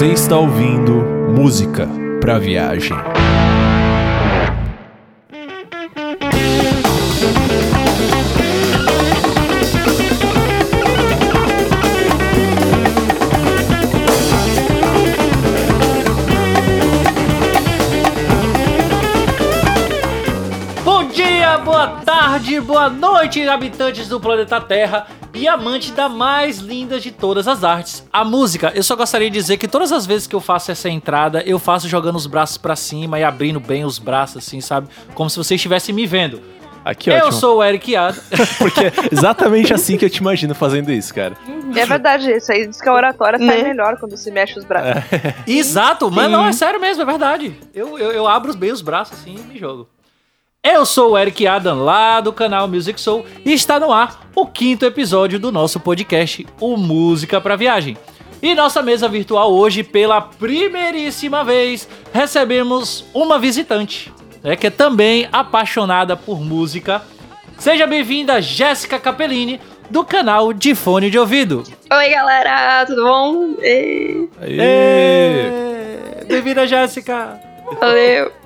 [0.00, 0.99] Você está ouvindo
[1.40, 1.88] música
[2.20, 2.94] para viagem.
[20.84, 25.06] Bom dia, boa tarde, boa noite, habitantes do planeta Terra
[25.40, 28.70] e amante da mais linda de todas as artes, a música.
[28.74, 31.58] Eu só gostaria de dizer que todas as vezes que eu faço essa entrada, eu
[31.58, 34.88] faço jogando os braços pra cima e abrindo bem os braços, assim, sabe?
[35.14, 36.42] Como se você estivesse me vendo.
[36.84, 37.32] Aqui, eu ótimo.
[37.32, 38.20] sou o Eric Adam.
[38.58, 41.34] Porque é exatamente assim que eu te imagino fazendo isso, cara.
[41.74, 43.68] É verdade, isso aí diz que a oratória sai Né?
[43.68, 45.02] melhor quando se mexe os braços.
[45.46, 47.54] Exato, mas não, é sério mesmo, é verdade.
[47.74, 49.88] Eu, eu, eu abro bem os braços assim e me jogo.
[50.62, 54.44] Eu sou o Eric Adam, lá do canal Music Soul, e está no ar o
[54.46, 57.96] quinto episódio do nosso podcast, o Música para Viagem.
[58.42, 65.26] E nossa mesa virtual hoje, pela primeiríssima vez, recebemos uma visitante, né, que é também
[65.32, 67.00] apaixonada por música.
[67.58, 71.64] Seja bem-vinda, Jéssica Capellini, do canal de Fone de Ouvido.
[71.90, 73.54] Oi, galera, tudo bom?
[73.62, 74.28] E...
[74.42, 77.40] Ê, Bem-vinda, Jéssica!
[77.80, 78.39] Valeu.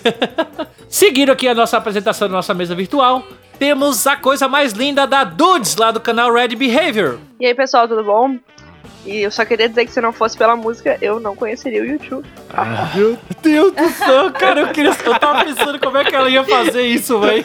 [0.88, 3.26] Seguindo aqui a nossa apresentação da nossa mesa virtual,
[3.58, 7.18] temos a coisa mais linda da Dudes, lá do canal Red Behavior.
[7.40, 8.36] E aí, pessoal, tudo bom?
[9.04, 11.84] E eu só queria dizer que se não fosse pela música, eu não conheceria o
[11.84, 12.24] YouTube.
[12.94, 16.44] Meu Deus do céu, cara, eu, queria, eu tava pensando como é que ela ia
[16.44, 17.44] fazer isso, velho.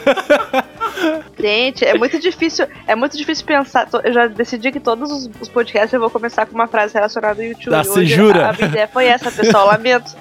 [1.39, 3.87] Gente, é muito difícil, é muito difícil pensar.
[4.03, 7.41] Eu já decidi que todos os, os podcasts eu vou começar com uma frase relacionada
[7.41, 7.73] ao YouTube.
[7.73, 8.45] Ah, você Hoje jura?
[8.45, 9.67] A, a minha ideia foi essa, pessoal.
[9.67, 10.15] Lamento.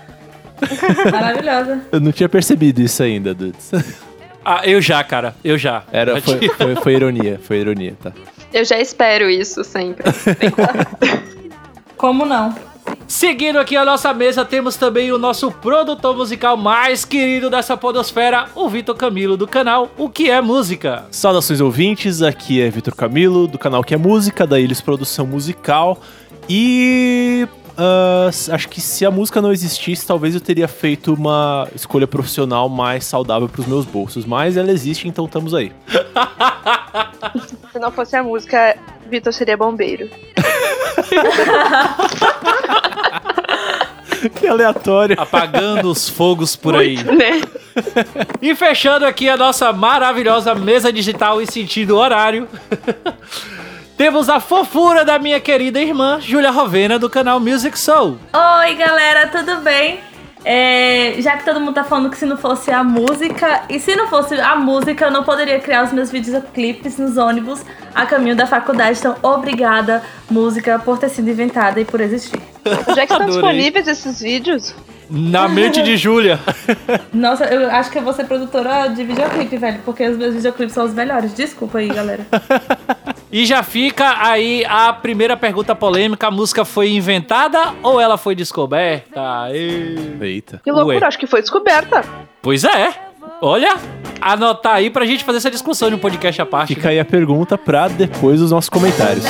[1.10, 1.80] Maravilhosa.
[1.92, 3.70] Eu não tinha percebido isso ainda, Dudes.
[4.48, 5.82] Ah, eu já, cara, eu já.
[5.90, 8.12] Era, foi, foi, foi ironia, foi ironia, tá?
[8.54, 10.04] Eu já espero isso sempre.
[11.98, 12.54] Como não?
[13.08, 18.46] Seguindo aqui a nossa mesa, temos também o nosso produtor musical mais querido dessa podosfera,
[18.54, 21.04] o Vitor Camilo, do canal O Que É Música.
[21.10, 26.00] Saudações ouvintes, aqui é Vitor Camilo, do canal Que é Música, da Ilhos Produção Musical.
[26.48, 27.48] E.
[27.76, 32.68] ah, acho que se a música não existisse, talvez eu teria feito uma escolha profissional
[32.68, 34.24] mais saudável pros meus bolsos.
[34.24, 35.72] Mas ela existe, então estamos aí.
[37.72, 38.76] Se não fosse a música,
[39.10, 40.08] Vitor seria bombeiro.
[44.34, 45.20] que aleatório.
[45.20, 46.96] Apagando os fogos por aí.
[47.04, 47.42] né?
[48.40, 52.48] E fechando aqui a nossa maravilhosa mesa digital em sentido horário,
[53.96, 58.18] temos a fofura da minha querida irmã, Júlia Rovena, do canal Music Soul.
[58.32, 60.00] Oi, galera, tudo bem?
[60.44, 63.96] É, já que todo mundo tá falando que se não fosse a música, e se
[63.96, 67.64] não fosse a música, eu não poderia criar os meus videoclipes nos ônibus
[67.94, 68.98] a caminho da faculdade.
[68.98, 72.40] Então, obrigada, música, por ter sido inventada e por existir.
[72.64, 74.74] É que estão disponíveis esses vídeos?
[75.08, 76.38] Na mente de Júlia.
[77.12, 80.74] Nossa, eu acho que eu vou ser produtora de videoclipe, velho, porque os meus videoclipes
[80.74, 81.32] são os melhores.
[81.34, 82.26] Desculpa aí, galera.
[83.36, 88.34] E já fica aí a primeira pergunta polêmica: a música foi inventada ou ela foi
[88.34, 89.20] descoberta?
[89.50, 89.94] Ê.
[90.22, 90.58] Eita.
[90.64, 91.06] Que loucura, Ué.
[91.06, 92.02] acho que foi descoberta.
[92.40, 92.94] Pois é.
[93.42, 93.76] Olha,
[94.22, 96.74] anotar aí pra gente fazer essa discussão de um podcast à parte.
[96.74, 99.26] Fica aí a pergunta pra depois dos nossos comentários.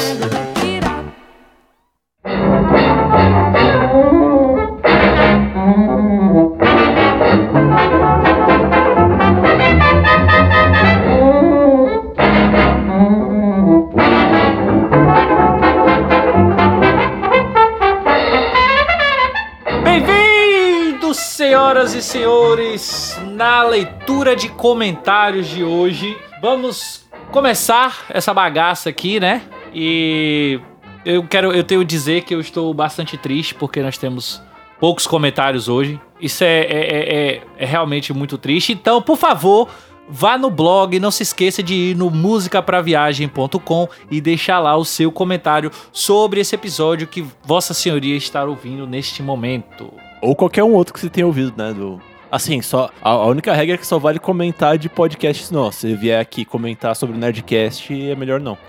[21.86, 26.16] Senhoras e senhores, na leitura de comentários de hoje.
[26.42, 29.42] Vamos começar essa bagaça aqui, né?
[29.72, 30.60] E
[31.04, 34.42] eu quero, eu tenho dizer que eu estou bastante triste porque nós temos
[34.80, 36.00] poucos comentários hoje.
[36.21, 38.72] Isso é, é, é- é- é realmente muito triste.
[38.72, 39.68] Então, por favor,
[40.09, 45.12] vá no blog, não se esqueça de ir no musicapraviagem.com e deixar lá o seu
[45.12, 49.92] comentário sobre esse episódio que Vossa Senhoria está ouvindo neste momento.
[50.21, 51.72] Ou qualquer um outro que você tenha ouvido, né?
[51.72, 52.01] Do...
[52.30, 55.80] Assim, só a, a única regra é que só vale comentar de podcasts nossos.
[55.80, 58.59] Se vier aqui comentar sobre o Nerdcast, é melhor não.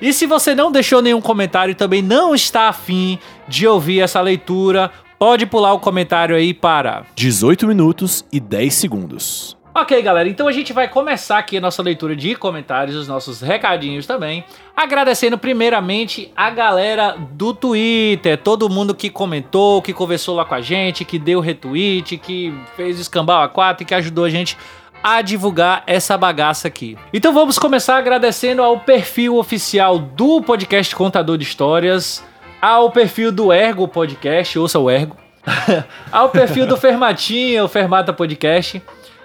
[0.00, 3.18] E se você não deixou nenhum comentário e também não está afim
[3.48, 9.56] de ouvir essa leitura, pode pular o comentário aí para 18 minutos e 10 segundos.
[9.76, 13.40] Ok, galera, então a gente vai começar aqui a nossa leitura de comentários, os nossos
[13.40, 14.44] recadinhos também.
[14.76, 20.60] Agradecendo primeiramente a galera do Twitter, todo mundo que comentou, que conversou lá com a
[20.60, 24.56] gente, que deu retweet, que fez escambau a 4 e que ajudou a gente
[25.02, 26.96] a divulgar essa bagaça aqui.
[27.12, 32.22] Então vamos começar agradecendo ao perfil oficial do podcast Contador de Histórias,
[32.62, 35.16] ao perfil do Ergo Podcast, ouça o Ergo,
[36.12, 38.80] ao perfil do Fermatinha, o Fermata Podcast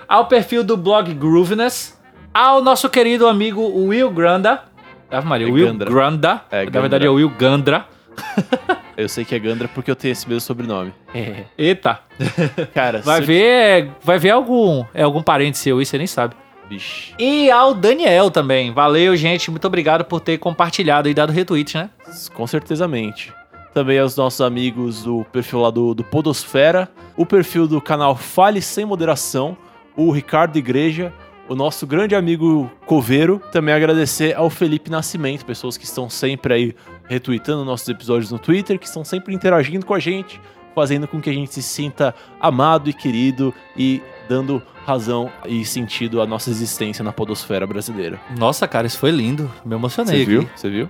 [0.09, 1.97] ao perfil do blog Grooveness,
[2.33, 4.63] ao nosso querido amigo Will Granda.
[5.11, 5.89] Ave Maria, É Will Gandra.
[5.89, 6.41] Granda.
[6.51, 6.81] É, Na Gandra.
[6.81, 7.85] verdade é Will Gandra.
[8.97, 10.93] Eu sei que é Gandra porque eu tenho esse mesmo sobrenome.
[11.57, 11.99] Eita,
[12.73, 16.35] Cara, vai ver, vai ver algum, é algum parente seu aí, você nem sabe.
[16.69, 17.13] Vixe.
[17.17, 18.71] E ao Daniel também.
[18.71, 19.49] Valeu, gente.
[19.49, 21.89] Muito obrigado por ter compartilhado e dado retweet, né?
[22.35, 23.33] Com certezamente.
[23.73, 28.61] Também aos nossos amigos do perfil lá do, do Podosfera, o perfil do canal Fale
[28.61, 29.57] Sem Moderação,
[29.95, 31.13] o Ricardo Igreja,
[31.47, 33.41] o nosso grande amigo Coveiro.
[33.51, 36.75] Também agradecer ao Felipe Nascimento, pessoas que estão sempre aí
[37.07, 40.39] retweetando nossos episódios no Twitter, que estão sempre interagindo com a gente,
[40.75, 46.21] fazendo com que a gente se sinta amado e querido e dando razão e sentido
[46.21, 48.19] à nossa existência na podosfera brasileira.
[48.37, 49.51] Nossa, cara, isso foi lindo.
[49.65, 50.49] Me emocionei Você viu?
[50.55, 50.89] Você viu?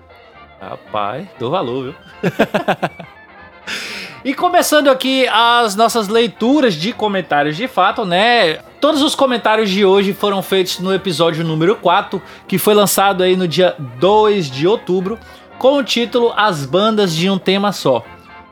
[0.59, 1.95] Rapaz, dou valor, viu?
[4.23, 8.55] e começando aqui as nossas leituras de comentários de fato, né?
[8.81, 13.35] Todos os comentários de hoje foram feitos no episódio número 4, que foi lançado aí
[13.35, 15.17] no dia 2 de outubro,
[15.57, 18.03] com o título As Bandas de um Tema Só.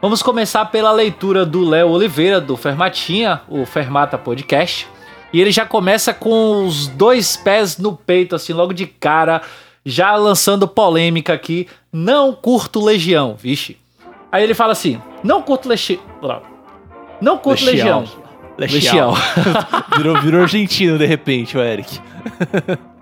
[0.02, 4.88] Vamos começar pela leitura do Léo Oliveira, do Fermatinha, o Fermata Podcast.
[5.34, 9.42] E ele já começa com os dois pés no peito, assim, logo de cara,
[9.86, 11.68] já lançando polêmica aqui.
[11.92, 13.78] Não curto Legião, vixe.
[14.32, 16.00] Aí ele fala assim: não curto Legião.
[17.22, 18.06] Não curto Legião.
[18.58, 19.14] Legião.
[19.96, 22.00] virou, virou argentino de repente, o Eric.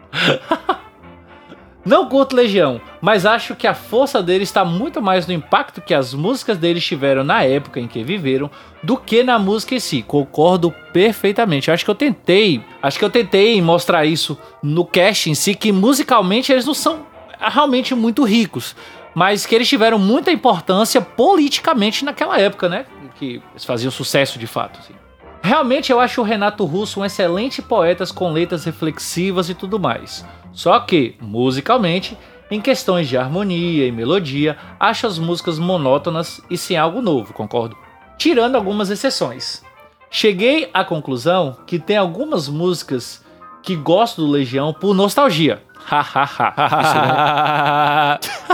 [1.86, 5.94] Não curto Legião, mas acho que a força dele está muito mais no impacto que
[5.94, 8.50] as músicas deles tiveram na época em que viveram
[8.82, 10.02] do que na música em si.
[10.02, 11.70] Concordo perfeitamente.
[11.70, 15.72] Acho que eu tentei, acho que eu tentei mostrar isso no cast em si que
[15.72, 17.06] musicalmente eles não são
[17.40, 18.76] realmente muito ricos,
[19.16, 22.86] mas que eles tiveram muita importância politicamente naquela época, né?
[23.16, 24.94] Que eles faziam sucesso de fato, assim.
[25.42, 30.26] Realmente eu acho o Renato Russo um excelente poeta com letras reflexivas e tudo mais.
[30.52, 32.18] Só que, musicalmente,
[32.52, 37.78] em questões de harmonia e melodia, acho as músicas monótonas e sem algo novo, concordo?
[38.18, 39.64] Tirando algumas exceções.
[40.10, 43.24] Cheguei à conclusão que tem algumas músicas
[43.62, 45.62] que gosto do Legião por nostalgia.
[45.76, 46.56] Hahaha.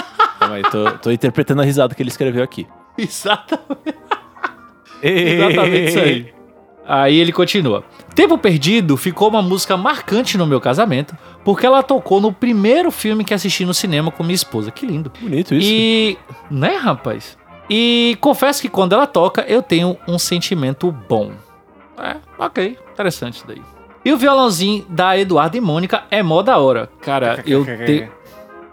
[0.51, 2.67] Calma aí, tô, tô interpretando a risada que ele escreveu aqui.
[2.97, 3.95] Exatamente.
[5.01, 6.33] Exatamente isso aí.
[6.85, 7.83] Aí ele continua.
[8.13, 11.15] Tempo Perdido ficou uma música marcante no meu casamento,
[11.45, 14.71] porque ela tocou no primeiro filme que assisti no cinema com minha esposa.
[14.71, 15.11] Que lindo.
[15.21, 15.69] Bonito isso.
[15.71, 16.17] E.
[16.49, 17.37] Né, rapaz?
[17.69, 21.31] E confesso que quando ela toca, eu tenho um sentimento bom.
[21.97, 22.77] É, ok.
[22.91, 23.61] Interessante isso daí.
[24.03, 26.89] E o violãozinho da Eduardo e Mônica é mó da hora.
[27.01, 28.11] Cara, eu tenho.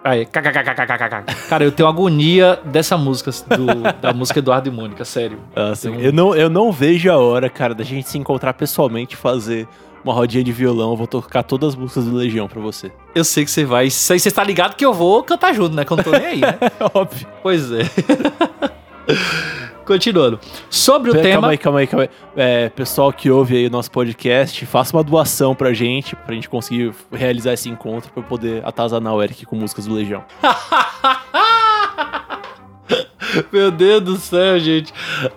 [0.08, 1.48] Aí, kkkkkk.
[1.48, 5.38] Cara, eu tenho agonia dessa música, do- da música Eduardo e Mônica, sério.
[5.54, 8.54] Nossa, Tem um- eu, não, eu não vejo a hora, cara, da gente se encontrar
[8.54, 9.68] pessoalmente e fazer
[10.02, 10.92] uma rodinha de violão.
[10.92, 12.90] Eu vou tocar todas as músicas do Legião pra você.
[13.14, 13.88] Eu sei que você vai.
[13.88, 15.84] Isso aí você tá ligado que eu vou cantar junto, né?
[15.84, 16.56] Que eu não tô nem aí, né?
[16.94, 17.26] Óbvio.
[17.42, 17.82] Pois é.
[19.88, 20.38] Continuando.
[20.68, 21.40] Sobre o Pera, tema.
[21.40, 22.10] Calma aí, calma aí, calma aí.
[22.36, 26.46] É, pessoal que ouve aí o nosso podcast, faça uma doação pra gente, pra gente
[26.46, 30.22] conseguir realizar esse encontro, pra eu poder atazanar o Eric com músicas do Legião.
[33.50, 34.92] Meu Deus do céu, gente.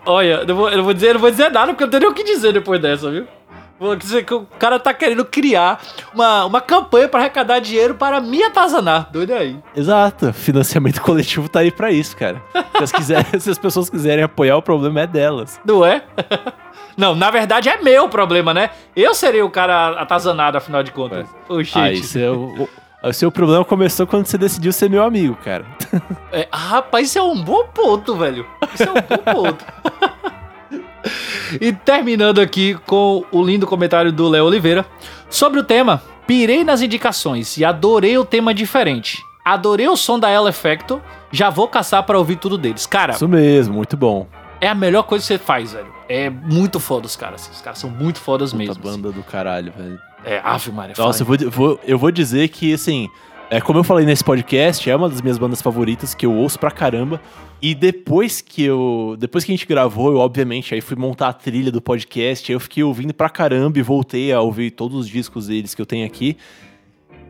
[0.05, 1.91] Olha, eu vou, eu não vou dizer, eu não vou dizer nada porque eu não
[1.91, 3.25] tenho nem o que dizer depois dessa, viu?
[3.81, 5.81] Vou dizer que o cara tá querendo criar
[6.13, 9.09] uma, uma campanha pra arrecadar dinheiro para me atazanar.
[9.11, 9.57] Doido aí.
[9.75, 12.39] Exato, financiamento coletivo tá aí pra isso, cara.
[12.77, 15.59] Se as, quiserem- se as pessoas quiserem apoiar, o problema é delas.
[15.65, 16.03] Não é?
[16.95, 18.69] Não, na verdade é meu problema, né?
[18.95, 21.27] Eu serei o cara atazanado, afinal de contas.
[21.49, 21.79] Oxente.
[21.79, 22.69] Aí, seu, o,
[23.09, 25.65] o seu problema começou quando você decidiu ser meu amigo, cara.
[26.31, 28.45] É, rapaz, isso é um bom ponto, velho.
[28.75, 29.65] Isso é um bom ponto.
[31.59, 34.85] E terminando aqui com o lindo comentário do Léo Oliveira
[35.29, 36.01] sobre o tema.
[36.27, 39.21] Pirei nas indicações e adorei o tema diferente.
[39.43, 41.01] Adorei o som da Ella Effecto.
[41.31, 42.85] Já vou caçar pra ouvir tudo deles.
[42.85, 44.27] Cara, Isso mesmo, muito bom.
[44.61, 45.87] é a melhor coisa que você faz, velho.
[46.07, 47.49] É muito foda os caras.
[47.51, 48.83] Os caras são muito fodas Puta mesmo.
[48.83, 49.99] banda do caralho, velho.
[50.23, 50.93] É, Ave Maria.
[50.97, 53.09] Nossa, eu vou, vou- eu vou dizer que, assim,
[53.53, 56.57] É, como eu falei nesse podcast, é uma das minhas bandas favoritas que eu ouço
[56.57, 57.19] pra caramba.
[57.61, 59.17] E depois que eu.
[59.19, 62.55] Depois que a gente gravou, eu obviamente aí fui montar a trilha do podcast, aí
[62.55, 65.85] eu fiquei ouvindo pra caramba e voltei a ouvir todos os discos deles que eu
[65.85, 66.37] tenho aqui.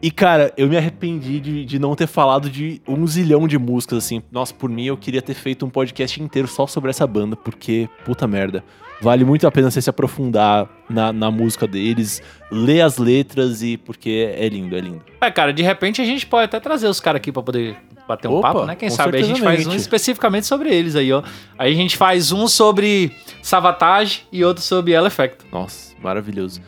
[0.01, 3.99] E, cara, eu me arrependi de, de não ter falado de um zilhão de músicas,
[3.99, 4.23] assim.
[4.31, 7.87] Nossa, por mim eu queria ter feito um podcast inteiro só sobre essa banda, porque,
[8.03, 8.63] puta merda.
[9.01, 13.75] Vale muito a pena você se aprofundar na, na música deles, ler as letras e
[13.75, 15.01] porque é lindo, é lindo.
[15.19, 17.77] É, cara, de repente a gente pode até trazer os caras aqui pra poder
[18.07, 18.75] bater um Opa, papo, né?
[18.75, 21.23] Quem sabe a gente faz um especificamente sobre eles aí, ó.
[21.57, 25.45] Aí a gente faz um sobre Savatage e outro sobre El Effecto.
[25.51, 26.61] Nossa, maravilhoso.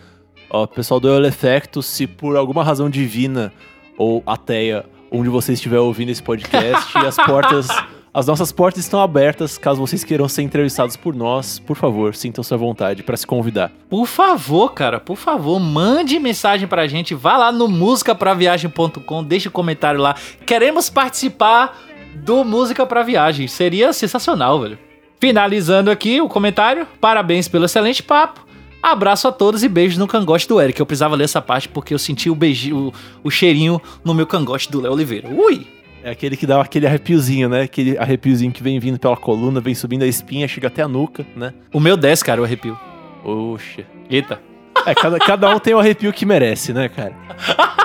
[0.54, 3.52] Ó, pessoal do El Effecto, se por alguma razão divina
[3.98, 7.68] ou ateia, onde você estiver ouvindo esse podcast, as portas,
[8.14, 12.54] as nossas portas estão abertas, caso vocês queiram ser entrevistados por nós, por favor, sintam-se
[12.54, 13.72] à vontade para se convidar.
[13.90, 17.16] Por favor, cara, por favor, mande mensagem pra gente.
[17.16, 20.16] Vá lá no musicapraviagem.com, deixe um comentário lá.
[20.46, 21.76] Queremos participar
[22.14, 23.48] do Música pra Viagem.
[23.48, 24.78] Seria sensacional, velho.
[25.20, 26.86] Finalizando aqui o comentário.
[27.02, 28.43] Parabéns pelo excelente papo.
[28.84, 30.78] Abraço a todos e beijos no cangote do Eric.
[30.78, 32.92] Eu precisava ler essa parte porque eu senti o beijinho,
[33.24, 35.30] o, o cheirinho no meu cangote do Léo Oliveira.
[35.30, 35.66] Ui!
[36.04, 37.62] É aquele que dá aquele arrepiozinho, né?
[37.62, 41.26] Aquele arrepiozinho que vem vindo pela coluna, vem subindo a espinha, chega até a nuca,
[41.34, 41.54] né?
[41.72, 42.78] O meu 10, cara, o arrepio.
[43.24, 43.86] Oxe.
[44.10, 44.42] Eita.
[44.86, 47.16] É, cada, cada um tem o arrepio que merece, né, cara?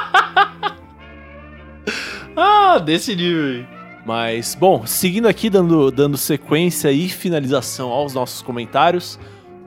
[2.40, 3.66] Ah, desse nível aí.
[4.06, 9.18] Mas, bom, seguindo aqui, dando, dando sequência e finalização aos nossos comentários,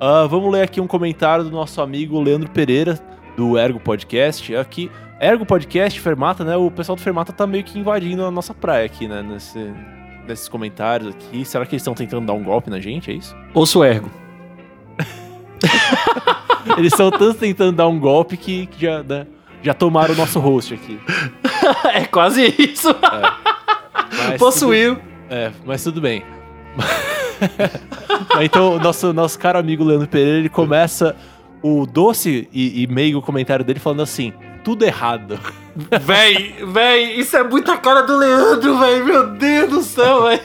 [0.01, 2.99] ah, vamos ler aqui um comentário do nosso amigo Leandro Pereira,
[3.37, 4.55] do Ergo Podcast.
[4.55, 4.89] Aqui,
[5.19, 6.57] Ergo Podcast, Fermata, né?
[6.57, 9.21] O pessoal do Fermata tá meio que invadindo a nossa praia aqui, né?
[9.21, 9.71] Nesse,
[10.27, 11.45] nesses comentários aqui.
[11.45, 13.11] Será que eles estão tentando dar um golpe na gente?
[13.11, 13.35] É isso?
[13.53, 14.09] Ouço o ergo.
[16.77, 19.25] Eles estão tanto tentando dar um golpe que, que já, né,
[19.63, 20.99] já tomaram o nosso host aqui.
[21.93, 22.95] é quase isso.
[24.27, 24.95] Mas Possuiu.
[24.95, 26.23] tudo- é, mas tudo bem.
[28.41, 31.15] Então, o nosso, nosso caro amigo Leandro Pereira, ele começa
[31.61, 34.33] o doce e, e meigo comentário dele falando assim:
[34.63, 35.39] tudo errado.
[36.01, 39.01] Véi, véi, isso é muita cara do Leandro, véi.
[39.03, 40.41] Meu Deus do céu, véi.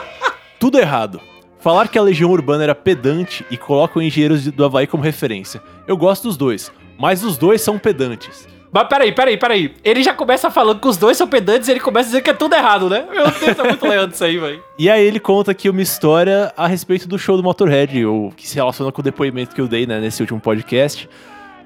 [0.58, 1.20] Tudo errado.
[1.60, 5.62] Falar que a Legião Urbana era pedante e colocam engenheiros de- do Havaí como referência.
[5.86, 8.48] Eu gosto dos dois, mas os dois são pedantes.
[8.72, 9.74] Mas peraí, peraí, peraí.
[9.84, 12.30] Ele já começa falando que os dois são pedantes e ele começa a dizer que
[12.30, 13.04] é tudo errado, né?
[13.10, 14.60] Meu Deus, é muito Leandro isso aí, véi.
[14.78, 18.48] E aí ele conta aqui uma história a respeito do show do Motorhead, ou que
[18.48, 21.06] se relaciona com o depoimento que eu dei né, nesse último podcast.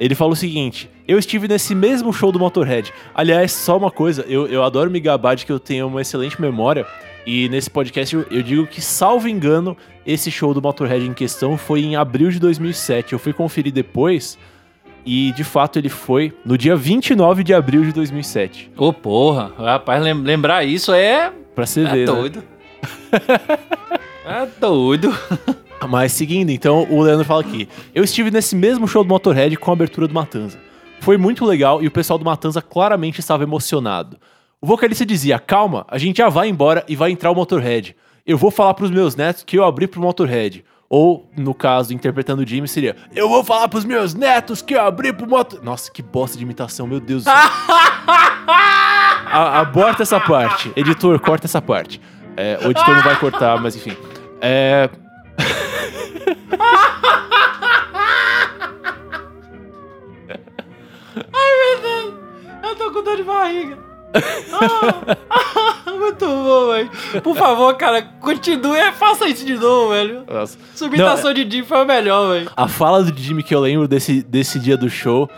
[0.00, 2.92] Ele fala o seguinte: Eu estive nesse mesmo show do Motorhead.
[3.14, 6.40] Aliás, só uma coisa, eu, eu adoro me gabar de que eu tenho uma excelente
[6.40, 6.84] memória.
[7.24, 11.56] E nesse podcast eu, eu digo que, salvo engano, esse show do Motorhead em questão
[11.56, 13.12] foi em abril de 2007.
[13.12, 14.36] Eu fui conferir depois.
[15.06, 18.72] E de fato ele foi no dia 29 de abril de 2007.
[18.76, 19.52] Ô, porra.
[19.56, 21.32] Rapaz, lem- lembrar isso é.
[21.54, 22.04] Pra você É ver, né?
[22.06, 22.42] doido.
[24.26, 25.14] é doido.
[25.88, 29.70] Mas seguindo, então, o Leandro fala aqui: Eu estive nesse mesmo show do Motorhead com
[29.70, 30.58] a abertura do Matanza.
[31.00, 34.16] Foi muito legal e o pessoal do Matanza claramente estava emocionado.
[34.60, 37.94] O vocalista dizia: Calma, a gente já vai embora e vai entrar o Motorhead.
[38.26, 40.64] Eu vou falar pros meus netos que eu abri pro Motorhead.
[40.88, 44.80] Ou, no caso, interpretando o Jimmy, seria: Eu vou falar pros meus netos que eu
[44.82, 45.62] abri pro Motor.
[45.62, 47.34] Nossa, que bosta de imitação, meu Deus do céu.
[49.28, 50.72] A- aborta essa parte.
[50.76, 52.00] Editor, corta essa parte.
[52.36, 53.96] É, o editor não vai cortar, mas enfim.
[54.40, 54.88] É.
[62.62, 63.78] Eu tô com dor de barriga.
[64.52, 66.90] Ah, muito bom, velho.
[67.22, 68.92] Por favor, cara, continue.
[68.92, 70.24] Faça isso de novo, velho.
[70.30, 70.58] Nossa.
[70.74, 72.50] Sua imitação de Jim foi a melhor, velho.
[72.56, 75.28] A fala do Jimmy que eu lembro desse, desse dia do show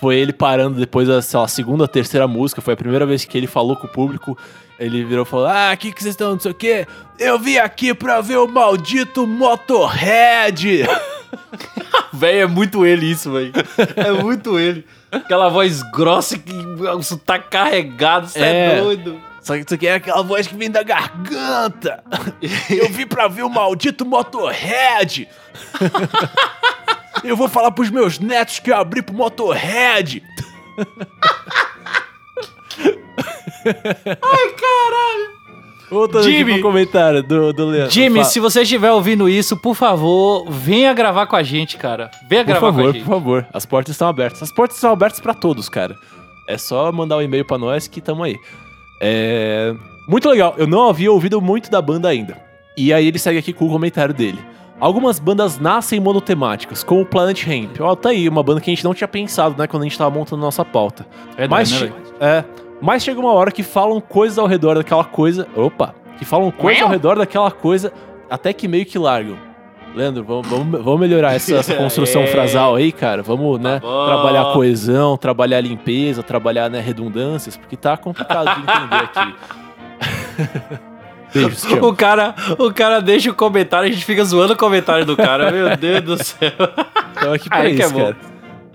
[0.00, 2.60] foi ele parando depois da sei lá, segunda, terceira música.
[2.60, 4.36] Foi a primeira vez que ele falou com o público.
[4.78, 6.86] Ele virou e falou: Ah, o que, que vocês estão, não sei o quê?
[7.18, 10.84] Eu vim aqui pra ver o maldito Motorhead.
[12.12, 13.52] Velho, é muito ele isso, velho.
[13.96, 14.86] É muito ele.
[15.12, 18.76] Aquela voz grossa que o sotaque carregado, você é.
[18.76, 18.80] É.
[18.80, 19.20] doido.
[19.46, 22.02] Só que isso aqui é aquela voz que vem da garganta.
[22.68, 25.28] Eu vim pra ver o maldito Motorhead.
[27.22, 30.22] Eu vou falar pros meus netos que eu abri pro Motorhead.
[33.66, 35.35] Ai, caralho.
[35.90, 36.52] Voltando Jimmy.
[36.52, 37.92] aqui pro comentário do, do Leandro.
[37.92, 42.10] Jimmy, se você estiver ouvindo isso, por favor, venha gravar com a gente, cara.
[42.28, 43.04] Venha Por gravar com a favor, gente.
[43.04, 43.46] por favor.
[43.52, 44.42] As portas estão abertas.
[44.42, 45.96] As portas estão abertas pra todos, cara.
[46.48, 48.36] É só mandar um e-mail pra nós que tamo aí.
[49.00, 49.74] É...
[50.08, 50.54] Muito legal.
[50.56, 52.36] Eu não havia ouvido muito da banda ainda.
[52.76, 54.38] E aí ele segue aqui com o comentário dele.
[54.78, 57.80] Algumas bandas nascem monotemáticas, como o Planet Hemp.
[57.80, 59.96] Ó, tá aí, uma banda que a gente não tinha pensado, né, quando a gente
[59.96, 61.06] tava montando nossa pauta.
[61.38, 61.90] É mas, né,
[62.20, 62.44] é,
[62.80, 65.46] Mas chega uma hora que falam coisas ao redor daquela coisa.
[65.56, 65.94] Opa!
[66.18, 67.92] Que falam coisas ao redor daquela coisa
[68.30, 69.36] até que meio que largam.
[69.94, 72.26] Leandro, vamos, vamos, vamos melhorar essa, essa construção É.
[72.26, 73.22] frasal aí, cara.
[73.22, 73.78] Vamos, né?
[73.80, 74.06] bom.
[74.06, 79.34] trabalhar coesão, trabalhar limpeza, trabalhar né, redundâncias, porque tá complicado de entender aqui.
[81.32, 81.64] Beijos.
[81.82, 85.50] O cara, o cara deixa o comentário, a gente fica zoando o comentário do cara.
[85.50, 86.52] Meu Deus do céu.
[87.16, 88.14] Então aqui pra Aí que isso, é bom.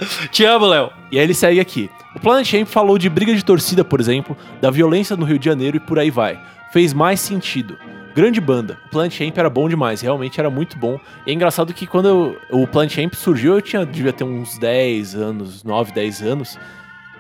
[0.32, 0.90] Te amo, Léo.
[1.12, 1.90] E aí ele segue aqui.
[2.16, 5.46] O Planet Champ falou de briga de torcida, por exemplo, da violência no Rio de
[5.46, 6.40] Janeiro e por aí vai.
[6.72, 7.78] Fez mais sentido.
[8.14, 8.78] Grande banda.
[8.88, 11.00] O Planet Champ era bom demais, realmente era muito bom.
[11.26, 14.58] E é engraçado que quando eu- o Planet Champ surgiu, eu tinha, devia ter uns
[14.58, 16.58] 10 anos, 9, 10 anos.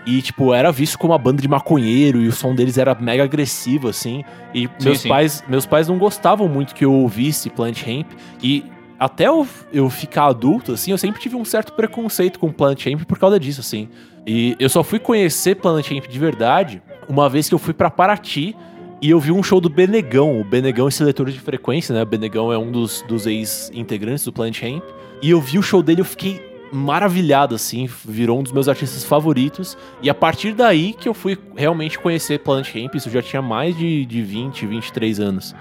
[0.06, 3.24] E, tipo, era visto como uma banda de maconheiro e o som deles era mega
[3.24, 4.24] agressivo, assim.
[4.54, 5.08] E Sim, meus, sim.
[5.10, 8.08] Pais, meus pais não gostavam muito que eu ouvisse Planet Ramp.
[8.44, 8.66] E
[9.02, 13.02] até eu, eu ficar adulto, assim, eu sempre tive um certo preconceito com Planet Ramp
[13.06, 13.90] por causa disso, assim.
[14.28, 17.90] E eu só fui conhecer Planet Ramp de verdade uma vez que eu fui pra
[17.90, 18.56] Paraty
[19.02, 20.40] e eu vi um show do Benegão.
[20.40, 22.04] O Benegão é seletor de frequência, né?
[22.04, 24.84] O Benegão é um dos, dos ex-integrantes do Planet Ramp.
[25.20, 26.40] E eu vi o show dele eu fiquei
[26.72, 27.90] maravilhado, assim.
[28.06, 29.76] Virou um dos meus artistas favoritos.
[30.04, 32.94] E a partir daí que eu fui realmente conhecer Planet Ramp.
[32.94, 35.56] Isso já tinha mais de, de 20, 23 anos.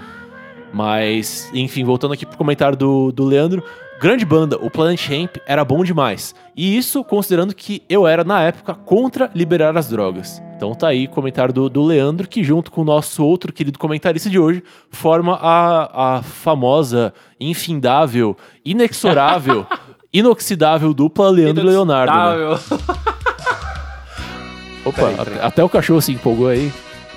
[0.73, 3.63] Mas, enfim, voltando aqui pro comentário do, do Leandro.
[4.01, 6.35] Grande banda, o Planet Ramp era bom demais.
[6.57, 10.43] E isso considerando que eu era, na época, contra liberar as drogas.
[10.57, 13.79] Então tá aí o comentário do, do Leandro, que junto com o nosso outro querido
[13.79, 18.35] comentarista de hoje, forma a, a famosa, infindável,
[18.65, 19.67] inexorável,
[20.13, 22.13] inoxidável dupla Leandro e Leonardo.
[22.13, 22.59] né?
[24.85, 25.41] Opa, peraí.
[25.43, 26.73] até o cachorro se empolgou aí.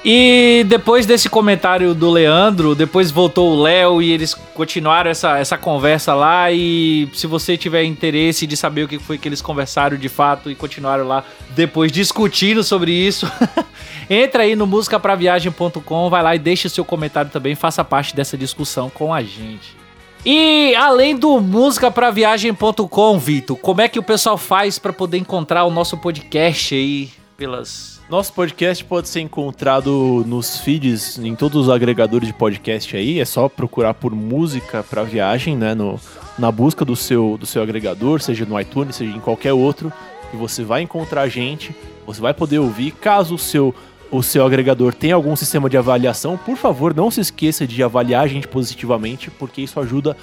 [0.06, 5.58] E depois desse comentário do Leandro, depois voltou o Léo e eles continuaram essa, essa
[5.58, 6.52] conversa lá.
[6.52, 10.52] E se você tiver interesse de saber o que foi que eles conversaram de fato
[10.52, 13.32] e continuaram lá depois discutindo sobre isso,
[14.10, 18.38] entra aí no musicapraviagem.com, vai lá e deixa o seu comentário também, faça parte dessa
[18.38, 19.84] discussão com a gente.
[20.26, 25.70] E além do musicapraviagem.com, Vitor, como é que o pessoal faz pra poder encontrar o
[25.70, 32.28] nosso podcast aí pelas Nosso podcast pode ser encontrado nos feeds, em todos os agregadores
[32.28, 33.20] de podcast aí.
[33.20, 35.74] É só procurar por música pra viagem, né?
[35.74, 36.00] No,
[36.38, 39.92] na busca do seu, do seu agregador, seja no iTunes, seja em qualquer outro.
[40.34, 41.74] E você vai encontrar a gente,
[42.06, 42.92] você vai poder ouvir.
[42.92, 43.74] Caso o seu,
[44.12, 48.26] o seu agregador tenha algum sistema de avaliação, por favor, não se esqueça de avaliar
[48.26, 50.16] a gente positivamente, porque isso ajuda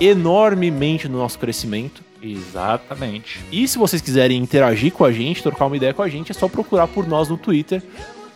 [0.00, 2.07] enormemente no nosso crescimento.
[2.22, 3.40] Exatamente.
[3.52, 6.34] E se vocês quiserem interagir com a gente, trocar uma ideia com a gente, é
[6.34, 7.82] só procurar por nós no Twitter,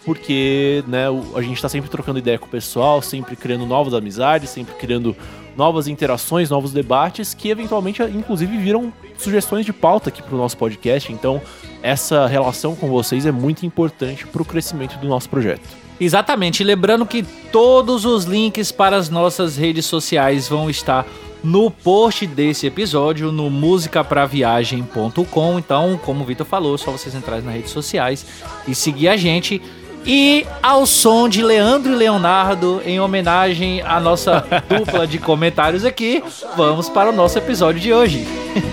[0.05, 3.95] porque né, o- a gente tá sempre trocando ideia com o pessoal, sempre criando novas
[3.95, 5.17] amizades, sempre criando
[5.57, 11.13] novas interações, novos debates, que eventualmente, inclusive, viram sugestões de pauta aqui pro nosso podcast.
[11.13, 11.41] Então,
[11.83, 15.63] essa relação com vocês é muito importante pro crescimento do nosso projeto.
[16.01, 16.63] Exatamente.
[16.63, 21.07] E Lembrando que todos os links para as nossas redes sociais vão estar
[21.43, 25.59] no post desse episódio no musicapraviagem.com.
[25.59, 28.27] Então, como o Vitor falou, é só vocês entrarem nas redes sociais
[28.67, 29.63] e seguir a gente.
[30.05, 36.23] E ao som de Leandro e Leonardo, em homenagem à nossa dupla de comentários aqui,
[36.57, 38.27] vamos para o nosso episódio de hoje.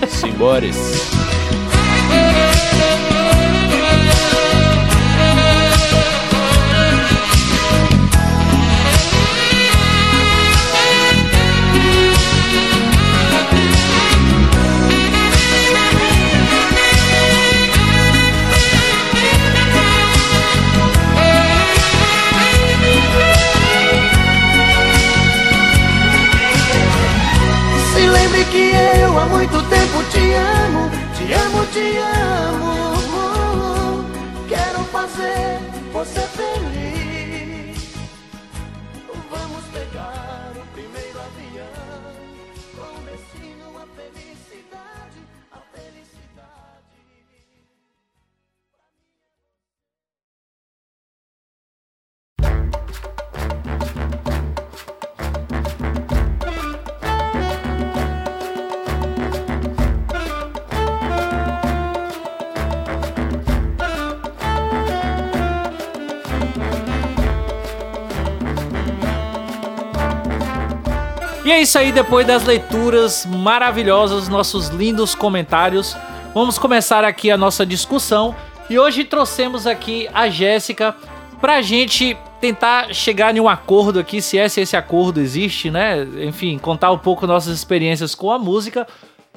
[0.08, 1.39] Simbores!
[71.50, 75.96] E é isso aí, depois das leituras maravilhosas, nossos lindos comentários,
[76.32, 78.36] vamos começar aqui a nossa discussão.
[78.70, 80.94] E hoje trouxemos aqui a Jéssica
[81.40, 86.06] pra gente tentar chegar em um acordo aqui, se é se esse acordo existe, né?
[86.22, 88.86] Enfim, contar um pouco nossas experiências com a música.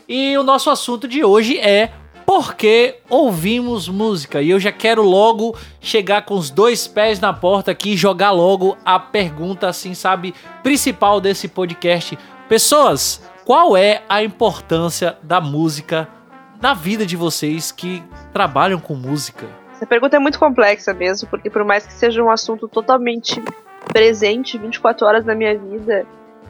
[0.08, 1.90] E o nosso assunto de hoje é
[2.34, 4.42] por que ouvimos música?
[4.42, 8.32] E eu já quero logo chegar com os dois pés na porta aqui e jogar
[8.32, 12.18] logo a pergunta, assim, sabe, principal desse podcast.
[12.50, 16.10] Pessoas, qual é a importância da música
[16.60, 19.46] na vida de vocês que trabalham com música?
[19.76, 23.40] Essa pergunta é muito complexa mesmo, porque por mais que seja um assunto totalmente
[23.90, 26.04] presente 24 horas na minha vida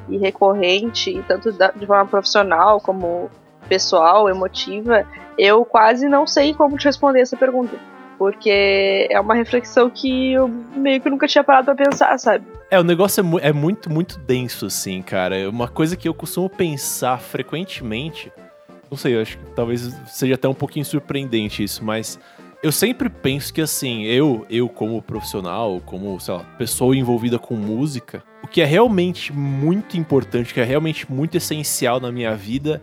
[0.08, 3.30] e recorrente, tanto de forma profissional como
[3.68, 5.06] pessoal, emotiva,
[5.38, 7.76] eu quase não sei como te responder essa pergunta.
[8.18, 12.46] Porque é uma reflexão que eu meio que nunca tinha parado pra pensar, sabe?
[12.70, 15.36] É, o negócio é, mu- é muito, muito denso, assim, cara.
[15.38, 18.32] É Uma coisa que eu costumo pensar frequentemente.
[18.90, 22.20] Não sei, acho que talvez seja até um pouquinho surpreendente isso, mas
[22.62, 27.56] eu sempre penso que, assim, eu, eu como profissional, como, sei lá, pessoa envolvida com
[27.56, 32.36] música, o que é realmente muito importante, o que é realmente muito essencial na minha
[32.36, 32.82] vida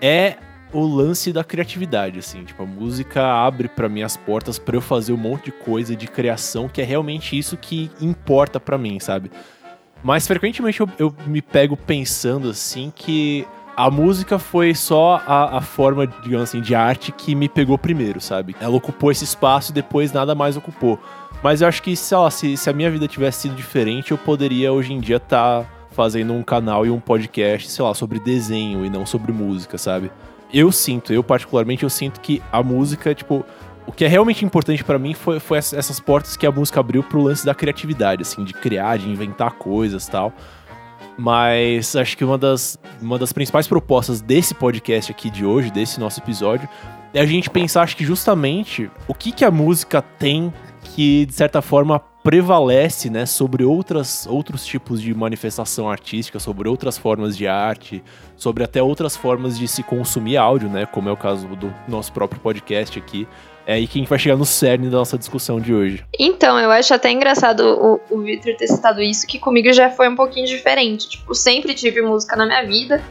[0.00, 0.36] é
[0.72, 2.44] o lance da criatividade, assim.
[2.44, 5.96] Tipo, a música abre pra mim as portas pra eu fazer um monte de coisa
[5.96, 9.30] de criação, que é realmente isso que importa pra mim, sabe?
[10.02, 15.60] Mas frequentemente eu, eu me pego pensando, assim, que a música foi só a, a
[15.60, 18.56] forma, digamos assim, de arte que me pegou primeiro, sabe?
[18.60, 20.98] Ela ocupou esse espaço e depois nada mais ocupou.
[21.42, 24.18] Mas eu acho que, sei lá, se, se a minha vida tivesse sido diferente, eu
[24.18, 28.84] poderia hoje em dia estar fazendo um canal e um podcast, sei lá, sobre desenho
[28.84, 30.12] e não sobre música, sabe?
[30.52, 33.44] Eu sinto, eu particularmente, eu sinto que a música, tipo,
[33.86, 36.78] o que é realmente importante pra mim foi, foi ess- essas portas que a música
[36.78, 40.32] abriu pro lance da criatividade, assim, de criar, de inventar coisas tal.
[41.18, 45.98] Mas acho que uma das, uma das principais propostas desse podcast aqui de hoje, desse
[45.98, 46.68] nosso episódio,
[47.14, 51.32] é a gente pensar, acho que justamente, o que, que a música tem que, de
[51.34, 57.46] certa forma, prevalece, né, sobre outras, outros tipos de manifestação artística, sobre outras formas de
[57.46, 58.02] arte,
[58.36, 62.12] sobre até outras formas de se consumir áudio, né, como é o caso do nosso
[62.12, 63.28] próprio podcast aqui.
[63.64, 66.04] É aí que a gente vai chegar no cerne da nossa discussão de hoje.
[66.18, 70.08] Então, eu acho até engraçado o, o Victor ter citado isso, que comigo já foi
[70.08, 71.08] um pouquinho diferente.
[71.08, 73.04] Tipo, sempre tive música na minha vida,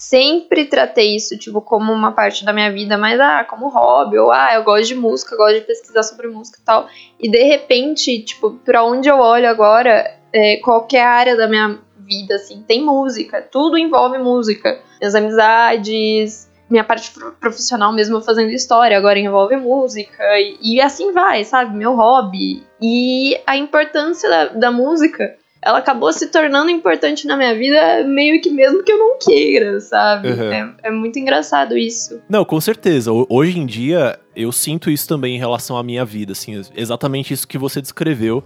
[0.00, 4.32] sempre tratei isso, tipo, como uma parte da minha vida, mas, ah, como hobby, ou,
[4.32, 6.88] ah, eu gosto de música, gosto de pesquisar sobre música e tal.
[7.20, 12.36] E, de repente, tipo, pra onde eu olho agora, é, qualquer área da minha vida,
[12.36, 14.80] assim, tem música, tudo envolve música.
[14.98, 21.12] Minhas amizades, minha parte pro- profissional mesmo fazendo história, agora envolve música, e, e assim
[21.12, 21.76] vai, sabe?
[21.76, 22.62] Meu hobby.
[22.80, 28.40] E a importância da, da música, ela acabou se tornando importante na minha vida, meio
[28.40, 30.28] que mesmo que eu não queira, sabe?
[30.28, 30.52] Uhum.
[30.52, 32.20] É, é muito engraçado isso.
[32.28, 33.12] Não, com certeza.
[33.12, 37.34] Ho- Hoje em dia, eu sinto isso também em relação à minha vida, assim, exatamente
[37.34, 38.42] isso que você descreveu.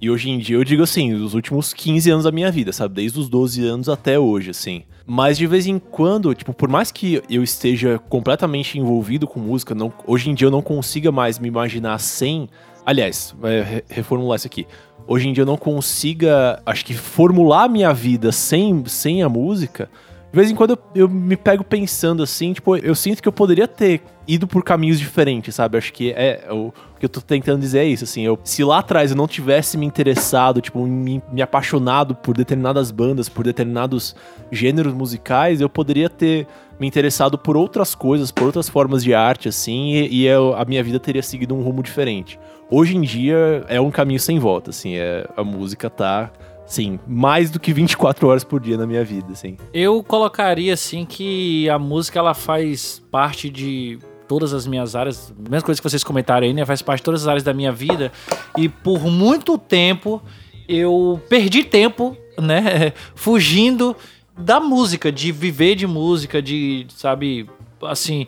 [0.00, 2.94] E hoje em dia eu digo assim, os últimos 15 anos da minha vida, sabe?
[2.94, 4.84] Desde os 12 anos até hoje, assim.
[5.04, 9.74] Mas de vez em quando, tipo, por mais que eu esteja completamente envolvido com música,
[9.74, 12.48] não, hoje em dia eu não consiga mais me imaginar sem.
[12.86, 14.68] Aliás, é, re- reformular isso aqui.
[15.10, 19.28] Hoje em dia eu não consiga, acho que, formular a minha vida sem, sem a
[19.28, 19.88] música.
[20.30, 23.32] De vez em quando eu, eu me pego pensando assim, tipo, eu sinto que eu
[23.32, 25.78] poderia ter ido por caminhos diferentes, sabe?
[25.78, 28.20] Acho que é o, o que eu tô tentando dizer é isso, assim.
[28.20, 32.90] Eu, se lá atrás eu não tivesse me interessado, tipo, me, me apaixonado por determinadas
[32.90, 34.14] bandas, por determinados
[34.52, 36.46] gêneros musicais, eu poderia ter
[36.78, 40.64] me interessado por outras coisas, por outras formas de arte, assim, e, e eu- a
[40.64, 42.38] minha vida teria seguido um rumo diferente.
[42.70, 46.30] Hoje em dia é um caminho sem volta, assim, é, a música tá,
[46.66, 49.56] sim, mais do que 24 horas por dia na minha vida, assim.
[49.72, 55.62] Eu colocaria assim que a música ela faz parte de todas as minhas áreas, mesma
[55.62, 56.64] coisa que vocês comentaram aí, né?
[56.66, 58.12] Faz parte de todas as áreas da minha vida
[58.58, 60.22] e por muito tempo
[60.68, 63.96] eu perdi tempo, né, fugindo
[64.38, 67.48] da música, de viver de música, de, sabe,
[67.82, 68.26] assim,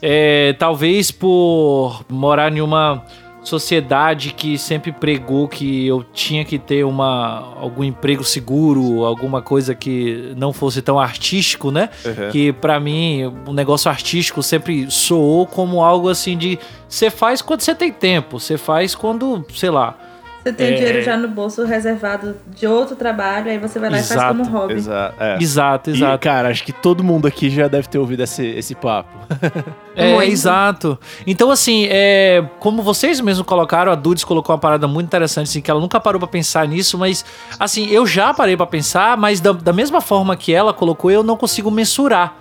[0.00, 3.04] é, talvez por morar em uma
[3.42, 9.74] sociedade que sempre pregou que eu tinha que ter uma algum emprego seguro, alguma coisa
[9.74, 11.88] que não fosse tão artístico, né?
[12.30, 16.58] Que pra mim o negócio artístico sempre soou como algo assim de
[16.88, 19.96] você faz quando você tem tempo, você faz quando, sei lá.
[20.42, 20.72] Você tem É.
[20.74, 24.38] dinheiro já no bolso reservado de outro trabalho, aí você vai lá e faz Exato,
[24.38, 24.74] como hobby.
[24.74, 25.14] Exato.
[25.22, 25.38] É.
[25.38, 26.18] Exato, E, exato.
[26.18, 29.10] cara, acho que todo mundo aqui já deve ter ouvido esse, esse papo.
[29.96, 30.30] É, Muito.
[30.32, 30.98] exato.
[31.26, 35.60] Então, assim, é, como vocês mesmos colocaram, a Dudes colocou uma parada muito interessante, assim,
[35.60, 37.22] que ela nunca parou pra pensar nisso, mas,
[37.58, 41.22] assim, eu já parei pra pensar, mas da, da mesma forma que ela colocou, eu
[41.24, 42.36] não consigo mensurar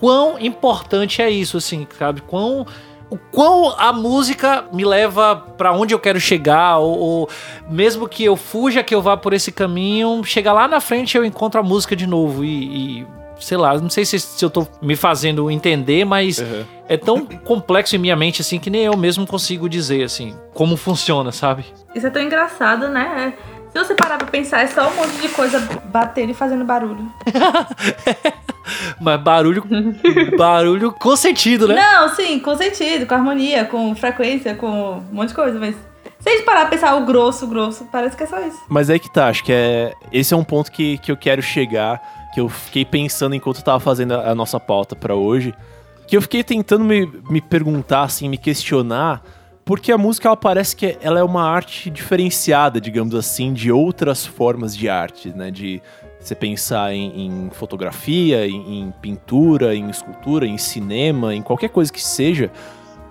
[0.00, 2.22] quão importante é isso, assim, sabe?
[2.22, 2.66] Quão.
[3.10, 7.28] O quão a música me leva pra onde eu quero chegar, ou, ou
[7.68, 11.24] mesmo que eu fuja, que eu vá por esse caminho, chegar lá na frente eu
[11.24, 13.06] encontro a música de novo e- e
[13.40, 16.62] sei lá, não sei se, se eu tô me fazendo entender, mas Uhum.
[16.86, 20.76] é tão complexo em minha mente, assim, que nem eu mesmo consigo dizer, assim, como
[20.76, 21.64] funciona, sabe?
[21.94, 23.32] Isso é tão engraçado, né?
[23.72, 27.10] Se você parar pra pensar, é só um monte de coisa batendo e fazendo barulho.
[29.00, 29.64] Mas barulho,
[30.36, 31.74] barulho com sentido, né?
[31.74, 35.74] Não, sim, com sentido, com harmonia, com frequência, com um monte de coisa, mas.
[36.18, 38.60] Se a gente parar pra pensar o grosso, o grosso, parece que é só isso.
[38.68, 39.92] Mas aí que tá, acho que é.
[40.12, 42.00] Esse é um ponto que, que eu quero chegar,
[42.34, 45.54] que eu fiquei pensando enquanto eu tava fazendo a, a nossa pauta pra hoje.
[46.06, 49.22] Que eu fiquei tentando me, me perguntar, assim, me questionar,
[49.70, 54.26] porque a música ela parece que ela é uma arte diferenciada, digamos assim, de outras
[54.26, 55.48] formas de arte, né?
[55.48, 55.80] De
[56.18, 61.92] você pensar em, em fotografia, em, em pintura, em escultura, em cinema, em qualquer coisa
[61.92, 62.50] que seja.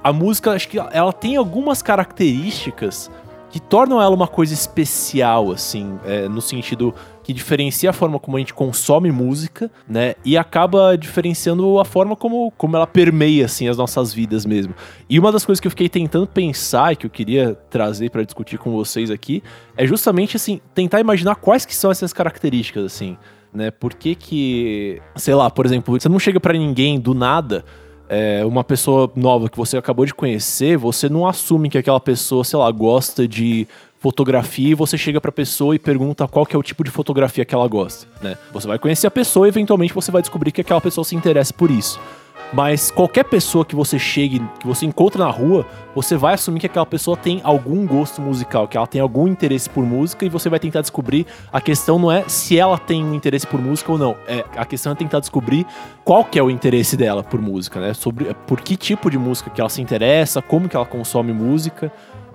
[0.04, 3.10] A música, acho que ela tem algumas características
[3.50, 6.94] que tornam ela uma coisa especial, assim, é, no sentido
[7.30, 12.16] que diferencia a forma como a gente consome música, né, e acaba diferenciando a forma
[12.16, 14.74] como, como ela permeia, assim, as nossas vidas mesmo.
[15.08, 18.24] E uma das coisas que eu fiquei tentando pensar e que eu queria trazer pra
[18.24, 19.44] discutir com vocês aqui
[19.78, 23.16] é justamente, assim, tentar imaginar quais que são essas características, assim,
[23.54, 27.64] né, por que que, sei lá, por exemplo, você não chega pra ninguém do nada
[28.10, 32.44] é, uma pessoa nova que você acabou de conhecer, você não assume que aquela pessoa,
[32.44, 33.68] sei lá, gosta de
[34.00, 37.44] fotografia e você chega pra pessoa e pergunta qual que é o tipo de fotografia
[37.44, 38.38] que ela gosta, né?
[38.52, 41.54] Você vai conhecer a pessoa e eventualmente você vai descobrir que aquela pessoa se interessa
[41.54, 42.00] por isso.
[42.52, 46.66] Mas qualquer pessoa que você chegue, que você encontra na rua, você vai assumir que
[46.66, 50.50] aquela pessoa tem algum gosto musical, que ela tem algum interesse por música e você
[50.50, 51.28] vai tentar descobrir.
[51.52, 54.16] A questão não é se ela tem um interesse por música ou não.
[54.28, 55.66] É, a questão é tentar descobrir
[56.04, 57.94] qual que é o interesse dela por música, né?
[57.94, 61.92] Sobre por que tipo de música que ela se interessa, como que ela consome música.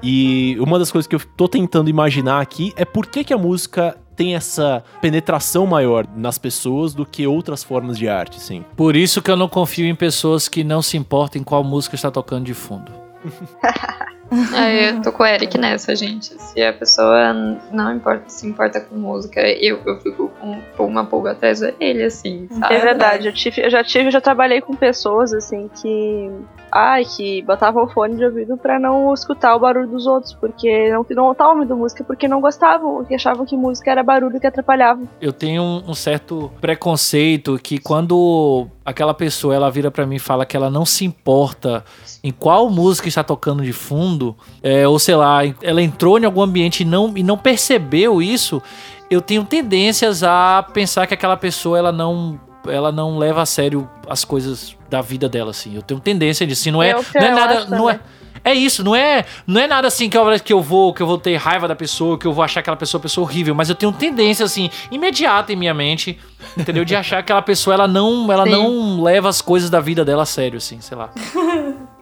[0.06, 3.38] E uma das coisas que eu tô tentando imaginar aqui é por que, que a
[3.38, 8.62] música tem essa penetração maior nas pessoas do que outras formas de arte, sim.
[8.76, 11.94] Por isso que eu não confio em pessoas que não se importam em qual música
[11.94, 12.92] está tocando de fundo.
[14.54, 16.34] Aí eu tô com o Eric nessa, gente.
[16.40, 17.32] Se a pessoa
[17.70, 22.04] não importa, se importa com música, eu, eu fico com, com uma pulga atrás dele,
[22.04, 22.74] assim, sabe?
[22.74, 26.30] É verdade, eu, tive, eu já tive, eu já trabalhei com pessoas assim que.
[26.76, 30.90] Ai, que botavam o fone de ouvido pra não escutar o barulho dos outros, porque
[30.90, 35.02] não, não ouvindo música, porque não gostavam, porque achavam que música era barulho que atrapalhava.
[35.20, 40.18] Eu tenho um, um certo preconceito que quando aquela pessoa ela vira pra mim e
[40.18, 41.84] fala que ela não se importa
[42.24, 46.42] em qual música está tocando de fundo, é, ou sei lá, ela entrou em algum
[46.42, 48.60] ambiente e não, e não percebeu isso,
[49.08, 53.88] eu tenho tendências a pensar que aquela pessoa ela não ela não leva a sério
[54.08, 55.74] as coisas da vida dela assim.
[55.74, 58.06] Eu tenho tendência disso, assim, não é, É não é nada, acho não é também.
[58.44, 61.06] é isso, não é, não é nada assim que eu, que eu vou que eu
[61.06, 63.74] vou ter raiva da pessoa, que eu vou achar aquela pessoa pessoa horrível, mas eu
[63.74, 66.18] tenho tendência assim imediata em minha mente,
[66.56, 66.84] entendeu?
[66.84, 68.50] De achar que aquela pessoa ela não, ela Sim.
[68.50, 71.10] não leva as coisas da vida dela a sério assim, sei lá.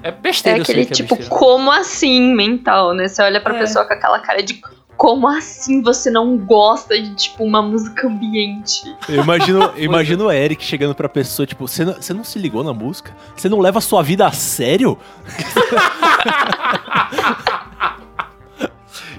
[0.03, 1.39] É É besteira, eu sei aquele que é tipo, besteira.
[1.41, 3.07] como assim mental, né?
[3.07, 3.59] Você olha pra É.
[3.61, 4.61] pessoa com aquela cara de
[4.97, 8.95] como assim você não gosta de, tipo, uma música ambiente?
[9.09, 12.39] Eu imagino, eu imagino o Eric chegando pra pessoa, tipo, você não, você não se
[12.39, 13.15] ligou na música?
[13.37, 14.99] Você não leva a sua vida a sério?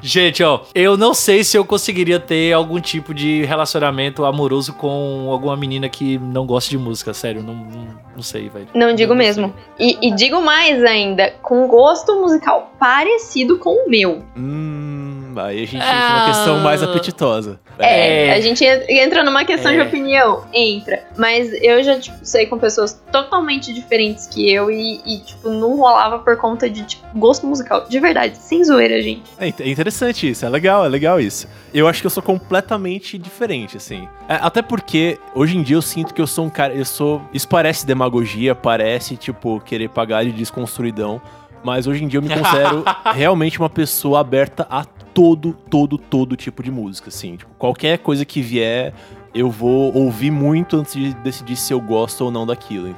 [0.05, 5.29] Gente, ó, eu não sei se eu conseguiria ter algum tipo de relacionamento amoroso com
[5.31, 8.67] alguma menina que não gosta de música, sério, não, não, não sei, velho.
[8.75, 9.53] Não digo Eu mesmo.
[9.79, 14.21] E, e digo mais ainda, com gosto musical parecido com o meu.
[14.35, 17.59] Hum, aí a gente entra numa questão mais apetitosa.
[17.79, 18.33] É, É.
[18.33, 19.75] a gente en- entra numa questão É.
[19.75, 20.43] de opinião.
[20.53, 21.03] Entra.
[21.17, 25.77] Mas eu já, tipo, sei com pessoas totalmente diferentes que eu e, e, tipo, não
[25.77, 27.85] rolava por conta de, tipo, gosto musical.
[27.87, 29.23] De verdade, sem zoeira, gente.
[29.39, 31.47] É é interessante isso, é legal, é legal isso.
[31.73, 34.07] Eu acho que eu sou completamente diferente, assim.
[34.27, 36.73] É, até porque, hoje em dia, eu sinto que eu sou um cara.
[36.73, 37.21] Eu sou.
[37.33, 41.21] Isso parece demagogia, parece, tipo, querer pagar de desconstruidão.
[41.63, 42.83] Mas hoje em dia eu me considero
[43.15, 47.37] realmente uma pessoa aberta a todo, todo, todo tipo de música, assim.
[47.37, 48.93] Tipo, qualquer coisa que vier,
[49.33, 52.95] eu vou ouvir muito antes de decidir se eu gosto ou não daquilo.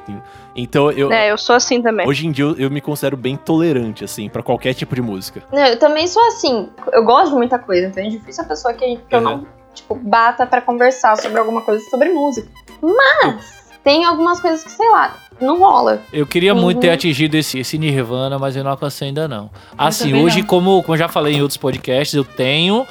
[0.55, 1.11] Então, eu.
[1.11, 2.07] É, eu sou assim também.
[2.07, 5.43] Hoje em dia eu, eu me considero bem tolerante, assim, pra qualquer tipo de música.
[5.51, 6.69] Não, eu também sou assim.
[6.91, 9.95] Eu gosto de muita coisa, então é difícil a pessoa que, que eu não, tipo,
[9.95, 12.47] bata pra conversar sobre alguma coisa sobre música.
[12.81, 16.01] Mas tem algumas coisas que, sei lá, não rola.
[16.13, 16.81] Eu queria muito Uhum.
[16.81, 19.49] ter atingido esse, esse Nirvana, mas eu não alcancei ainda não.
[19.77, 20.47] Assim, hoje, não.
[20.47, 22.85] como, como eu já falei em outros podcasts, eu tenho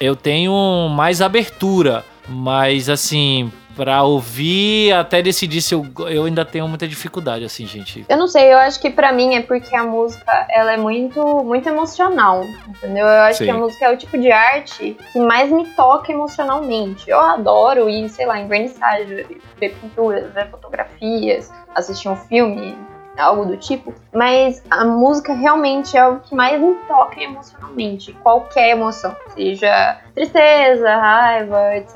[0.00, 6.68] eu tenho mais abertura, mas assim, Pra ouvir até decidir se eu, eu ainda tenho
[6.68, 8.04] muita dificuldade, assim, gente.
[8.08, 11.22] Eu não sei, eu acho que pra mim é porque a música ela é muito,
[11.44, 13.04] muito emocional, entendeu?
[13.04, 13.44] Eu acho Sim.
[13.44, 17.10] que a música é o tipo de arte que mais me toca emocionalmente.
[17.10, 19.26] Eu adoro ir, sei lá, em vernissage,
[19.58, 22.76] ver pinturas, ver fotografias, assistir um filme,
[23.18, 23.92] algo do tipo.
[24.12, 28.12] Mas a música realmente é o que mais me toca emocionalmente.
[28.22, 31.94] Qualquer emoção, seja tristeza, raiva, etc,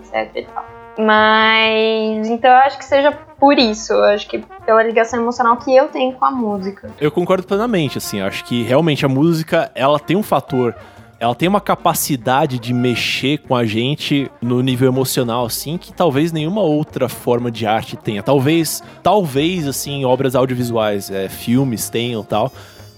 [0.00, 0.79] etc e tal.
[1.00, 5.74] Mas então eu acho que seja por isso, eu acho que pela ligação emocional que
[5.74, 6.90] eu tenho com a música.
[7.00, 10.74] Eu concordo plenamente, assim, acho que realmente a música, ela tem um fator,
[11.18, 16.32] ela tem uma capacidade de mexer com a gente no nível emocional, assim, que talvez
[16.32, 18.22] nenhuma outra forma de arte tenha.
[18.22, 22.52] Talvez, talvez, assim, obras audiovisuais, é, filmes tenham tal,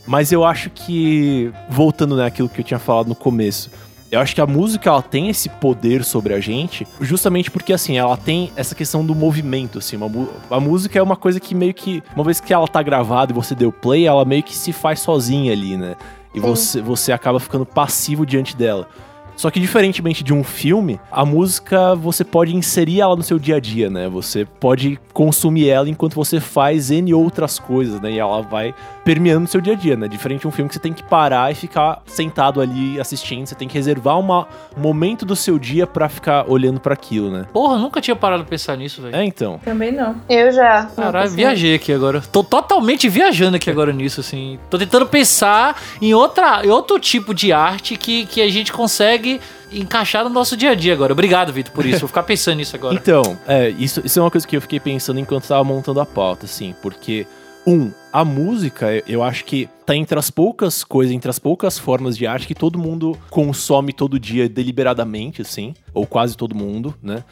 [0.04, 3.70] mas eu acho que, voltando naquilo que eu tinha falado no começo,
[4.12, 7.96] eu acho que a música ela tem esse poder sobre a gente, justamente porque assim,
[7.96, 10.10] ela tem essa questão do movimento, assim, uma
[10.50, 13.34] a música é uma coisa que meio que, uma vez que ela tá gravada e
[13.34, 15.96] você deu play, ela meio que se faz sozinha ali, né?
[16.34, 16.46] E Sim.
[16.46, 18.86] você, você acaba ficando passivo diante dela.
[19.34, 23.56] Só que diferentemente de um filme, a música você pode inserir ela no seu dia
[23.56, 24.08] a dia, né?
[24.08, 28.12] Você pode consumir ela enquanto você faz N outras coisas, né?
[28.12, 30.06] E ela vai permeando no seu dia a dia, né?
[30.08, 33.54] Diferente de um filme que você tem que parar e ficar sentado ali assistindo, você
[33.54, 37.46] tem que reservar uma- um momento do seu dia pra ficar olhando pra aquilo, né?
[37.52, 39.14] Porra, nunca tinha parado pra pensar nisso, velho.
[39.16, 39.58] É, então.
[39.64, 40.16] Também não.
[40.28, 40.86] Eu já.
[40.94, 42.20] Caralho, viajei aqui agora.
[42.32, 44.58] Tô totalmente viajando aqui agora nisso, assim.
[44.70, 49.40] Tô tentando pensar em, outra, em outro tipo de arte que, que a gente consegue
[49.72, 51.12] encaixar no nosso dia a dia agora.
[51.12, 52.00] Obrigado, Vitor, por isso.
[52.00, 52.94] Vou ficar pensando nisso agora.
[53.02, 56.06] Então, é, isso, isso é uma coisa que eu fiquei pensando enquanto tava montando a
[56.06, 57.26] pauta, assim, porque,
[57.66, 62.16] um, a música, eu- acho que tá entre as poucas coisas, entre as poucas formas
[62.16, 67.24] de arte que todo mundo consome todo dia deliberadamente, assim, ou quase todo mundo, né?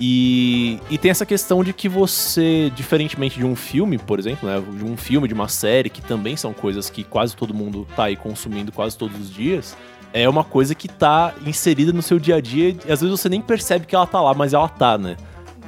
[0.00, 4.60] E, e tem essa questão de que você, diferentemente de um filme, por exemplo, né?
[4.78, 8.04] De um filme, de uma série, que também são coisas que quase todo mundo tá
[8.04, 9.76] aí consumindo quase todos os dias,
[10.12, 13.28] é uma coisa que tá inserida no seu dia a dia e às vezes você
[13.28, 15.16] nem percebe que ela tá lá, mas ela tá, né?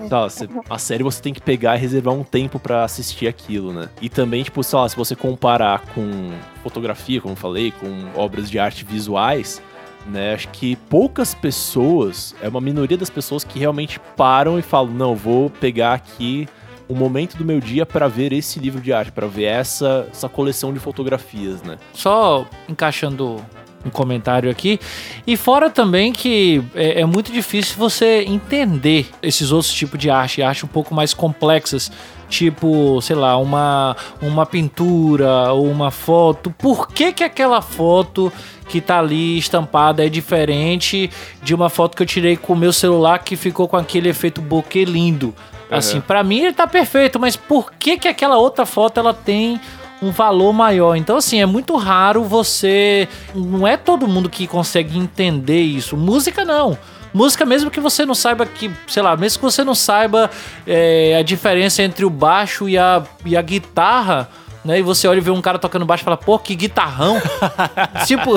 [0.09, 3.73] Tá, você- a série você tem que pegar e reservar um tempo pra assistir aquilo,
[3.73, 3.89] né?
[4.01, 6.31] E também, tipo, sei lá, se você comparar com
[6.63, 9.61] fotografia, como eu falei, com obras de arte visuais,
[10.07, 10.35] né?
[10.35, 15.17] Acho que poucas pessoas, é uma minoria das pessoas que realmente param e falam, não,
[15.17, 16.49] vou pegar aqui
[16.89, 20.29] um momento do meu dia pra ver esse livro de arte, pra ver essa, essa
[20.29, 21.79] coleção de fotografias, né?
[21.93, 23.45] Só encaixando
[23.87, 24.79] um comentário aqui.
[25.27, 30.43] E fora também que é, é muito difícil você entender esses outros tipos de arte,
[30.43, 31.91] arte um pouco mais complexas.
[32.29, 36.51] Tipo, sei lá, uma, uma pintura ou uma foto.
[36.51, 38.33] Por que, que aquela foto
[38.69, 41.09] que tá ali estampada é diferente
[41.41, 44.41] de uma foto que eu tirei com o meu celular que ficou com aquele efeito
[44.41, 45.33] bokeh lindo?
[45.71, 49.61] Assim, pra mim ele tá perfeito, mas por que que aquela outra foto ela tem
[50.03, 50.97] um valor maior.
[50.97, 53.09] Então, assim, é muito raro você.
[53.35, 55.97] Não é todo mundo que consegue entender isso.
[55.97, 56.79] Música não.
[57.15, 60.31] Música, mesmo que você não saiba que, sei lá, mesmo que você não saiba
[60.67, 64.29] é, a diferença entre o baixo e a, e a guitarra,
[64.63, 64.81] né?
[64.81, 67.17] E você olha e vê um cara tocando baixo e fala, pô, que guitarrão.
[68.07, 68.33] tipo.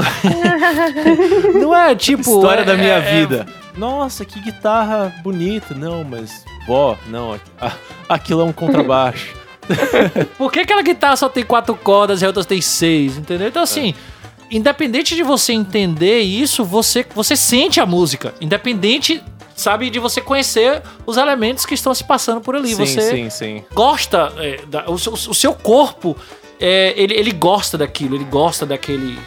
[1.59, 2.21] não é tipo.
[2.21, 3.45] História é- da minha é- vida.
[3.75, 5.73] Nossa, que guitarra bonita.
[5.73, 7.39] Não, mas, vó, não,
[8.07, 9.38] aquilo é um contrabaixo.
[10.37, 13.47] Por que aquela guitarra só tem quatro cordas e a outra tem seis, entendeu?
[13.47, 13.93] Então, assim,
[14.49, 18.33] independente de você entender isso, você, você sente a música.
[18.41, 19.21] Independente,
[19.55, 22.69] sabe, de você conhecer os elementos que estão se passando por ali.
[22.69, 23.63] sim, você sim, sim.
[23.73, 26.15] gosta, é, da- o, seu- o seu corpo,
[26.59, 29.17] é, ele, ele gosta daquilo, ele gosta daquele,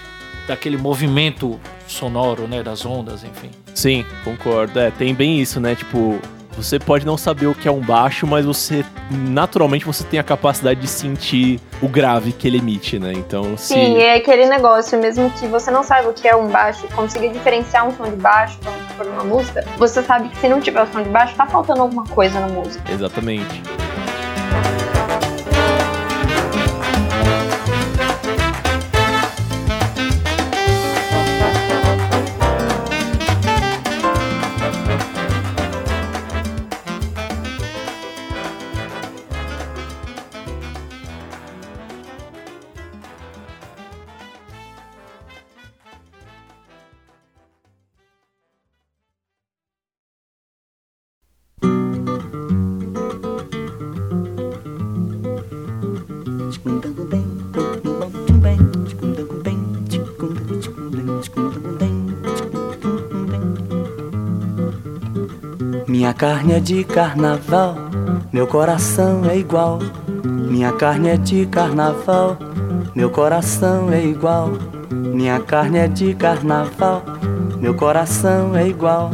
[0.48, 3.50] daquele movimento sonoro, né, das ondas, enfim.
[3.74, 4.78] Sim, concordo.
[4.78, 5.74] É, tem bem isso, né?
[5.74, 6.18] Tipo,
[6.56, 10.22] você pode não saber o que é um baixo, mas você, naturalmente, você tem a
[10.22, 13.12] capacidade de sentir o grave que ele emite, né?
[13.12, 13.74] Então, se...
[13.74, 17.28] Sim, é aquele negócio, mesmo que você não saiba o que é um baixo, consiga
[17.28, 20.82] diferenciar um som de baixo quando for uma música, você sabe que se não tiver
[20.82, 22.92] o som de baixo, tá faltando alguma coisa na música.
[22.92, 23.62] Exatamente.
[66.22, 67.74] Carne é de carnaval,
[68.32, 69.80] meu coração é igual.
[70.24, 72.38] Minha carne é de carnaval,
[72.94, 74.52] meu coração é igual.
[74.88, 77.02] Minha carne é de carnaval,
[77.58, 79.10] meu coração é igual.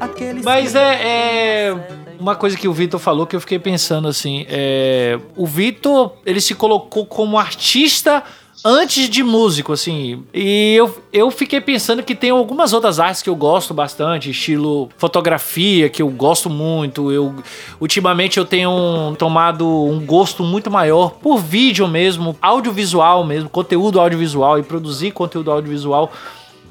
[0.00, 1.74] Aqueles Mas é, é
[2.18, 6.40] uma coisa que o Vitor falou que eu fiquei pensando assim, é, o Vitor, ele
[6.40, 8.24] se colocou como artista
[8.66, 10.24] antes de músico, assim.
[10.34, 14.88] E eu, eu fiquei pensando que tem algumas outras artes que eu gosto bastante, estilo
[14.98, 17.12] fotografia, que eu gosto muito.
[17.12, 17.32] Eu
[17.80, 24.58] ultimamente eu tenho tomado um gosto muito maior por vídeo mesmo, audiovisual mesmo, conteúdo audiovisual
[24.58, 26.10] e produzir conteúdo audiovisual.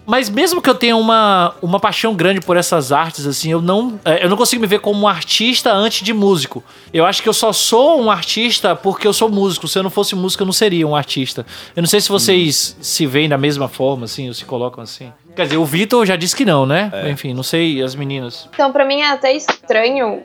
[0.06, 4.00] Mas mesmo que eu tenha uma, uma paixão grande por essas artes, assim, eu não,
[4.06, 6.64] é, eu não consigo me ver como um artista antes de músico.
[6.94, 9.68] Eu acho que eu só sou um artista porque eu sou músico.
[9.68, 11.46] Se eu não fosse músico, eu não seria um artista.
[11.76, 15.12] Eu não sei se vocês se veem da mesma forma, assim, ou se colocam assim.
[15.36, 16.92] Quer dizer, o Vitor já disse que não, né?
[17.12, 18.48] Enfim, não sei as meninas.
[18.54, 20.24] Então, pra mim é até estranho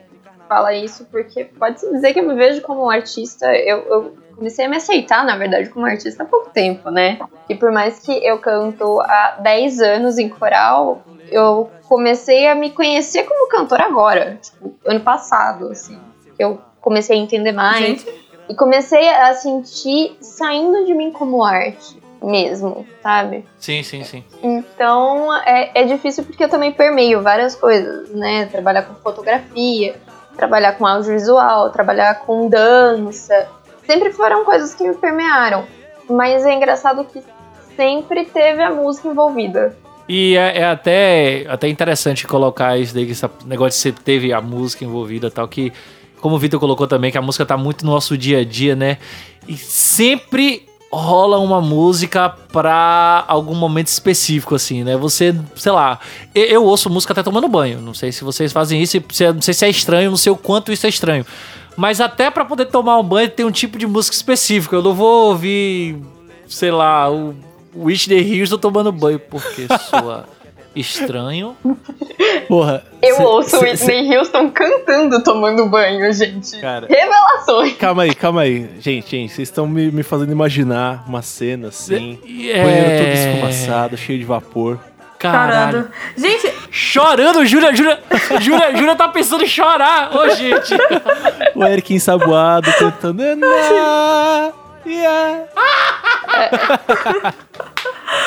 [0.48, 3.46] falar isso, porque pode-se dizer que eu me vejo como um artista.
[3.54, 7.18] Eu, eu comecei a me aceitar, na verdade, como artista há pouco tempo, né?
[7.46, 12.70] E por mais que eu canto há 10 anos em coral, eu comecei a me
[12.70, 16.00] conhecer como cantora agora, tipo, ano passado, assim.
[16.38, 17.84] Eu comecei a entender mais.
[17.84, 18.06] Gente,
[18.48, 23.44] E comecei a sentir saindo de mim como arte mesmo, sabe?
[23.58, 24.24] Sim, sim, sim.
[24.42, 28.46] Então é, é difícil porque eu também permeio várias coisas, né?
[28.46, 29.94] Trabalhar com fotografia,
[30.34, 33.46] trabalhar com audiovisual, trabalhar com dança.
[33.90, 35.64] Sempre foram coisas que me permearam.
[36.08, 37.20] Mas é engraçado que
[37.74, 39.76] sempre teve a música envolvida.
[40.08, 44.32] E é, é até, até interessante colocar isso daí, que esse negócio de você teve
[44.32, 45.72] a música envolvida tal, que,
[46.20, 48.76] como o Vitor colocou também, que a música tá muito no nosso dia a dia,
[48.76, 48.98] né?
[49.48, 54.96] E sempre rola uma música pra algum momento específico, assim, né?
[54.96, 55.98] Você, sei lá,
[56.32, 57.80] eu, eu ouço música até tomando banho.
[57.80, 58.98] Não sei se vocês fazem isso,
[59.34, 61.26] não sei se é estranho, não sei o quanto isso é estranho.
[61.76, 64.74] Mas até pra poder tomar um banho tem um tipo de música específico.
[64.74, 65.96] Eu não vou ouvir,
[66.48, 67.34] sei lá, o
[67.74, 70.24] Whitney Houston tomando banho, porque soa
[70.76, 71.56] estranho.
[72.48, 72.84] Porra.
[73.02, 76.58] Eu cê- ouço cê- Whitney Houston cantando tomando banho, gente.
[76.60, 77.76] Cara, Revelações.
[77.76, 78.68] calma aí, calma aí.
[78.80, 82.18] Gente, gente, vocês estão me, me fazendo imaginar uma cena assim.
[82.24, 82.62] É...
[82.62, 84.78] Banheiro todo esfumaçado, cheio de vapor.
[85.18, 85.72] Caralho.
[85.82, 85.90] chorando.
[86.16, 87.98] Gente, Chorando, Júlia, Júlia,
[88.40, 90.16] Júlia, Júlia tá pensando em chorar.
[90.16, 90.74] Ô, gente.
[91.54, 93.22] O Eric ensaboado cantando.
[93.36, 94.52] "Na,
[94.86, 95.44] yeah".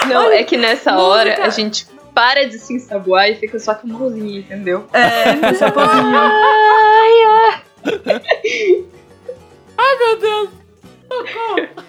[0.07, 3.87] Não, é que nessa hora a gente para de se ensaboar e fica só com
[3.87, 4.87] a mãozinha, entendeu?
[4.93, 6.13] é, deixa eu pouquinho.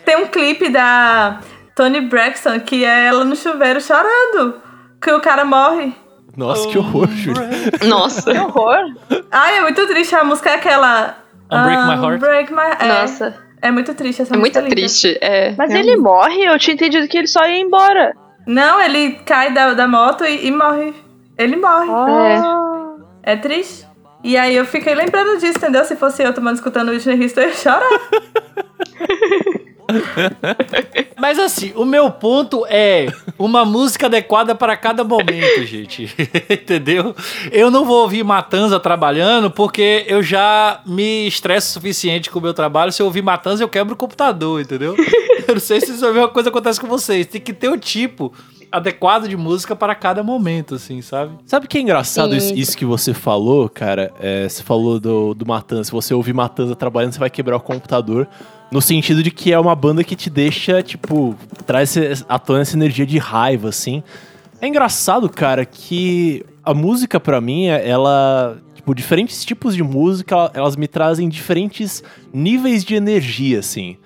[0.04, 1.40] Tem um clipe da
[1.74, 4.62] Tony Braxton que é ela no chuveiro chorando.
[5.00, 5.94] Que o cara morre.
[6.36, 7.42] Nossa, que horror, Júlia.
[7.86, 8.32] Nossa.
[8.32, 8.94] Que horror.
[9.30, 10.14] Ai, é muito triste.
[10.14, 11.16] A música é aquela.
[11.50, 12.14] Unbreak My Heart.
[12.16, 14.60] Unbreak My é, Nossa, É muito triste essa é muito música.
[14.60, 14.74] linda.
[14.74, 15.18] triste.
[15.20, 16.42] É, Mas é ele morre?
[16.44, 18.14] Eu tinha entendido que ele só ia embora.
[18.46, 20.92] Não, ele cai da, da moto e, e morre.
[21.38, 21.88] Ele morre.
[21.90, 22.96] Ah.
[23.22, 23.86] É triste.
[24.22, 25.84] E aí eu fiquei lembrando disso, entendeu?
[25.84, 27.88] Se fosse eu tomando escutando o Whitney Houston, eu ia chorar.
[31.18, 33.06] Mas assim, o meu ponto é
[33.38, 36.10] uma música adequada para cada momento, gente.
[36.50, 37.14] Entendeu?
[37.50, 42.42] Eu não vou ouvir Matanza trabalhando porque eu já me estresso o suficiente com o
[42.42, 42.92] meu trabalho.
[42.92, 44.94] Se eu ouvir Matanza, eu quebro o computador, entendeu?
[45.46, 47.26] Eu não sei se isso é a mesma coisa que acontece com vocês.
[47.26, 48.32] Tem que ter o tipo
[48.76, 51.32] adequado de música para cada momento, assim, sabe?
[51.46, 54.12] Sabe que é engraçado isso, isso que você falou, cara?
[54.20, 55.84] É, você falou do, do Matanza.
[55.84, 58.26] Se você ouvir Matanza trabalhando, você vai quebrar o computador.
[58.72, 61.96] No sentido de que é uma banda que te deixa, tipo, traz
[62.28, 64.02] à tona essa energia de raiva, assim.
[64.60, 68.56] É engraçado, cara, que a música, pra mim, é- ela.
[68.74, 72.02] Tipo, diferentes tipos de música, ela- elas me trazem diferentes
[72.32, 73.96] níveis de energia, assim.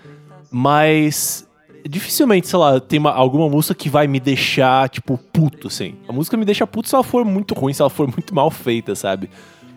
[0.50, 1.47] Mas.
[1.88, 5.94] Dificilmente, sei lá, tem uma- alguma música que vai me deixar, tipo, puto, assim.
[6.06, 8.50] A música me deixa puto se ela for muito ruim, se ela for muito mal
[8.50, 9.30] feita, sabe?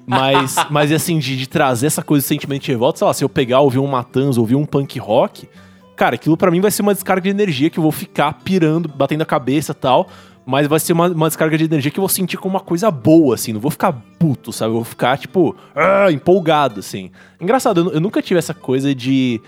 [0.06, 3.24] Mas, mas assim, de, de trazer essa coisa de sentimento de revolta, sei lá, se
[3.24, 5.48] eu pegar, ouvir um Matanza, ouvir um punk rock,
[5.96, 8.90] cara, aquilo pra mim vai ser uma descarga de energia que eu vou ficar pirando,
[8.90, 10.08] batendo a cabeça e tal.
[10.44, 12.90] Mas vai ser uma, uma descarga de energia que eu vou sentir como uma coisa
[12.90, 13.54] boa, assim.
[13.54, 14.72] Não vou ficar puto, sabe?
[14.72, 17.12] Eu vou ficar, tipo, ah, empolgado, assim.
[17.40, 19.40] Engraçado, eu, eu nunca tive essa coisa de,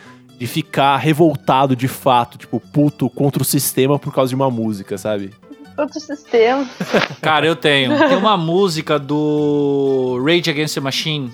[0.44, 4.98] de ficar revoltado de fato, tipo, puto contra o sistema por causa de uma música,
[4.98, 5.32] sabe?
[5.78, 6.70] Outro sistema.
[7.22, 7.98] Cara, eu tenho.
[7.98, 11.32] Tem uma música do Rage Against the Machine.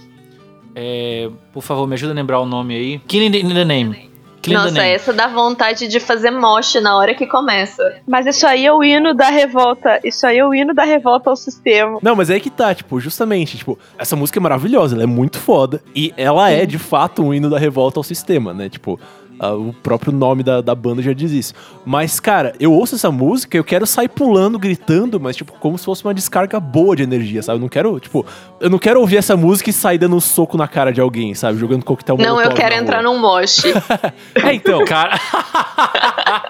[0.76, 3.00] É, por favor, me ajuda a lembrar o nome aí.
[3.08, 4.09] Killing in the Name.
[4.54, 4.90] Nossa, Name.
[4.90, 7.84] essa dá vontade de fazer moche na hora que começa.
[8.08, 10.00] Mas isso aí é o hino da revolta.
[10.04, 12.00] Isso aí é o hino da revolta ao sistema.
[12.02, 15.08] Não, mas é aí que tá, tipo, justamente, tipo, essa música é maravilhosa, ela é
[15.08, 15.82] muito foda.
[15.96, 18.70] E ela é, de fato, um hino da revolta ao sistema, né?
[18.70, 19.00] Tipo,
[19.40, 21.54] o próprio nome da, da banda já diz isso.
[21.86, 25.86] Mas, cara, eu ouço essa música, eu quero sair pulando, gritando, mas, tipo, como se
[25.86, 27.58] fosse uma descarga boa de energia, sabe?
[27.58, 28.26] Eu não quero, tipo,
[28.60, 31.34] eu não quero ouvir essa música e sair dando um soco na cara de alguém,
[31.34, 31.58] sabe?
[31.58, 33.14] Jogando coquetel Não, eu quero entrar rua.
[33.14, 33.74] num moche.
[34.36, 34.84] É, então.
[34.86, 35.20] Cara.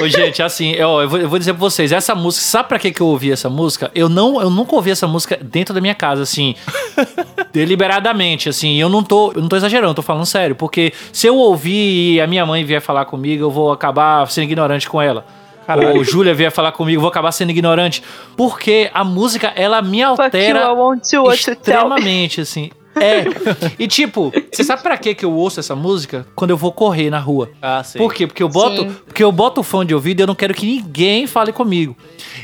[0.00, 2.78] Ô, gente, assim, eu, eu, vou, eu vou dizer pra vocês, essa música, sabe pra
[2.78, 3.90] que, que eu ouvi essa música?
[3.94, 6.54] Eu não, eu nunca ouvi essa música dentro da minha casa, assim,
[7.52, 11.26] deliberadamente, assim, eu não tô, eu não tô exagerando, eu tô falando sério, porque se
[11.26, 15.24] eu ouvir a minha mãe vier falar comigo, eu vou acabar sendo ignorante com ela.
[15.94, 18.02] Ou Júlia vier falar comigo, eu vou acabar sendo ignorante.
[18.36, 20.70] Porque a música, ela me altera
[21.12, 22.70] you extremamente, assim.
[22.96, 23.24] É.
[23.78, 26.26] E tipo, você sabe pra que que eu ouço essa música?
[26.34, 27.50] Quando eu vou correr na rua.
[27.60, 27.98] Ah, sim.
[27.98, 28.26] Por quê?
[28.26, 28.96] Porque eu boto, Sim.
[29.06, 31.96] porque eu boto o fone de ouvido e eu não quero que ninguém fale comigo.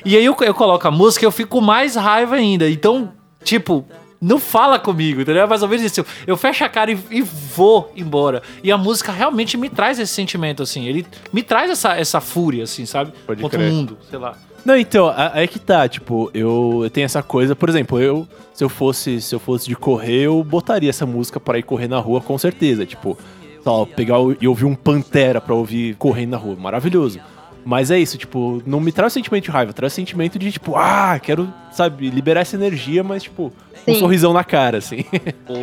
[0.04, 2.68] E aí eu, eu coloco a música e eu fico com mais raiva ainda.
[2.68, 3.12] Então,
[3.42, 3.84] tipo,
[4.24, 5.42] não fala comigo, entendeu?
[5.42, 6.00] É mais ou menos isso.
[6.00, 8.42] Eu, eu fecho a cara e, e vou embora.
[8.62, 10.86] E a música realmente me traz esse sentimento, assim.
[10.86, 13.12] Ele me traz essa, essa fúria, assim, sabe?
[13.26, 13.70] Pode Contra crer.
[13.70, 14.36] o mundo, sei lá.
[14.64, 18.64] Não, então, aí que tá, tipo, eu, eu tenho essa coisa, por exemplo, eu, se
[18.64, 21.98] eu fosse, se eu fosse de correr, eu botaria essa música pra ir correr na
[21.98, 23.18] rua com certeza, tipo,
[23.62, 27.20] lá, pegar e ouvir um Pantera pra ouvir correndo na rua, maravilhoso.
[27.64, 30.52] Mas é isso, tipo, não me traz o sentimento de raiva, traz o sentimento de,
[30.52, 33.52] tipo, ah, quero, sabe, liberar essa energia, mas, tipo,
[33.86, 33.98] um Sim.
[34.00, 35.04] sorrisão na cara, assim.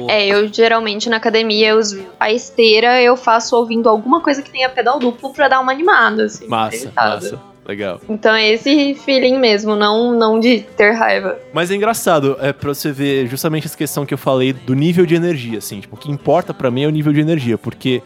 [0.07, 1.79] É, eu geralmente na academia, eu
[2.19, 6.25] a esteira eu faço ouvindo alguma coisa que tenha pedal duplo pra dar uma animada,
[6.25, 6.47] assim.
[6.47, 7.39] massa, massa.
[7.65, 8.01] Legal.
[8.09, 11.37] Então é esse feeling mesmo, não, não de ter raiva.
[11.53, 15.05] Mas é engraçado, é pra você ver justamente essa questão que eu falei do nível
[15.05, 18.01] de energia, assim, tipo, o que importa pra mim é o nível de energia, porque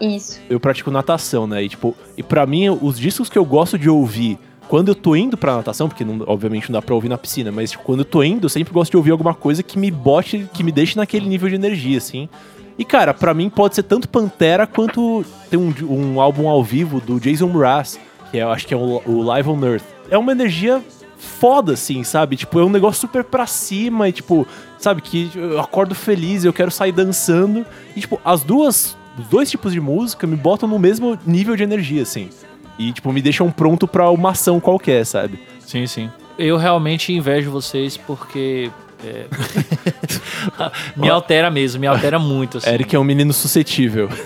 [0.00, 0.40] Isso.
[0.48, 1.62] eu pratico natação, né?
[1.64, 4.38] E tipo, e para mim os discos que eu gosto de ouvir
[4.68, 7.52] quando eu tô indo pra natação, porque não- obviamente não dá pra ouvir na piscina,
[7.52, 9.90] mas tipo, quando eu tô indo, eu sempre gosto de ouvir alguma coisa que me
[9.90, 12.28] bote, que me deixe naquele nível de energia, assim.
[12.78, 17.00] E cara, pra mim pode ser tanto Pantera quanto tem um, um álbum ao vivo
[17.00, 17.98] do Jason Mraz,
[18.30, 19.84] que é, eu acho que é o, o Live on Earth.
[20.10, 20.82] É uma energia
[21.16, 22.36] foda, assim, sabe?
[22.36, 24.46] Tipo, é um negócio super pra cima e, tipo,
[24.78, 25.00] sabe?
[25.00, 27.64] Que eu acordo feliz, eu quero sair dançando.
[27.96, 31.62] E, tipo, as duas, os dois tipos de música me botam no mesmo nível de
[31.62, 32.28] energia, assim.
[32.78, 35.40] E, tipo, me deixam pronto pra uma ação qualquer, sabe?
[35.60, 36.10] Sim, sim.
[36.38, 38.70] Eu realmente invejo vocês porque.
[39.02, 39.24] é,
[40.94, 42.58] me altera mesmo, me altera muito.
[42.58, 42.68] Assim.
[42.68, 44.08] Eric é um menino suscetível.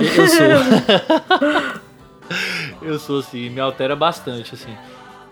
[0.00, 0.46] Eu sou.
[2.82, 4.72] eu sou assim, me altera bastante, assim.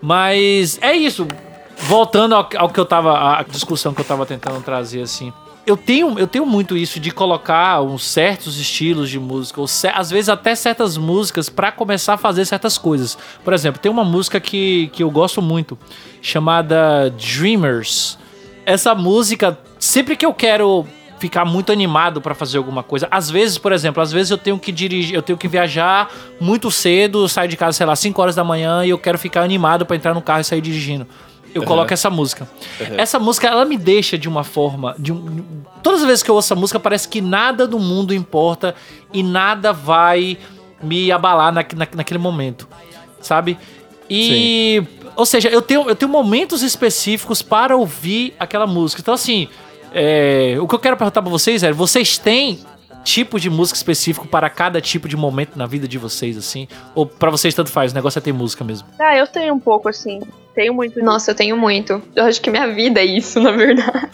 [0.01, 1.25] Mas é isso.
[1.77, 3.39] Voltando ao, ao que eu tava.
[3.39, 5.31] A discussão que eu tava tentando trazer, assim.
[5.67, 9.89] Eu tenho, eu tenho muito isso de colocar uns certos estilos de música, ou ce-
[9.93, 13.17] às vezes até certas músicas pra começar a fazer certas coisas.
[13.43, 15.77] Por exemplo, tem uma música que, que eu gosto muito,
[16.21, 18.17] chamada Dreamers.
[18.65, 20.87] Essa música, sempre que eu quero
[21.19, 24.57] ficar muito animado pra fazer alguma coisa, às vezes, por exemplo, às vezes eu tenho
[24.57, 26.09] que dirigir, eu tenho que viajar
[26.39, 29.41] muito cedo, sair de casa, sei lá, 5 horas da manhã e eu quero ficar
[29.41, 31.05] animado pra entrar no carro e sair dirigindo.
[31.53, 32.47] Eu coloco essa música.
[32.97, 34.95] Essa música, ela me deixa de uma forma.
[34.99, 35.43] De um,
[35.81, 38.75] todas as vezes que eu ouço essa música, parece que nada do mundo importa
[39.13, 40.37] e nada vai
[40.83, 42.67] me abalar na, na- naquele momento.
[43.21, 43.57] Sabe?
[44.09, 44.83] E.
[45.15, 49.01] Ou seja, eu tenho, eu tenho momentos específicos para ouvir aquela música.
[49.01, 49.47] Então, assim.
[49.93, 52.59] é, o que eu quero perguntar pra vocês é: vocês têm
[53.07, 56.67] tipo de música específico para cada tipo de momento na vida de vocês, assim?
[56.93, 57.93] Ou pra vocês tanto faz?
[57.93, 58.85] O negócio é ter música mesmo?
[58.99, 60.19] Ah, eu tenho um pouco, assim.
[60.53, 61.01] Tenho muito.
[61.01, 62.01] Nossa, eu tenho muito.
[62.13, 64.09] Eu acho que minha vida é isso, na verdade.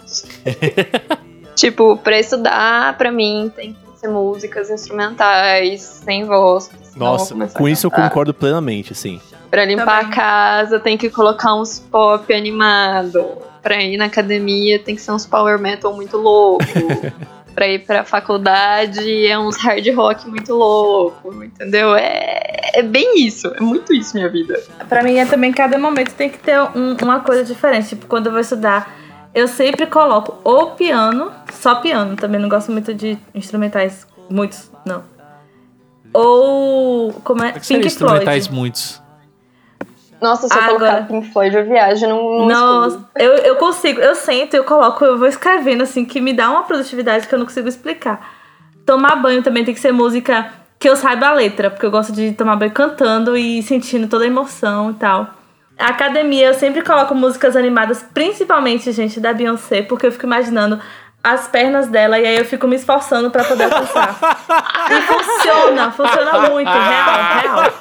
[1.56, 6.70] tipo, pra estudar, pra mim, tem que ser músicas instrumentais, sem voz.
[6.96, 9.20] Nossa, com isso eu concordo plenamente, assim.
[9.50, 10.12] Pra limpar Também.
[10.12, 13.26] a casa, tem que colocar uns pop animado.
[13.64, 16.64] Pra ir na academia, tem que ser uns power metal muito louco.
[17.54, 21.96] pra ir pra faculdade, é uns hard rock muito louco, entendeu?
[21.96, 24.60] É, é bem isso, é muito isso minha vida.
[24.90, 27.90] Pra mim é também cada momento tem que ter um- uma coisa diferente.
[27.90, 28.92] Tipo, quando eu vou estudar,
[29.36, 35.04] eu sempre coloco ou piano, só piano, também não gosto muito de instrumentais, muitos, não.
[36.14, 37.54] Ou como é?
[37.54, 38.54] Pink instrumentais Floyd.
[38.60, 39.03] muitos.
[40.24, 44.00] Nossa, se eu Agora- colocar Pink Floyd, eu viajo num, num Nossa, eu, eu consigo,
[44.00, 47.40] eu sento, eu coloco, eu vou escrevendo assim, que me dá uma produtividade que eu
[47.40, 48.26] não consigo explicar.
[48.86, 50.50] Tomar banho também tem que ser música
[50.80, 54.24] que eu saiba a letra, porque eu gosto de tomar banho cantando e sentindo toda
[54.24, 55.28] a emoção e tal.
[55.78, 60.80] A academia, eu sempre coloco músicas animadas, principalmente, gente, da Beyoncé, porque eu fico imaginando
[61.24, 64.16] as pernas dela e aí eu fico me esforçando pra poder alcançar.
[64.92, 67.74] e funciona, funciona muito, real, real.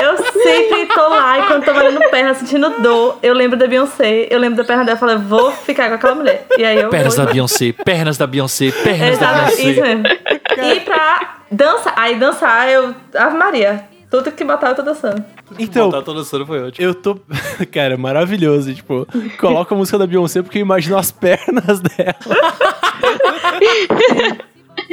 [0.00, 4.28] Eu sempre tô lá e quando tô valendo perna, sentindo dor, eu lembro da Beyoncé,
[4.30, 6.46] eu lembro da perna dela e falo, vou ficar com aquela mulher.
[6.56, 9.62] E aí eu Pernas vou da Beyoncé, pernas da Beyoncé, pernas da Exato, Beyoncé.
[9.62, 10.04] isso mesmo.
[10.06, 12.94] E pra dançar, aí dançar, eu.
[13.14, 15.24] Ave Maria, tudo que botar eu tô dançando.
[15.58, 16.86] Então, Tá toda dançando foi ótimo.
[16.86, 17.18] eu tô.
[17.72, 18.74] Cara, maravilhoso.
[18.74, 19.06] Tipo,
[19.38, 22.14] coloca a música da Beyoncé porque eu imagino as pernas dela.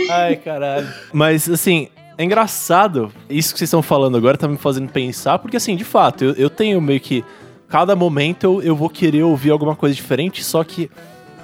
[0.09, 0.87] Ai, caralho.
[1.13, 1.87] Mas, assim,
[2.17, 3.11] é engraçado.
[3.29, 6.33] Isso que vocês estão falando agora tá me fazendo pensar, porque, assim, de fato, eu,
[6.33, 7.23] eu tenho meio que.
[7.67, 10.89] Cada momento eu, eu vou querer ouvir alguma coisa diferente, só que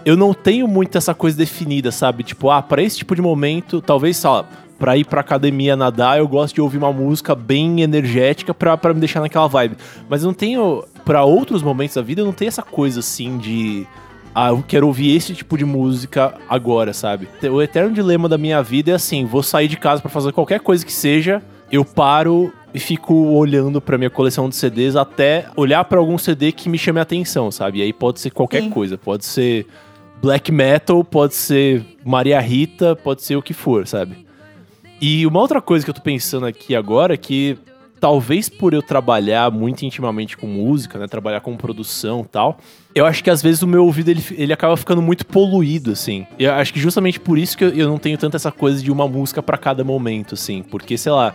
[0.06, 2.24] eu não tenho muito essa coisa definida, sabe?
[2.24, 4.46] Tipo, ah, pra esse tipo de momento, talvez, sei lá,
[4.82, 8.96] pra ir pra academia nadar, eu gosto de ouvir uma música bem energética pra, pra
[8.96, 9.78] me deixar naquela vibe.
[10.10, 13.38] Mas eu não tenho, pra outros momentos da vida, eu não tenho essa coisa assim
[13.38, 13.86] de.
[14.34, 17.30] Ah, eu quero ouvir esse tipo de música agora, sabe?
[17.44, 20.60] O eterno dilema da minha vida é assim: vou sair de casa pra fazer qualquer
[20.62, 25.84] coisa que seja, eu paro e fico olhando pra minha coleção de CDs até olhar
[25.84, 27.80] pra algum CD que me chame a atenção, sabe?
[27.80, 28.72] E aí pode ser qualquer Sim.
[28.72, 29.68] coisa, pode ser
[30.24, 34.31] black metal, pode ser Maria Rita, pode ser o que for, sabe?
[35.02, 37.58] E uma outra coisa que eu tô pensando aqui agora é que
[38.00, 42.58] talvez por eu trabalhar muito intimamente com música, né, trabalhar com produção e tal,
[42.96, 46.26] eu acho que às vezes o meu ouvido ele, ele acaba ficando muito poluído, assim.
[46.40, 48.92] Eu acho que justamente por isso que eu, eu não tenho tanto essa coisa de
[48.92, 51.34] uma música pra cada momento, assim, porque sei lá,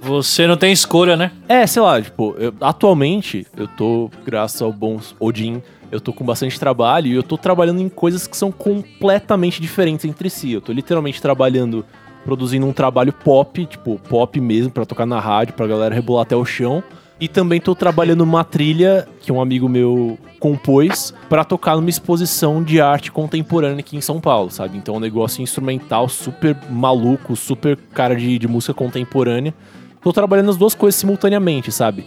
[0.00, 1.30] Você não tem escolha, né?
[1.48, 5.60] é, sei lá, tipo, eu- atualmente eu tô, graças ao bom Odin,
[5.92, 10.04] eu tô com bastante trabalho e eu tô trabalhando em coisas que são completamente diferentes
[10.04, 10.52] entre si.
[10.52, 11.84] Eu tô literalmente trabalhando,
[12.26, 16.34] produzindo um trabalho pop, tipo, pop mesmo, pra tocar na rádio, pra galera rebolar até
[16.34, 16.82] o chão.
[17.18, 22.62] E também tô trabalhando uma trilha que um amigo meu compôs pra tocar numa exposição
[22.62, 24.76] de arte contemporânea aqui em São Paulo, sabe?
[24.76, 29.54] Então é um negócio instrumental super maluco, super cara de, de música contemporânea.
[30.02, 32.04] Tô trabalhando as duas coisas simultaneamente, sabe?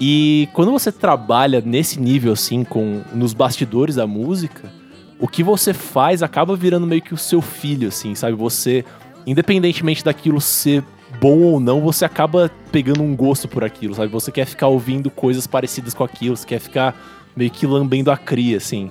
[0.00, 4.70] E quando você trabalha nesse nível, assim, com nos bastidores da música,
[5.18, 8.36] o que você faz acaba virando meio que o seu filho, assim, sabe?
[8.36, 8.84] Você,
[9.26, 10.82] independentemente daquilo ser
[11.20, 14.08] bom ou não, você acaba pegando um gosto por aquilo, sabe?
[14.08, 16.94] Você quer ficar ouvindo coisas parecidas com aquilo, você quer ficar
[17.34, 18.90] meio que lambendo a cria, assim.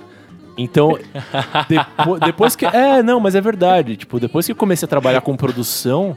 [0.58, 0.98] Então,
[1.68, 2.64] depo- depois que.
[2.66, 3.96] É, não, mas é verdade.
[3.96, 6.16] Tipo, depois que eu comecei a trabalhar com produção,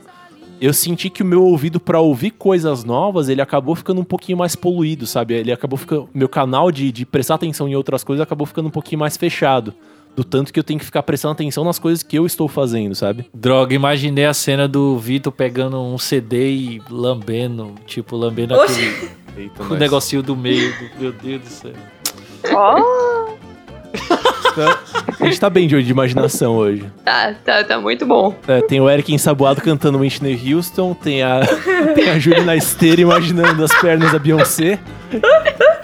[0.62, 4.38] eu senti que o meu ouvido pra ouvir coisas novas, ele acabou ficando um pouquinho
[4.38, 5.34] mais poluído, sabe?
[5.34, 6.10] Ele acabou ficando.
[6.14, 9.74] Meu canal de, de prestar atenção em outras coisas acabou ficando um pouquinho mais fechado.
[10.16, 12.93] Do tanto que eu tenho que ficar prestando atenção nas coisas que eu estou fazendo,
[12.93, 13.26] sabe?
[13.34, 18.74] Droga, imaginei a cena do Vitor pegando um CD e lambendo, tipo, lambendo Oxi.
[18.89, 20.72] aquele Eita, o negocinho do meio.
[20.74, 21.72] do- meu Deus do céu.
[22.53, 23.30] Ó,
[25.20, 26.86] A gente tá bem de, de imaginação hoje.
[27.05, 28.36] Tá, tá, tá muito bom.
[28.47, 31.41] É, tem o Eric ensaboado cantando Whitney Houston, tem a,
[31.95, 34.78] tem a Júlia na esteira imaginando as pernas da Beyoncé.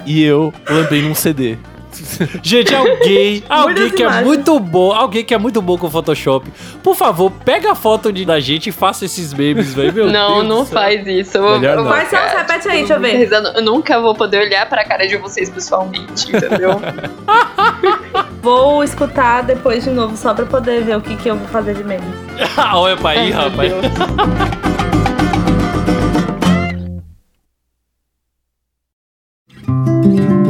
[0.05, 1.57] E eu lambendo um CD.
[2.43, 4.26] Gente, alguém, alguém que é imagens.
[4.26, 6.49] muito bom, alguém que é muito bom com Photoshop,
[6.84, 9.93] por favor, pega a foto de, da gente e faça esses memes, velho.
[9.93, 11.38] Meu não, Deus não faz isso.
[11.38, 11.84] Eu, Melhor eu não.
[11.86, 12.26] vou Quais são os?
[12.30, 13.58] ficar, Repete aí, tipo, deixa eu ver.
[13.58, 16.80] Eu nunca vou poder olhar pra cara de vocês pessoalmente, entendeu?
[18.41, 21.74] Vou escutar depois de novo só pra poder ver o que, que eu vou fazer
[21.74, 22.08] de memes.
[22.74, 23.72] Olha pra aí, Ai, rapaz.
[23.72, 23.86] Deus.
[29.56, 30.45] Pessoal,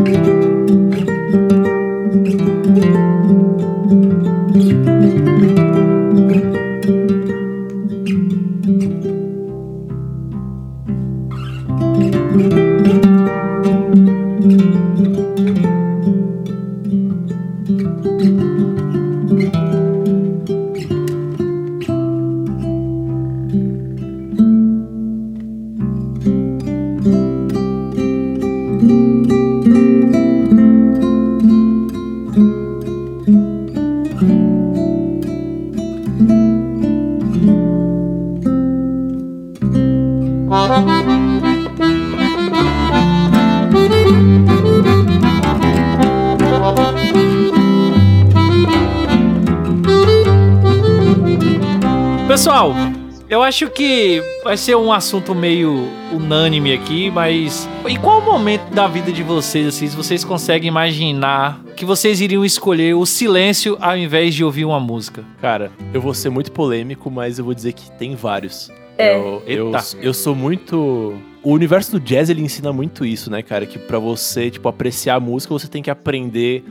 [54.55, 59.67] vai ser um assunto meio unânime aqui, mas em qual momento da vida de vocês,
[59.67, 64.63] assim, se vocês conseguem imaginar que vocês iriam escolher o silêncio ao invés de ouvir
[64.63, 65.25] uma música?
[65.41, 68.71] Cara, eu vou ser muito polêmico, mas eu vou dizer que tem vários.
[68.97, 69.13] É.
[69.13, 71.13] Eu, eu, eu sou muito.
[71.43, 73.65] O universo do jazz ele ensina muito isso, né, cara?
[73.65, 76.63] Que pra você, tipo, apreciar a música, você tem que aprender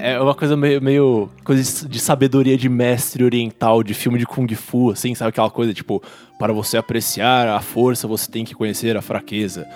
[0.00, 1.30] É, é uma coisa meio, meio.
[1.44, 5.30] coisa de sabedoria de mestre oriental, de filme de Kung Fu, assim, sabe?
[5.30, 6.02] Aquela coisa, tipo,
[6.38, 9.66] para você apreciar a força, você tem que conhecer a fraqueza.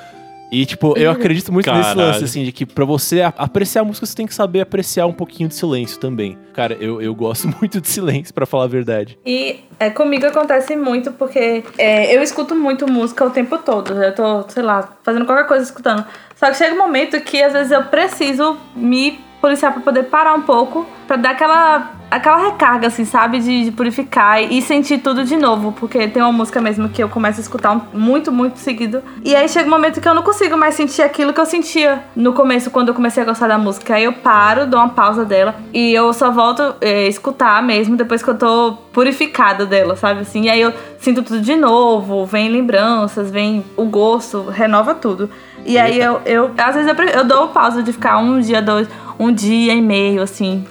[0.50, 2.12] E, tipo, eu acredito muito nesse Caralho.
[2.12, 5.12] lance, assim, de que pra você apreciar a música, você tem que saber apreciar um
[5.12, 6.38] pouquinho de silêncio também.
[6.54, 9.18] Cara, eu, eu gosto muito de silêncio, pra falar a verdade.
[9.26, 13.92] E é, comigo acontece muito porque é, eu escuto muito música o tempo todo.
[13.92, 16.04] Eu tô, sei lá, fazendo qualquer coisa escutando.
[16.36, 20.34] Só que chega um momento que às vezes eu preciso me policiar pra poder parar
[20.34, 23.40] um pouco, pra dar aquela, aquela recarga, assim, sabe?
[23.40, 25.72] De, de purificar e sentir tudo de novo.
[25.72, 29.02] Porque tem uma música mesmo que eu começo a escutar muito, muito seguido.
[29.24, 32.04] E aí chega um momento que eu não consigo mais sentir aquilo que eu sentia
[32.14, 33.94] no começo, quando eu comecei a gostar da música.
[33.94, 38.22] Aí eu paro, dou uma pausa dela e eu só volto a escutar mesmo depois
[38.22, 40.20] que eu tô purificada dela, sabe?
[40.20, 45.28] Assim, e aí eu sinto tudo de novo, vem lembranças, vem o gosto, renova tudo.
[45.64, 48.88] E aí eu, eu às vezes eu, eu dou pausa de ficar um dia, dois,
[49.18, 50.64] um dia e meio, assim,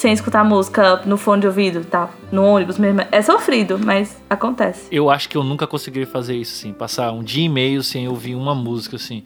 [0.00, 2.08] sem escutar música no fone de ouvido, tá?
[2.32, 3.02] No ônibus mesmo.
[3.12, 4.86] É sofrido, mas acontece.
[4.90, 8.08] Eu acho que eu nunca conseguiria fazer isso, assim, passar um dia e meio sem
[8.08, 9.22] ouvir uma música, assim.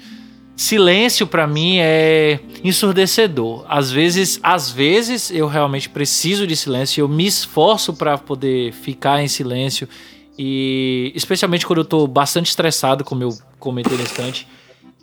[0.57, 3.65] Silêncio pra mim é ensurdecedor.
[3.69, 9.23] Às vezes, às vezes eu realmente preciso de silêncio, eu me esforço pra poder ficar
[9.23, 9.89] em silêncio
[10.37, 14.49] e especialmente quando eu tô bastante estressado, como eu comentei no instante,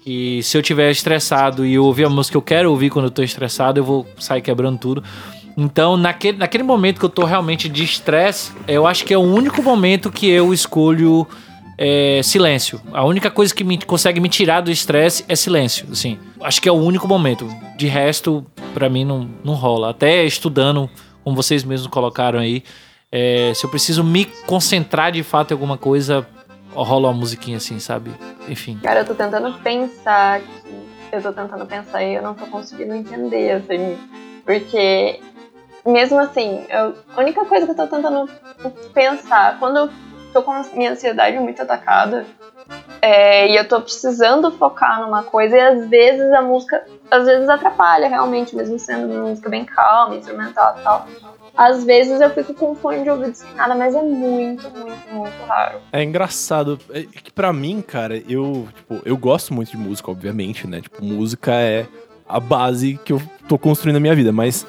[0.04, 3.06] que se eu tiver estressado e eu ouvir a música que eu quero ouvir quando
[3.06, 5.04] eu tô estressado, eu vou sair quebrando tudo.
[5.58, 9.22] Então, naquele, naquele momento que eu tô realmente de estresse, eu acho que é o
[9.22, 11.28] único momento que eu escolho
[11.78, 12.80] é, silêncio.
[12.94, 16.20] A única coisa que me, consegue me tirar do estresse é silêncio, assim.
[16.42, 17.48] Acho que é o único momento.
[17.76, 19.90] De resto, pra mim, não, não rola.
[19.90, 20.90] Até estudando,
[21.24, 22.64] como vocês mesmos colocaram aí,
[23.12, 26.26] é, se eu preciso me concentrar de fato em alguma coisa,
[26.74, 28.12] rola uma musiquinha assim, sabe?
[28.48, 28.80] Enfim.
[28.82, 30.92] Cara, eu tô tentando pensar aqui.
[31.12, 33.98] Eu tô tentando pensar e eu não tô conseguindo entender, assim.
[34.46, 35.20] Porque,
[35.86, 38.30] mesmo assim, eu- a única coisa que eu tô tentando
[38.94, 39.90] pensar, quando eu
[40.34, 42.26] tô com minha ansiedade muito atacada,
[43.02, 47.50] é, e eu tô precisando focar numa coisa, e às vezes a música, às vezes
[47.50, 51.08] atrapalha realmente, mesmo sendo uma música bem calma, instrumental e tal.
[51.58, 55.44] Às vezes eu fico com fone de ouvido sem nada, mas é muito, muito, muito
[55.48, 55.80] raro.
[55.92, 56.80] É engraçado.
[56.92, 60.80] É que pra mim, cara, eu, tipo, eu gosto muito de música, obviamente, né?
[60.80, 61.86] Tipo, música é
[62.28, 64.66] a base que eu tô construindo na minha vida, mas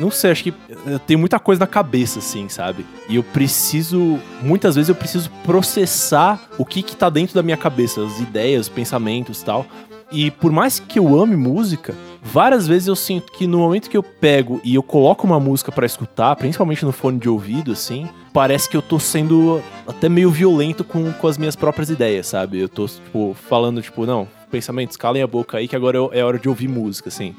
[0.00, 0.54] não sei, acho que
[0.86, 2.84] eu tenho muita coisa na cabeça, assim, sabe?
[3.08, 7.56] E eu preciso, muitas vezes eu preciso processar o que que tá dentro da minha
[7.56, 9.66] cabeça, as ideias, os pensamentos tal.
[10.12, 13.96] E por mais que eu ame música, várias vezes eu sinto que no momento que
[13.96, 18.08] eu pego e eu coloco uma música pra escutar, principalmente no fone de ouvido, assim,
[18.32, 22.60] parece que eu tô sendo até meio violento com, com as minhas próprias ideias, sabe?
[22.60, 26.22] Eu tô, tipo, falando, tipo, não, pensamentos, calem a boca aí que agora eu- é
[26.22, 27.34] hora de ouvir música, assim.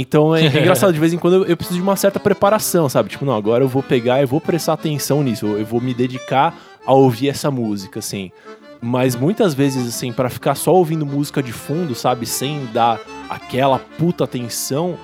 [0.00, 2.88] Então é, é engraçado, de vez em quando eu, eu preciso de uma certa preparação,
[2.88, 3.08] sabe?
[3.08, 5.92] Tipo, não, agora eu vou pegar e vou prestar atenção nisso, eu, eu vou me
[5.92, 8.30] dedicar a ouvir essa música, assim.
[8.80, 12.26] Mas muitas vezes, assim, pra ficar só ouvindo música de fundo, sabe?
[12.26, 14.96] Sem dar aquela puta atenção,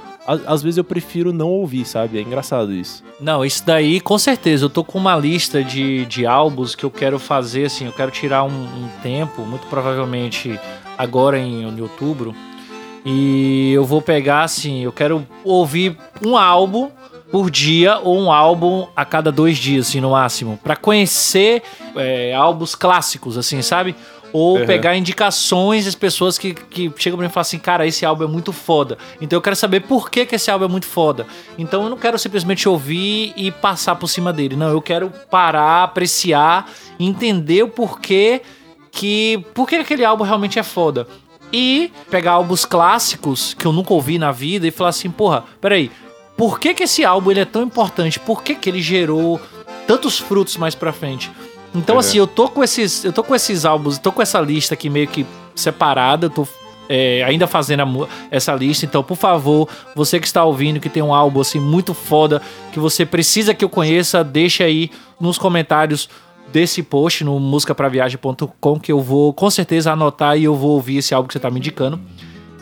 [0.46, 2.18] às vezes eu prefiro não ouvir, sabe?
[2.18, 3.02] É engraçado isso.
[3.20, 4.66] Não, isso daí com certeza.
[4.66, 8.12] Eu tô com uma lista de, de álbuns que eu quero fazer, assim, eu quero
[8.12, 10.58] tirar um, um tempo, muito provavelmente
[10.96, 12.32] agora em, em outubro.
[13.04, 16.90] E eu vou pegar, assim, eu quero ouvir um álbum
[17.30, 20.58] por dia ou um álbum a cada dois dias, assim, no máximo.
[20.62, 21.62] Pra conhecer
[21.96, 23.94] é, álbuns clássicos, assim, sabe?
[24.32, 24.66] Ou Uhum.
[24.66, 28.24] pegar indicações das pessoas que, que chegam pra mim e falam assim, cara, esse álbum
[28.24, 28.98] é muito foda.
[29.20, 31.26] Então eu quero saber por que, que esse álbum é muito foda.
[31.58, 34.56] Então eu não quero simplesmente ouvir e passar por cima dele.
[34.56, 38.42] Não, eu quero parar, apreciar, entender o porquê
[38.90, 39.44] que.
[39.54, 41.06] Por que aquele álbum realmente é foda.
[41.56, 45.88] E pegar álbuns clássicos que eu nunca ouvi na vida e falar assim, porra, peraí,
[46.36, 48.18] por que, que esse álbum ele é tão importante?
[48.18, 49.40] Por que, que ele gerou
[49.86, 51.30] tantos frutos mais pra frente?
[51.72, 52.00] Então, Uhum.
[52.00, 53.04] assim, eu tô com esses.
[53.04, 55.24] Eu tô com esses álbuns, tô com essa lista aqui meio que
[55.54, 56.48] separada, eu tô
[56.88, 58.84] é, ainda fazendo a essa lista.
[58.84, 62.42] Então, por favor, você que está ouvindo, que tem um álbum assim muito foda,
[62.72, 64.90] que você precisa que eu conheça, deixa aí
[65.20, 66.08] nos comentários
[66.54, 71.12] desse post no musicapraviagem.com que eu vou com certeza anotar e eu vou ouvir esse
[71.12, 71.98] álbum que você tá me indicando.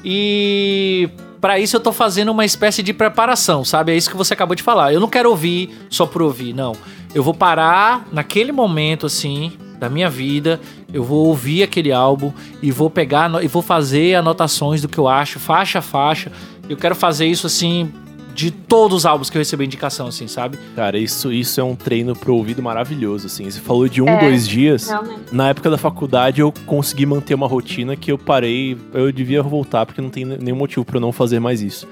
[0.02, 1.10] E
[1.42, 3.92] para isso eu tô fazendo uma espécie de preparação, sabe?
[3.92, 4.94] É isso que você acabou de falar.
[4.94, 6.72] Eu não quero ouvir só por ouvir, não.
[7.14, 10.58] Eu vou parar naquele momento assim da minha vida,
[10.90, 12.32] eu vou ouvir aquele álbum
[12.62, 16.32] e vou pegar e vou fazer anotações do que eu acho, faixa a faixa.
[16.66, 17.92] Eu quero fazer isso assim
[18.34, 20.58] de todos os álbuns que eu recebi indicação, assim, sabe?
[20.74, 23.48] Cara, isso, isso é um treino pro ouvido maravilhoso, assim.
[23.50, 24.88] Você falou de um, É, dois dias.
[24.88, 25.20] Realmente.
[25.32, 29.84] Na época da faculdade eu consegui manter uma rotina que eu parei, eu devia voltar
[29.86, 31.86] porque não tem nenhum motivo pra eu não fazer mais isso.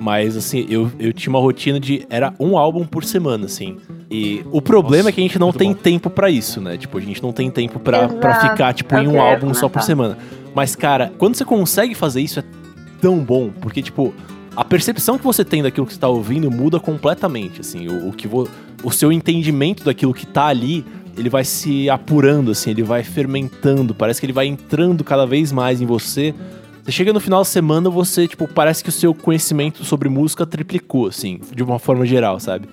[0.00, 2.04] Mas, assim, eu, eu tinha uma rotina de.
[2.10, 3.76] Era um álbum por semana, assim.
[4.10, 5.78] E o problema Nossa, é que a gente não tem bom.
[5.78, 6.76] tempo pra isso, né?
[6.76, 8.50] Tipo, a gente não tem tempo pra, pra Exato.
[8.50, 9.82] ficar, tipo, É o em um eu ia álbum só por comentar.
[9.84, 10.18] semana.
[10.54, 12.44] Mas, cara, quando você consegue fazer isso, é
[13.00, 13.50] tão bom.
[13.60, 14.12] Porque, tipo,
[14.56, 17.88] a percepção que você tem daquilo que você tá ouvindo muda completamente, assim.
[17.88, 18.48] O, o que vo-
[18.82, 20.84] o seu entendimento daquilo que tá ali,
[21.16, 23.94] ele vai se apurando, assim, ele vai fermentando.
[23.94, 26.34] Parece que ele vai entrando cada vez mais em você.
[26.84, 30.44] Você chega no final da semana, você, tipo, parece que o seu conhecimento sobre música
[30.44, 32.68] triplicou, assim, de uma forma geral, sabe?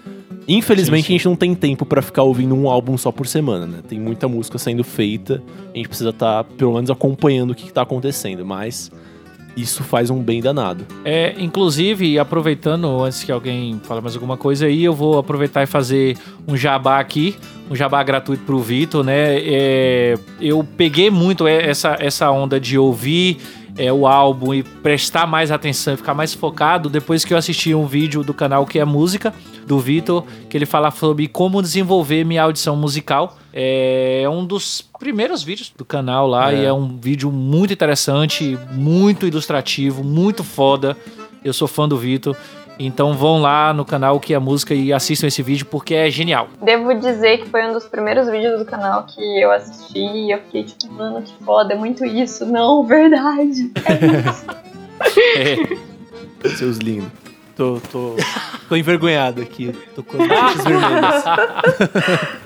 [0.47, 1.13] Infelizmente, Sim, sim.
[1.13, 3.77] a gente não tem tempo pra ficar ouvindo um álbum só por semana, né?
[3.87, 7.73] Tem muita música sendo feita, a gente precisa estar, pelo menos, acompanhando o que, que
[7.73, 8.91] tá acontecendo, mas
[9.61, 10.85] isso faz um bem danado.
[11.03, 15.65] É, inclusive, aproveitando, antes que alguém fale mais alguma coisa aí, eu vou aproveitar e
[15.65, 17.35] fazer um jabá aqui,
[17.69, 19.37] um jabá gratuito pro Vitor, né?
[19.39, 23.37] É, eu peguei muito essa, essa onda de ouvir
[23.77, 27.73] é, o álbum e prestar mais atenção e ficar mais focado depois que eu assisti
[27.73, 29.33] um vídeo do canal que é música,
[29.65, 33.37] do Vitor, que ele fala sobre como desenvolver minha audição musical.
[33.53, 36.57] É um dos primeiros vídeos do canal lá É.
[36.61, 40.95] e é um vídeo muito interessante, muito ilustrativo, muito foda.
[41.43, 42.35] Eu sou fã do Vitor.
[42.81, 46.47] Então vão lá no canal que é música e assistam esse vídeo porque é genial.
[46.63, 50.37] Devo dizer que foi um dos primeiros vídeos do canal que eu assisti e eu
[50.43, 52.45] fiquei tipo, mano, que foda, é muito isso.
[52.45, 53.71] Não, verdade.
[55.37, 57.07] É, Seus lindos.
[57.59, 58.15] Tô, tô,
[58.69, 59.75] tô envergonhado aqui.
[59.93, 61.23] Tô com as manchas vermelhas.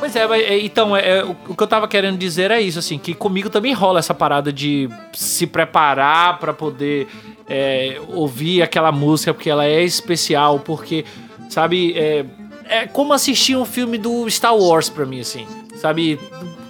[0.00, 2.98] Pois é, é, então, é, é, o, que eu tava querendo dizer é isso, assim,
[2.98, 7.06] que comigo também rola essa parada de se preparar pra poder
[7.46, 11.04] é, ouvir aquela música, porque ela é especial, porque,
[11.50, 12.24] sabe, é,
[12.64, 16.18] é como assistir um filme do Star Wars pra mim, assim, sabe?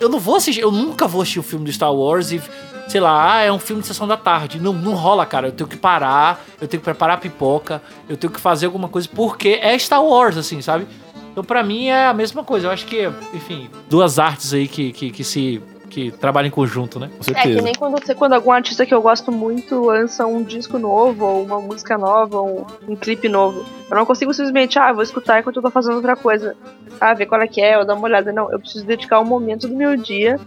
[0.01, 2.43] Eu não vou assistir, eu nunca vou assistir o filme do Star Wars e,
[2.91, 4.59] sei lá, ah, é um filme de sessão da tarde.
[4.59, 5.49] Não, não rola, cara.
[5.49, 8.88] Eu tenho que parar, eu tenho que preparar a pipoca, eu tenho que fazer alguma
[8.88, 10.86] coisa, porque é Star Wars, assim, sabe?
[11.30, 12.66] Então, pra mim, é a mesma coisa.
[12.66, 15.62] Eu acho que, enfim, duas artes aí que, que, que se.
[15.91, 17.09] Que trabalham em conjunto, né?
[17.09, 17.57] Com É certeza.
[17.59, 21.24] que nem quando, você- quando algum artista que eu gosto muito lança um disco novo,
[21.26, 23.64] ou uma música nova, ou um clipe novo.
[23.91, 26.57] Eu não consigo simplesmente, ah, vou escutar enquanto eu tô fazendo outra coisa.
[27.01, 28.32] Ah, ver qual é que é, ou dar uma olhada.
[28.32, 30.38] Não, eu preciso dedicar um momento do meu dia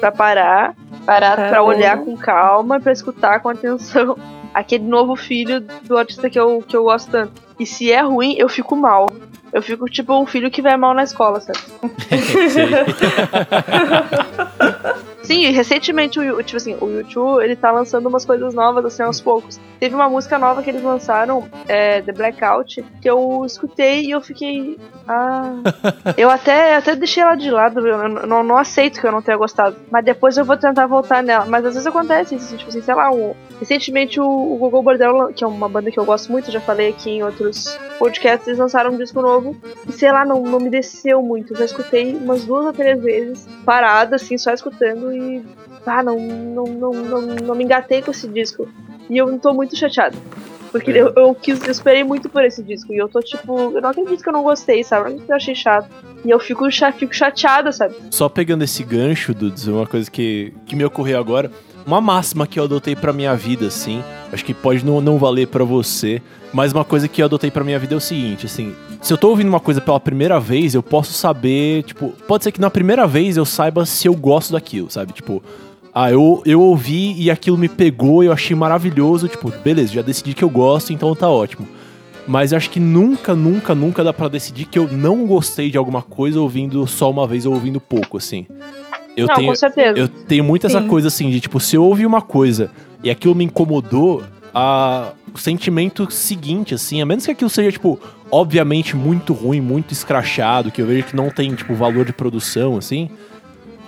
[0.00, 0.74] pra parar,
[1.04, 4.16] Parar pra olhar com calma, pra escutar com atenção
[4.52, 7.45] aquele novo filho do artista que eu, que eu gosto tanto.
[7.58, 9.10] E se é ruim, eu fico mal.
[9.52, 11.58] Eu fico tipo um filho que vai mal na escola, sabe?
[15.26, 19.02] Sim, e recentemente o, tipo assim, o YouTube, ele tá lançando umas coisas novas assim
[19.02, 19.58] aos poucos.
[19.80, 24.20] Teve uma música nova que eles lançaram, é, The Blackout, que eu escutei e eu
[24.20, 25.56] fiquei, ah,
[26.16, 29.36] eu até até deixei ela de lado, eu não, não, aceito que eu não tenha
[29.36, 31.44] gostado, mas depois eu vou tentar voltar nela.
[31.44, 35.32] Mas às vezes acontece isso, tipo assim, sei lá, um, recentemente o, o Gogol Bordello,
[35.32, 38.58] que é uma banda que eu gosto muito, já falei aqui em outros podcasts, eles
[38.58, 39.56] lançaram um disco novo
[39.88, 41.52] e sei lá, não, não me desceu muito.
[41.52, 45.42] Eu já escutei umas duas ou três vezes, parada, assim, só escutando e.
[45.84, 48.68] Ah, não, não, não, não, não me engatei com esse disco.
[49.08, 50.16] E eu tô muito chateada.
[50.72, 52.92] Porque eu, eu, quis, eu esperei muito por esse disco.
[52.92, 55.00] E eu tô tipo, eu não acredito que eu não gostei, sabe?
[55.00, 55.88] Eu não acredito que eu achei chato.
[56.24, 56.64] E eu fico,
[56.98, 57.94] fico chateada, sabe?
[58.10, 61.50] Só pegando esse gancho, Dudes, uma coisa que, que me ocorreu agora.
[61.86, 64.02] Uma máxima que eu adotei pra minha vida, assim.
[64.32, 66.20] Acho que pode não, não valer pra você.
[66.52, 68.74] Mas uma coisa que eu adotei pra minha vida é o seguinte, assim.
[69.00, 72.08] Se eu tô ouvindo uma coisa pela primeira vez, eu posso saber, tipo...
[72.26, 75.12] Pode ser que na primeira vez eu saiba se eu gosto daquilo, sabe?
[75.12, 75.40] Tipo...
[75.94, 79.28] Ah, eu, eu ouvi e aquilo me pegou, eu achei maravilhoso.
[79.28, 81.68] Tipo, beleza, já decidi que eu gosto, então tá ótimo.
[82.26, 86.02] Mas acho que nunca, nunca, nunca dá pra decidir que eu não gostei de alguma
[86.02, 88.46] coisa ouvindo só uma vez ou ouvindo pouco, assim.
[89.16, 89.98] Eu não, tenho, com certeza.
[89.98, 90.88] eu tenho muito essa Sim.
[90.88, 92.70] coisa assim de tipo, se eu ouvi uma coisa
[93.02, 94.22] e aquilo me incomodou,
[94.54, 98.00] a, o sentimento seguinte, assim, a menos que aquilo seja, tipo,
[98.30, 102.76] obviamente muito ruim, muito escrachado, que eu vejo que não tem, tipo, valor de produção,
[102.78, 103.10] assim.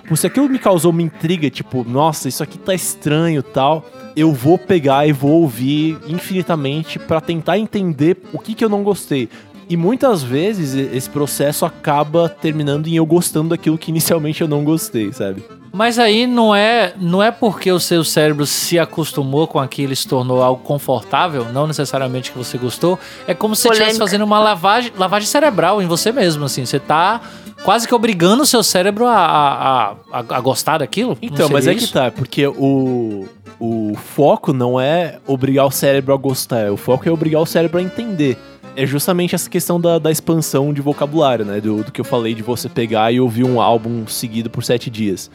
[0.03, 3.83] tipo, Se aquilo me causou uma intriga, tipo, nossa, isso aqui tá estranho tal,
[4.15, 8.83] eu vou pegar e vou ouvir infinitamente pra tentar entender o que, que eu não
[8.83, 9.27] gostei.
[9.69, 14.63] E muitas vezes esse processo acaba terminando em eu gostando daquilo que inicialmente eu não
[14.63, 15.43] gostei, sabe?
[15.71, 19.95] Mas aí não é, não é porque o seu cérebro se acostumou com aquilo e
[19.95, 22.97] se tornou algo confortável, não necessariamente que você gostou.
[23.27, 26.65] É como se você estivesse fazendo uma lavagem, lavagem cerebral em você mesmo, assim.
[26.65, 27.21] Você tá
[27.63, 31.15] quase que obrigando o seu cérebro a, a, a, a gostar daquilo.
[31.21, 33.27] Então, mas é que tá, porque o,
[33.59, 37.77] o foco não é obrigar o cérebro a gostar, o foco é obrigar o cérebro
[37.77, 38.37] a entender.
[38.79, 41.59] É justamente essa questão da, da expansão de vocabulário, né?
[41.59, 44.89] Do, do que eu falei de você pegar e ouvir um álbum seguido por sete
[44.89, 45.29] dias.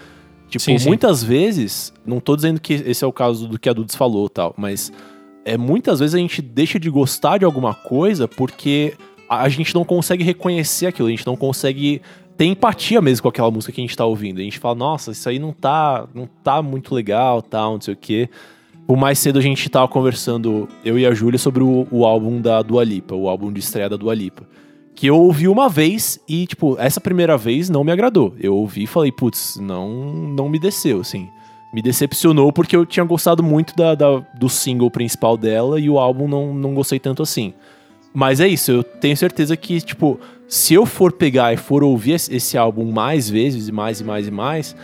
[0.49, 0.89] Tipo, Sim, sim.
[0.89, 4.29] muitas vezes, não tô dizendo que esse é o caso do que a Dudes falou
[4.29, 4.93] tal, mas
[5.45, 8.95] é muitas vezes a gente deixa de gostar de alguma coisa porque
[9.29, 12.01] a, a gente não consegue reconhecer aquilo, a gente não consegue
[12.37, 14.41] ter empatia mesmo com aquela música que a gente tá ouvindo.
[14.41, 17.95] A gente fala, nossa, isso aí não tá, não tá muito legal, tal, não sei
[17.95, 18.29] o quê.
[18.87, 22.41] Por mais cedo a gente tava conversando, eu e a Júlia, sobre o, o álbum
[22.41, 24.47] da Dua Lipa, o álbum de estreia da Dua Lipa.
[24.95, 28.35] Que eu ouvi uma vez e, tipo, essa primeira vez não me agradou.
[28.39, 31.29] Eu ouvi e falei, putz, não, não me desceu, assim.
[31.73, 35.99] Me decepcionou porque eu tinha gostado muito da, da- do single principal dela e o
[35.99, 37.53] álbum não, não gostei tanto assim.
[38.13, 42.13] Mas é isso, eu tenho certeza que, tipo, se eu for pegar e for ouvir
[42.13, 44.77] esse esse álbum mais vezes, e mais e mais e mais,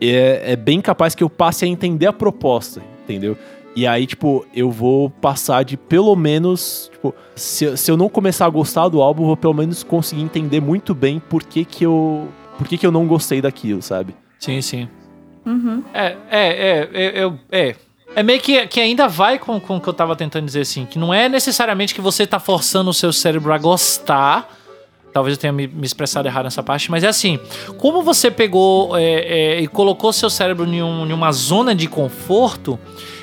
[0.00, 3.36] é, é bem capaz que eu passe a entender a proposta, entendeu?
[3.74, 6.88] E aí, tipo, eu vou passar de pelo menos.
[6.92, 9.82] Tipo, se, eu- se eu não começar a gostar do álbum, eu vou pelo menos
[9.82, 12.28] conseguir entender muito bem por que, que eu.
[12.56, 14.14] Por que, que eu não gostei daquilo, sabe?
[14.38, 14.88] Sim, sim.
[15.44, 15.82] Uhum.
[15.92, 17.74] É, é, é, é, eu- é.
[18.14, 20.86] É meio que, que ainda vai com, com o que eu tava tentando dizer assim,
[20.86, 24.48] que não é necessariamente que você tá forçando o seu cérebro a gostar.
[25.16, 27.38] Talvez eu tenha me, me expressado errado nessa parte, mas é assim:
[27.78, 31.86] como você pegou é, é, e colocou seu cérebro em, um- em uma zona de
[31.88, 32.78] conforto,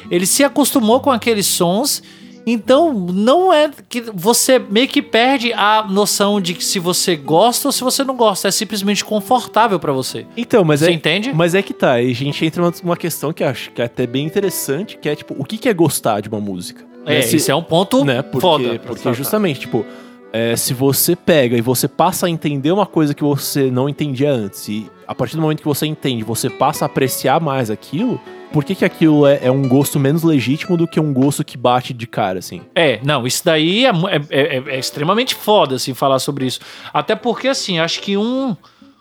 [0.09, 2.01] ele se acostumou com aqueles sons.
[2.45, 7.67] Então, não é que você meio que perde a noção de que se você gosta
[7.69, 8.47] ou se você não gosta.
[8.47, 10.25] É simplesmente confortável pra você.
[10.35, 10.93] Então, mas Você é.
[10.93, 11.31] entende?
[11.33, 14.05] Mas é que tá, aí a gente entra numa- questão que acho que é até
[14.07, 16.83] bem interessante, que é tipo, o que, é gostar de uma música?
[17.05, 18.21] É, Né, se- isso é um ponto né?
[18.21, 18.63] Porque, foda.
[18.79, 19.13] porque tratar.
[19.13, 19.85] justamente, tipo,
[20.33, 24.31] é, se você pega e você passa a entender uma coisa que você não entendia
[24.31, 28.19] antes, e a partir do momento que você entende, você passa a apreciar mais aquilo,
[28.51, 31.55] por que, que aquilo é, é um gosto menos legítimo do que um gosto que
[31.57, 32.61] bate de cara, assim?
[32.75, 36.59] É, não, isso daí é, mu- é- é- é extremamente foda, assim, falar sobre isso.
[36.93, 38.55] Até porque, assim, acho que um,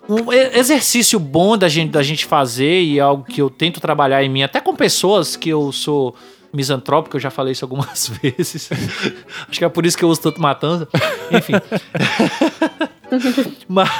[0.08, 4.22] um exercício bom da gente, da gente fazer e é algo que eu tento trabalhar
[4.22, 6.14] em mim, até com pessoas que eu sou
[6.52, 8.70] misantrópico, eu já falei isso algumas vezes.
[9.48, 10.88] acho que é por isso que eu uso tanto matança.
[11.30, 11.54] Enfim.
[13.68, 13.90] Mas,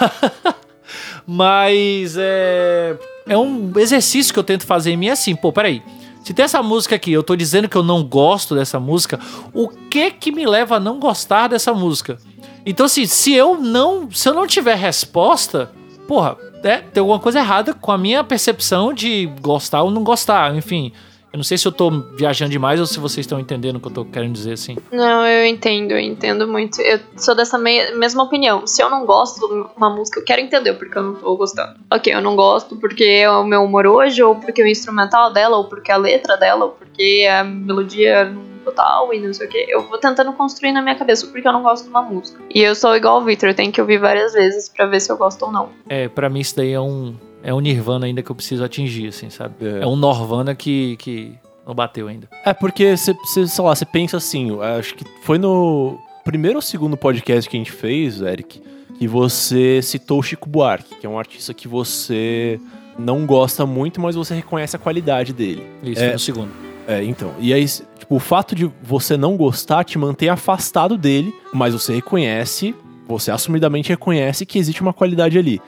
[1.26, 2.96] mas é,
[3.26, 5.82] é um exercício que eu tento fazer em mim é assim, pô, peraí.
[6.24, 9.18] Se tem essa música aqui, eu tô dizendo que eu não gosto dessa música,
[9.53, 12.16] o que que me leva a não gostar dessa música?
[12.64, 15.70] Então, assim, se eu não, se eu não tiver resposta,
[16.07, 20.55] porra, é, tem alguma coisa errada com a minha percepção de gostar ou não gostar.
[20.57, 20.92] Enfim,
[21.32, 23.86] eu não sei se eu tô viajando demais ou se vocês estão entendendo o que
[23.88, 24.76] eu tô querendo dizer, assim.
[24.92, 26.80] Não, eu entendo, eu entendo muito.
[26.82, 28.66] Eu sou dessa me- mesma opinião.
[28.66, 31.74] Se eu não gosto de uma música, eu quero entender porque eu não tô gostando.
[31.90, 35.56] Ok, eu não gosto porque é o meu humor hoje, ou porque o instrumental dela,
[35.56, 38.32] ou porque a letra dela, ou porque a melodia
[38.64, 39.66] total e não sei o que.
[39.68, 42.38] Eu vou tentando construir na minha cabeça porque eu não gosto de uma música.
[42.54, 45.10] E eu sou igual o Victor, eu tenho que ouvir várias vezes pra ver se
[45.10, 45.70] eu gosto ou não.
[45.88, 49.09] É, pra mim isso daí é um, é um nirvana ainda que eu preciso atingir,
[49.09, 49.55] assim, sabe?
[49.61, 49.82] É.
[49.82, 51.32] É, um norvana que, que
[51.66, 52.28] não bateu ainda.
[52.45, 56.97] É porque você, sei lá, você pensa assim, acho que foi no primeiro ou segundo
[56.97, 58.62] podcast que a gente fez, Eric,
[58.99, 62.61] que você citou o Chico Buarque, que é um artista que você
[62.99, 65.66] não gosta muito, mas você reconhece a qualidade dele.
[65.82, 66.12] Isso, É.
[66.12, 66.51] no segundo.
[66.86, 67.32] É, então.
[67.38, 71.95] E aí, tipo, o fato de você não gostar te mantém afastado dele, mas você
[71.95, 72.74] reconhece,
[73.07, 75.61] você assumidamente reconhece que existe uma qualidade ali.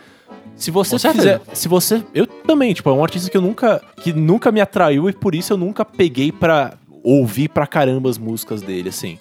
[0.57, 4.13] Se você fizer, se você, eu também, tipo, é um artista que eu nunca, que
[4.13, 8.63] nunca me atraiu e por isso eu nunca peguei pra ouvir pra caramba as músicas
[8.63, 9.19] dele, assim.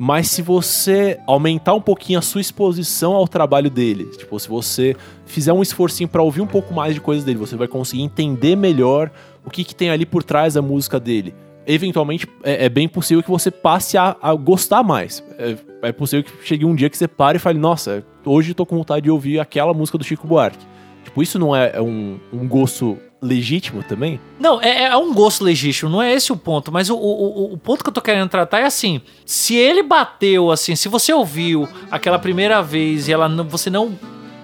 [0.00, 4.96] Mas se você aumentar um pouquinho a sua exposição ao trabalho dele, tipo, se você
[5.26, 8.54] fizer um esforcinho pra ouvir um pouco mais de coisas dele, você vai conseguir entender
[8.54, 9.10] melhor
[9.44, 11.34] o que, que tem ali por trás da música dele.
[11.70, 15.22] Eventualmente, é, é bem possível que você passe a, a gostar mais.
[15.38, 15.56] É,
[15.88, 18.76] é possível que chegue um dia que você pare e fale, nossa, hoje tô com
[18.78, 20.64] vontade de ouvir aquela música do Chico Buarque.
[21.04, 24.18] Tipo, isso não é, é um, um gosto legítimo também?
[24.40, 26.72] Não, é, é um gosto legítimo, não é esse o ponto.
[26.72, 30.50] Mas o, o, o- ponto que eu tô querendo tratar é assim: se ele bateu,
[30.50, 33.92] assim, se você ouviu aquela primeira vez e ela você não.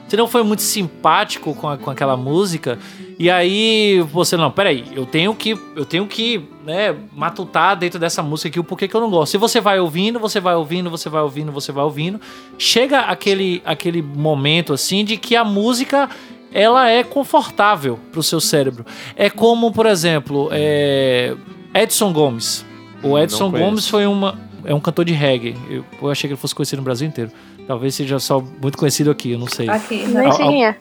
[0.07, 2.79] Você não foi muito simpático com, a- com aquela música,
[3.19, 8.23] e aí você, não, peraí, eu tenho que, eu tenho que, né, matutar dentro dessa
[8.23, 9.33] música aqui o porquê que eu não gosto.
[9.33, 12.21] Se você vai ouvindo, você vai ouvindo, você vai ouvindo, você vai ouvindo,
[12.59, 16.09] chega aquele, aquele momento assim de que a música
[16.53, 18.85] ela é confortável pro seu cérebro.
[19.17, 21.35] É como, por exemplo, é,
[21.75, 22.65] Edson Gomes.
[23.03, 23.65] O Edson conheço.
[23.71, 25.57] Gomes foi uma, é um cantor de reggae.
[25.69, 27.31] Eu, eu achei que ele fosse conhecido no Brasil inteiro.
[27.67, 29.69] Talvez seja só muito conhecido aqui, eu não sei.
[29.69, 30.23] Aqui, né?
[30.23, 30.77] Nem sei quem é.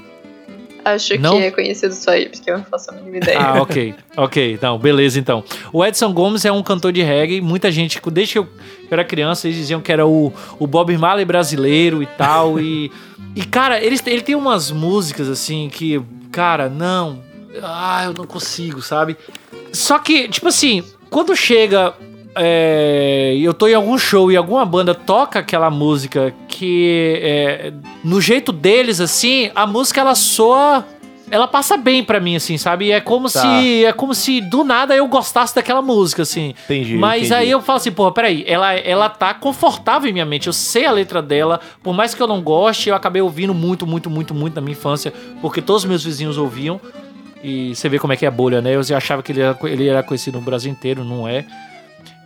[0.86, 1.38] Acho Não?
[1.38, 3.40] que é conhecido só aí, porque eu não faço a mínima ideia.
[3.40, 5.44] Ah, ok, ok, não, beleza então.
[5.72, 8.48] O Edson Gomes é um cantor de reggae, muita gente, desde que eu
[8.92, 12.92] era criança, eles diziam que era o, o Bob Marley brasileiro e tal, e,
[13.34, 17.24] e cara, ele, ele tem umas músicas assim que, cara, não,
[17.62, 19.16] ah, eu não consigo, sabe?
[19.72, 21.94] Só que, tipo assim, quando chega
[22.36, 27.74] é, eu tô em algum show e alguma banda toca aquela música que, é,
[28.04, 30.86] no jeito deles, assim, a música ela soa.
[31.32, 32.92] Ela passa bem pra mim, assim, sabe?
[32.92, 33.42] É como Tá.
[33.42, 33.86] se.
[33.86, 36.54] É como se do nada eu gostasse daquela música, assim.
[36.66, 36.96] Entendi.
[36.96, 37.34] Mas entendi.
[37.34, 40.86] aí eu falo assim, porra, peraí, ela, ela tá confortável em minha mente, eu sei
[40.86, 44.32] a letra dela, por mais que eu não goste, eu acabei ouvindo muito, muito, muito,
[44.34, 45.12] muito na minha infância,
[45.42, 46.80] porque todos os meus vizinhos ouviam.
[47.44, 48.76] E você vê como é que é a bolha, né?
[48.76, 51.46] Eu achava que ele era, ele era conhecido no Brasil inteiro, não é.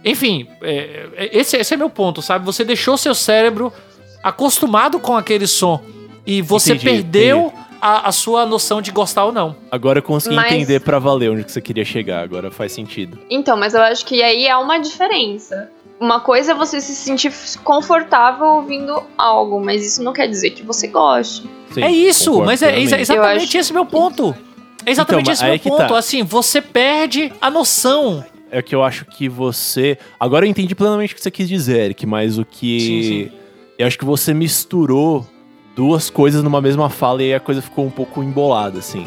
[0.06, 2.46] Enfim, é, é, esse, esse é meu ponto, sabe?
[2.46, 3.72] Você deixou seu cérebro
[4.24, 5.82] acostumado com aquele som
[6.26, 9.56] e você Entendi, perdeu a, a sua noção de gostar ou não.
[9.72, 12.24] Agora eu consegui Mas- entender pra valer onde que você queria chegar.
[12.24, 13.18] Agora faz sentido.
[13.30, 15.70] Então, mas eu acho que aí há uma diferença.
[16.00, 17.34] Uma coisa é você se sentir
[17.64, 21.50] confortável ouvindo algo, mas isso não quer dizer que você goste.
[21.72, 23.02] Sim, é isso, mas é, plenamente.
[23.02, 24.36] exatamente esse meu ponto.
[24.86, 25.88] É exatamente Então, esse meu que ponto.
[25.88, 25.98] tá.
[25.98, 28.24] Assim, você perde a noção.
[28.50, 29.98] É que eu acho que você.
[30.20, 32.80] Agora eu entendi plenamente o que você quis dizer, Eric, mas o que.
[32.80, 33.32] Sim, sim.
[33.78, 35.26] Eu acho que você misturou
[35.76, 39.06] duas coisas numa mesma fala e aí a coisa ficou um pouco embolada, assim.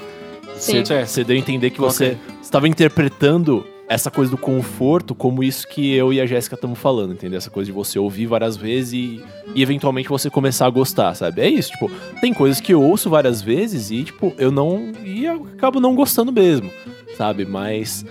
[0.57, 0.85] Sim.
[0.85, 5.67] Você, você deu a entender que você estava interpretando essa coisa do conforto como isso
[5.67, 7.39] que eu e a Jéssica estamos falando, entendeu?
[7.39, 11.41] Essa coisa de você ouvir várias vezes e, e eventualmente você começar a gostar, sabe?
[11.41, 14.93] É isso, tipo, tem coisas que eu ouço várias vezes e, tipo, eu não.
[15.05, 16.71] E eu acabo não gostando mesmo,
[17.17, 17.45] sabe?
[17.45, 18.07] Mas.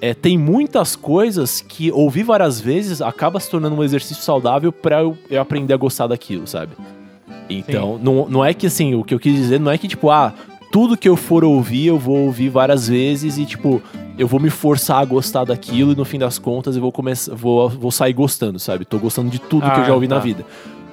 [0.00, 5.00] É, tem muitas coisas que ouvir várias vezes acaba se tornando um exercício saudável pra
[5.02, 6.72] eu, eu aprender a gostar daquilo, sabe?
[7.50, 10.10] Então, não, não é que assim, o que eu quis dizer não é que, tipo,
[10.10, 10.32] ah,
[10.70, 13.82] tudo que eu for ouvir, eu vou ouvir várias vezes e, tipo,
[14.18, 17.34] eu vou me forçar a gostar daquilo e no fim das contas eu vou começar,
[17.34, 18.84] vou, vou sair gostando, sabe?
[18.84, 20.16] Tô gostando de tudo que eu Ah, já ouvi tá.
[20.16, 20.44] na vida.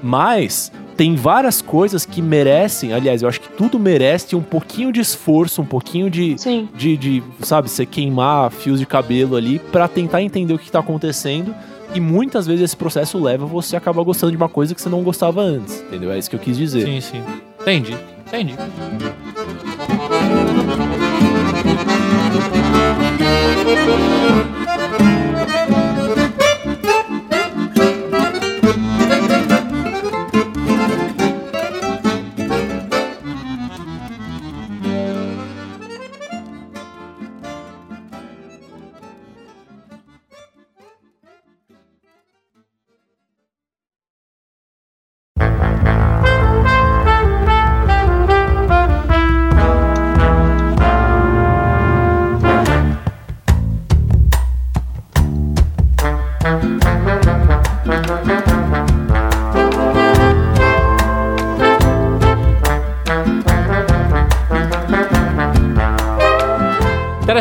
[0.02, 5.02] Mas tem várias coisas que merecem, aliás, eu acho que tudo merece um pouquinho de
[5.02, 6.70] esforço, um pouquinho de, Sim.
[6.76, 10.80] de, de, sabe, você queimar fios de cabelo ali pra tentar entender o que tá
[10.80, 11.54] acontecendo.
[11.94, 14.90] E muitas vezes esse processo leva você a acabar gostando de uma coisa que você
[14.90, 16.12] não gostava antes, entendeu?
[16.12, 16.86] É isso que eu quis dizer.
[16.86, 17.24] Sim, sim.
[17.62, 17.96] Entendi,
[18.28, 18.56] entendi.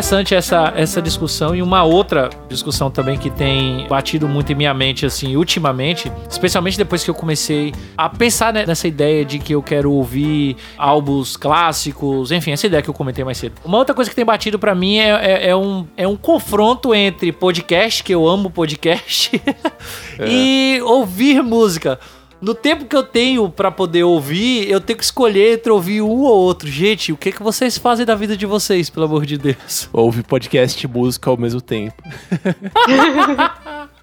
[0.05, 4.71] Interessante essa, essa discussão e uma outra discussão também que tem batido muito em minha
[4.71, 9.55] mente, assim, ultimamente, especialmente depois que eu comecei a pensar ne- nessa ideia de que
[9.55, 13.55] eu quero ouvir álbuns clássicos, enfim, essa ideia que eu comentei mais cedo.
[13.65, 16.93] Uma outra coisa que tem batido pra mim é, é, é um, é um confronto
[16.93, 19.41] entre podcast, que eu amo podcast,
[20.23, 21.99] e ouvir música.
[22.45, 26.19] No tempo que eu tenho pra poder ouvir, eu tenho que escolher entre ouvir um
[26.19, 26.67] ou outro.
[26.69, 29.89] Gente, o que, que vocês fazem da vida de vocês, pelo amor de Deus?
[29.91, 32.03] Ouve podcast e música ao mesmo tempo.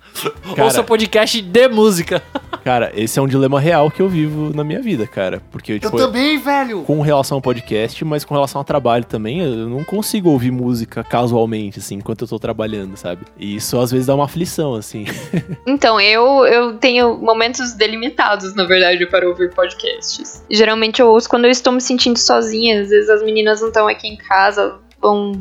[0.54, 2.22] Cara- Ouça podcast de música.
[2.64, 5.42] Cara, esse é um dilema real que eu vivo na minha vida, cara.
[5.50, 6.82] Porque, tipo, também, velho.
[6.82, 11.02] com relação ao podcast, mas com relação ao trabalho também, eu não consigo ouvir música
[11.02, 13.22] casualmente, assim, enquanto eu tô trabalhando, sabe?
[13.36, 15.06] E isso às vezes dá uma aflição, assim.
[15.66, 20.44] Então, eu, eu tenho momentos delimitados, na verdade, para ouvir podcasts.
[20.48, 22.80] Geralmente eu ouço quando eu estou me sentindo sozinha.
[22.82, 25.32] Às vezes as meninas não estão aqui em casa, vão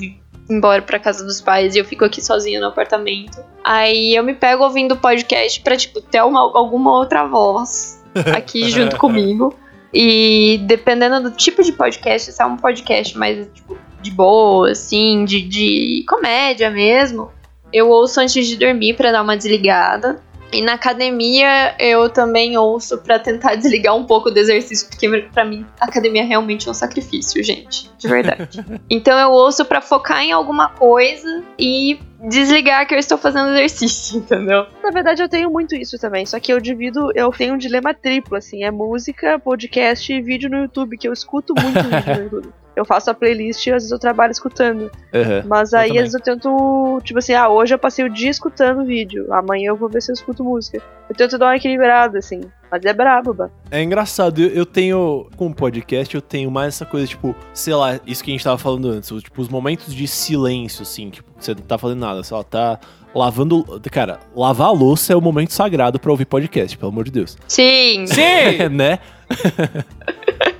[0.52, 3.44] embora pra casa dos pais e eu fico aqui sozinha no apartamento.
[3.64, 8.04] Aí eu me pego ouvindo podcast pra, tipo, ter uma, alguma outra voz
[8.36, 9.54] aqui junto comigo.
[9.94, 15.26] E dependendo do tipo de podcast, se é um podcast mais, tipo, de boa, assim,
[15.26, 17.30] de, de comédia mesmo,
[17.74, 20.22] eu ouço antes de dormir pra dar uma desligada.
[20.52, 25.46] E na academia eu também ouço pra tentar desligar um pouco do exercício, porque pra
[25.46, 28.64] mim a academia realmente é um sacrifício, gente, de verdade.
[28.90, 34.20] então eu ouço pra focar em alguma coisa e desligar que eu estou fazendo exercício,
[34.20, 34.66] entendeu?
[34.84, 36.26] Na verdade, eu tenho muito isso também.
[36.26, 38.64] Só que eu divido, eu tenho um dilema triplo, assim.
[38.64, 42.54] É música, podcast e vídeo no YouTube, que eu escuto muito vídeo no YouTube.
[42.76, 44.92] Eu faço a playlist e às vezes eu trabalho escutando.
[45.14, 45.44] Aham.
[45.48, 48.86] Mas aí às vezes eu tento, tipo assim, ah, hoje eu passei o dia escutando
[48.86, 50.82] vídeo, amanhã eu vou ver se eu escuto música.
[51.10, 52.42] Eu tento dar uma equilibrada, assim.
[52.72, 53.50] Mas é brabo, bah.
[53.70, 57.74] É engraçado, eu, eu tenho, com o podcast, eu tenho mais essa coisa, tipo, sei
[57.74, 61.30] lá, isso que a gente tava falando antes, tipo, os momentos de silêncio, assim, tipo,
[61.38, 62.80] você não tá fazendo nada, sei lá, tá
[63.14, 63.82] lavando.
[63.92, 67.38] Cara, lavar a louça é o momento sagrado pra ouvir podcast, pelo amor de Deus.
[67.48, 68.08] Sim!
[68.08, 68.70] Sim!
[68.72, 69.00] né?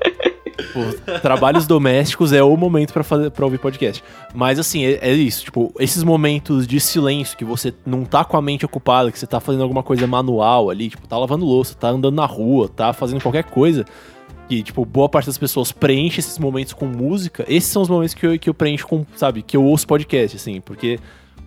[0.74, 4.04] Pô, trabalhos domésticos é o momento pra fazer para ouvir podcast.
[4.34, 8.38] Mas assim, é, é isso, tipo, esses momentos de silêncio que você não tá com
[8.38, 11.76] a mente ocupada, que você tá fazendo alguma coisa manual ali, tipo, tá lavando louça,
[11.76, 13.86] tá andando na rua, tá fazendo qualquer coisa,
[14.48, 18.14] que, tipo, boa parte das pessoas preenche esses momentos com música, esses são os momentos
[18.14, 21.00] que eu, que eu preencho com, sabe, que eu ouço podcast, assim, porque,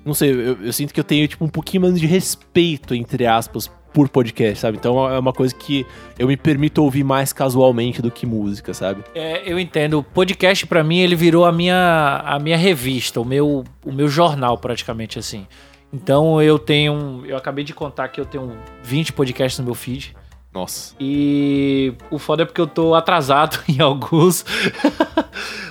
[0.04, 3.26] não sei, eu, eu sinto que eu tenho, tipo, um pouquinho menos de respeito, entre
[3.26, 4.76] aspas, por podcast, sabe?
[4.76, 5.86] Então é uma coisa que
[6.18, 9.04] eu me permito ouvir mais casualmente do que música, sabe?
[9.14, 10.00] É, eu entendo.
[10.00, 14.08] O podcast, pra mim, ele virou a minha, a minha revista, o meu, o meu
[14.08, 15.46] jornal, praticamente, assim.
[15.92, 17.22] Então eu tenho.
[17.24, 18.52] Eu acabei de contar que eu tenho
[18.82, 20.14] 20 podcasts no meu feed.
[20.52, 20.94] Nossa.
[21.00, 24.44] E o foda é porque eu tô atrasado em alguns.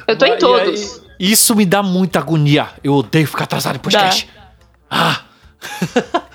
[0.08, 1.02] Eu tô em E aí, todos.
[1.20, 2.70] isso me dá muita agonia.
[2.82, 4.30] Eu odeio ficar atrasado em podcast.
[4.90, 5.24] Ah!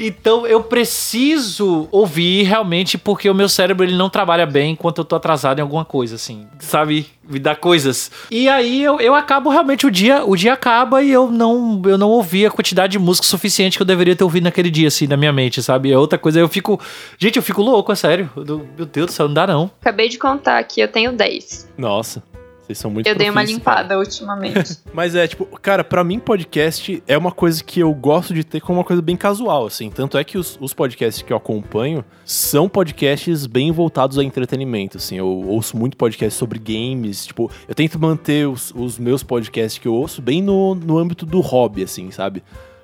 [0.00, 5.04] então eu preciso ouvir realmente porque o meu cérebro ele não trabalha bem enquanto eu
[5.04, 6.46] tô atrasado em alguma coisa, assim.
[6.58, 7.06] Sabe?
[7.28, 8.10] Me dá coisas.
[8.30, 11.96] E aí eu, eu acabo realmente o dia, o dia acaba e eu não eu
[11.96, 15.06] não ouvi a quantidade de música suficiente que eu deveria ter ouvido naquele dia, assim,
[15.06, 15.92] na minha mente, sabe?
[15.92, 16.80] É outra coisa, eu fico.
[17.18, 18.28] Gente, eu fico louco, é sério.
[18.36, 19.70] Eu- meu Deus do céu, não dá não.
[19.80, 21.68] Acabei de contar aqui, eu tenho 10.
[21.78, 22.22] Nossa.
[22.70, 23.82] Vocês são muito Eu dei uma profissionais, cara.
[23.82, 24.78] limpada ultimamente.
[24.94, 28.60] Mas é, tipo, cara, pra mim podcast é uma coisa que eu gosto de ter
[28.60, 29.90] como uma coisa bem casual, assim.
[29.90, 34.98] Tanto é que os, os podcasts que eu acompanho são podcasts bem voltados a entretenimento,
[34.98, 35.16] assim.
[35.16, 39.88] Eu ouço muito podcast sobre games, tipo, eu tento manter os, os meus podcasts que
[39.88, 42.42] eu ouço bem no, no âmbito do hobby, assim, sabe?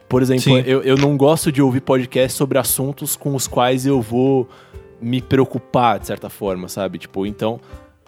[0.08, 4.00] Por exemplo, eu, eu não gosto de ouvir podcasts sobre assuntos com os quais eu
[4.00, 4.48] vou
[5.00, 6.98] me preocupar, de certa forma, sabe?
[6.98, 7.60] Tipo, então.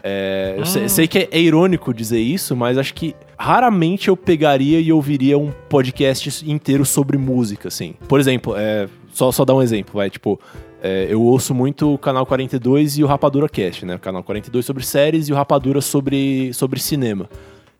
[0.02, 0.88] É, eu sei, Ah.
[0.88, 5.38] sei que é, é irônico dizer isso, mas acho que raramente eu pegaria e ouviria
[5.38, 7.94] um podcast inteiro sobre música, assim.
[8.08, 10.38] Por exemplo, é, só, só dar um exemplo, vai, tipo.
[10.82, 13.96] é, eu ouço muito o Canal 42 e o Rapadura Cast, né?
[13.96, 17.28] O Canal 42 sobre séries e o Rapadura sobre, sobre cinema.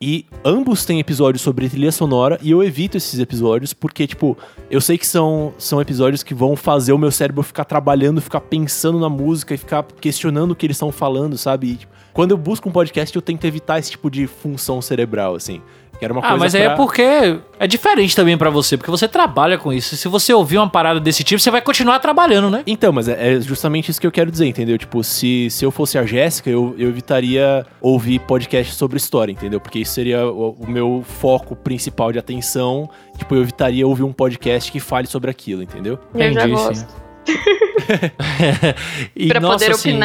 [0.01, 4.39] E ambos têm episódios sobre trilha sonora e eu evito esses episódios porque, tipo,
[4.71, 8.41] eu sei que são, são episódios que vão fazer o meu cérebro ficar trabalhando, ficar
[8.43, 11.73] pensando na música e ficar questionando o que eles estão falando, sabe?
[11.73, 15.35] E, tipo, quando eu busco um podcast, eu tento evitar esse tipo de função cerebral,
[15.35, 15.61] assim.
[15.99, 18.77] Que era uma Ah, coisa mas aí pra- é porque é diferente também pra você,
[18.77, 19.97] porque você trabalha com isso.
[19.97, 22.63] Se você ouvir uma parada desse tipo, você vai continuar trabalhando, né?
[22.67, 24.79] Então, mas é é justamente isso que eu quero dizer, entendeu?
[24.79, 29.59] Tipo, se, se eu fosse a Jéssica, eu, eu evitaria ouvir podcast sobre história, entendeu?
[29.61, 32.89] Porque isso seria o, o meu foco principal de atenção.
[33.17, 35.99] Tipo, eu evitaria ouvir um podcast que fale sobre aquilo, entendeu?
[36.15, 36.87] Eu já Entendi, gosto.
[39.17, 39.99] e, pra nossa, poder assim,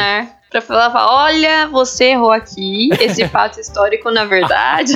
[0.54, 2.88] Pra falar, olha, você errou aqui.
[3.00, 4.92] Esse fato histórico, na verdade.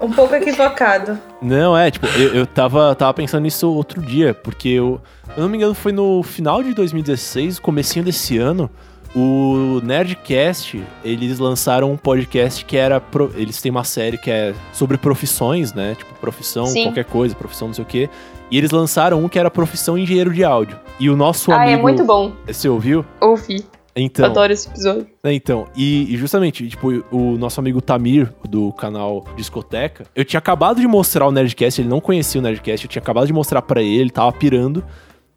[0.00, 1.18] Um pouco equivocado.
[1.42, 5.00] Não, é, tipo, eu, eu tava, tava pensando nisso outro dia, porque eu,
[5.36, 8.70] eu não me engano, foi no final de 2016, comecinho desse ano,
[9.14, 13.00] o Nerdcast, eles lançaram um podcast que era.
[13.00, 15.94] pro- eles têm uma série que é sobre profissões, né?
[15.96, 16.84] Tipo, profissão, Sim.
[16.84, 18.08] qualquer coisa, profissão não sei o quê.
[18.50, 20.78] E eles lançaram um que era profissão engenheiro de áudio.
[21.00, 21.78] E o nosso ah, amigo.
[21.78, 22.32] é muito bom.
[22.46, 23.04] Você ouviu?
[23.20, 23.64] Ouvi.
[23.96, 24.24] Então.
[24.26, 25.06] Adoro esse episódio.
[25.22, 30.38] É, Então, e, e justamente, tipo, o nosso amigo Tamir, do canal Discoteca, eu tinha
[30.38, 33.62] acabado de mostrar o Nerdcast, ele não conhecia o Nerdcast, eu tinha acabado de mostrar
[33.62, 34.84] pra ele, ele tava pirando.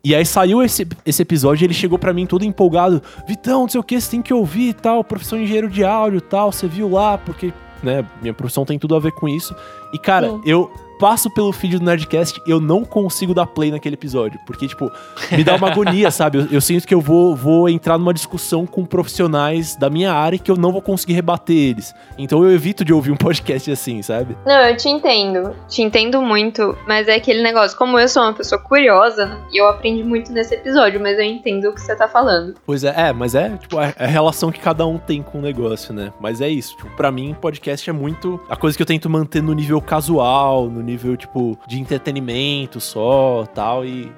[0.03, 3.01] E aí saiu esse, esse episódio e ele chegou pra mim todo empolgado.
[3.27, 5.83] Vitão, não sei o que, você tem que ouvir e tal, profissão de engenheiro de
[5.83, 7.53] áudio e tal, você viu lá, porque,
[7.83, 9.55] né, minha profissão tem tudo a ver com isso.
[9.93, 10.41] E, cara, Sim.
[10.45, 14.39] eu passo pelo feed do Nerdcast eu não consigo dar play naquele episódio.
[14.45, 14.91] Porque, tipo,
[15.31, 16.39] me dá uma agonia, sabe?
[16.39, 20.39] Eu, eu sinto que eu vou, vou entrar numa discussão com profissionais da minha área
[20.39, 21.93] que eu não vou conseguir rebater eles.
[22.17, 24.37] Então eu evito de ouvir um podcast assim, sabe?
[24.45, 25.55] Não, eu te entendo.
[25.67, 26.77] Te entendo muito.
[26.87, 30.31] Mas é aquele negócio, como eu sou uma pessoa curiosa, né, e eu aprendi muito
[30.31, 32.55] nesse episódio, mas eu entendo o que você tá falando.
[32.65, 35.41] Pois é, é, mas é, tipo, é a relação que cada um tem com o
[35.41, 36.11] negócio, né?
[36.19, 39.41] Mas é isso, tipo, pra mim, podcast é muito a coisa que eu tento manter
[39.41, 44.11] no nível casual, no nível, tipo, de entretenimento só, tal, e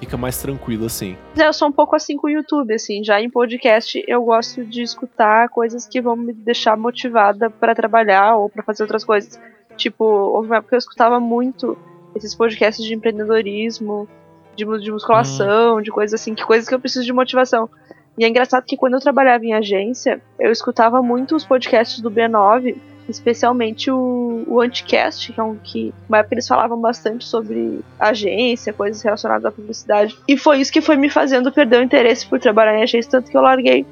[0.00, 1.16] fica mais tranquilo, assim.
[1.36, 4.82] Eu sou um pouco assim com o YouTube, assim, já em podcast eu gosto de
[4.82, 9.40] escutar coisas que vão me deixar motivada pra trabalhar ou pra fazer outras coisas.
[9.76, 11.78] Tipo, houve uma época que eu escutava muito
[12.14, 14.08] esses podcasts de empreendedorismo,
[14.56, 17.68] de, de musculação, de coisas assim, que coisas que eu preciso de motivação.
[18.18, 22.10] E é engraçado que quando eu trabalhava em agência, eu escutava muito os podcasts do
[22.10, 22.76] B9,
[23.10, 28.72] especialmente o, o Anticast, que é um que, uma época eles falavam bastante sobre agência,
[28.72, 30.16] coisas relacionadas à publicidade.
[30.26, 33.30] E foi isso que foi me fazendo perder o interesse por trabalhar em agência, tanto
[33.30, 33.86] que eu larguei.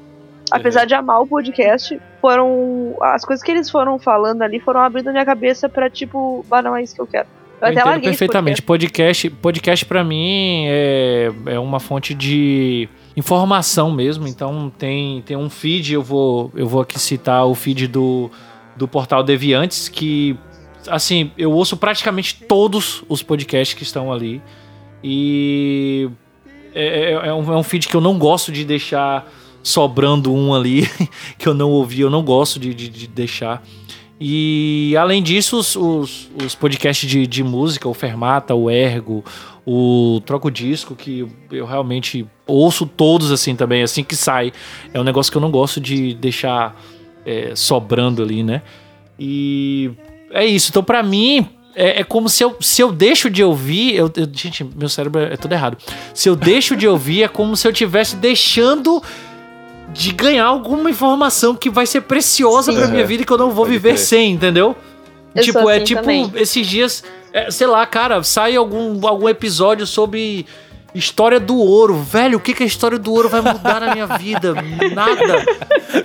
[0.51, 2.95] Apesar de amar o podcast, foram.
[3.01, 6.61] As coisas que eles foram falando ali foram abrindo a minha cabeça pra tipo, ah,
[6.61, 7.27] não é isso que eu quero.
[7.61, 8.61] Eu, Eu até larguei perfeitamente.
[8.61, 14.27] Podcast, podcast para mim é, é uma fonte de informação mesmo.
[14.27, 18.31] Então tem, tem um feed, eu vou, eu vou aqui citar o feed do,
[18.79, 20.35] do portal Deviantes, que
[20.87, 24.41] assim, eu ouço praticamente todos os podcasts que estão ali.
[25.03, 26.09] E
[26.73, 29.29] é, é- é um, é um feed que eu não gosto de deixar
[29.61, 30.89] sobrando um ali,
[31.37, 33.61] que eu não ouvi, eu não gosto de, de- de deixar.
[34.21, 39.23] E além disso, os, os, os podcasts de, de música, o Fermata, o Ergo,
[39.65, 44.51] o Troco Disco, que eu realmente ouço todos assim também, assim que sai.
[44.93, 46.75] É um negócio que eu não gosto de deixar
[47.29, 48.61] é, sobrando ali, né?
[49.19, 49.91] E
[50.31, 50.69] é isso.
[50.71, 53.95] Então, pra mim, é, é como se eu, se eu deixo de ouvir.
[53.95, 55.77] Eu, eu- gente, meu cérebro é tudo errado.
[56.13, 59.01] Se eu deixo de ouvir, é como se eu estivesse deixando
[59.93, 62.77] de ganhar alguma informação que vai ser preciosa Sim.
[62.77, 63.99] pra minha vida e que eu não vou Pode viver crer.
[63.99, 64.75] sem, entendeu?
[65.35, 66.31] Eu tipo, é assim tipo, também.
[66.35, 67.03] esses dias,
[67.33, 70.45] é, sei lá, cara, sai algum, algum episódio sobre
[70.93, 71.95] história do ouro.
[71.95, 74.53] Velho, o que, que a história do ouro vai mudar na minha vida?
[74.93, 75.45] Nada.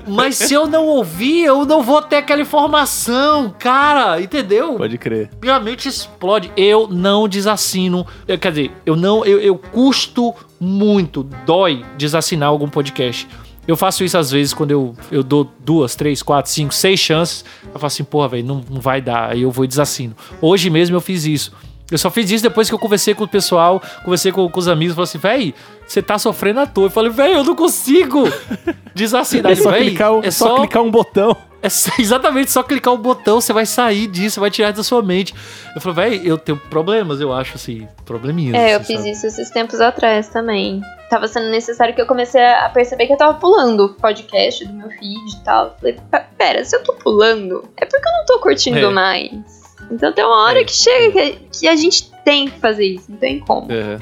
[0.06, 4.74] Mas se eu não ouvir, eu não vou ter aquela informação, cara, entendeu?
[4.74, 5.31] Pode crer.
[5.40, 6.52] minha mente explode.
[6.56, 8.06] Eu não desassino.
[8.27, 9.24] Quer dizer, eu não.
[9.24, 13.28] Eu, eu custo muito, dói desassinar algum podcast.
[13.66, 17.44] Eu faço isso às vezes quando eu, eu dou duas, três, quatro, cinco, seis chances.
[17.65, 19.31] Eu falo assim, porra, velho, não, não vai dar.
[19.31, 20.15] Aí eu vou e desassino.
[20.40, 21.52] Hoje mesmo eu fiz isso.
[21.90, 24.69] Eu só fiz isso depois que eu conversei com o pessoal, conversei com, com os
[24.69, 25.55] amigos, falei assim, véi,
[25.86, 26.86] você tá sofrendo à toa.
[26.86, 28.24] Eu falei, véi, eu não consigo
[28.94, 29.52] desassinar.
[29.52, 31.36] É só, Véi, clicar, um- é só clicar um botão.
[31.62, 35.02] é só- exatamente só clicar o botão, você vai sair disso, vai tirar da sua
[35.02, 35.35] mente.
[35.74, 38.55] Eu falei, velho, eu tenho problemas, eu acho, assim, probleminhas.
[38.55, 39.11] É, eu assim, fiz sabe?
[39.11, 40.81] isso esses tempos atrás também.
[41.11, 44.73] Tava sendo necessário que eu comecei a perceber que eu tava pulando o podcast do
[44.73, 45.77] meu feed e tal.
[45.78, 48.89] Falei, "Pe- pera, se eu tô pulando, é porque eu não tô curtindo É.
[48.90, 49.64] mais.
[49.90, 50.65] Então tem uma hora É.
[50.65, 53.62] que chega que, que a gente tem que fazer isso, não tem como.
[53.73, 53.98] Uhum.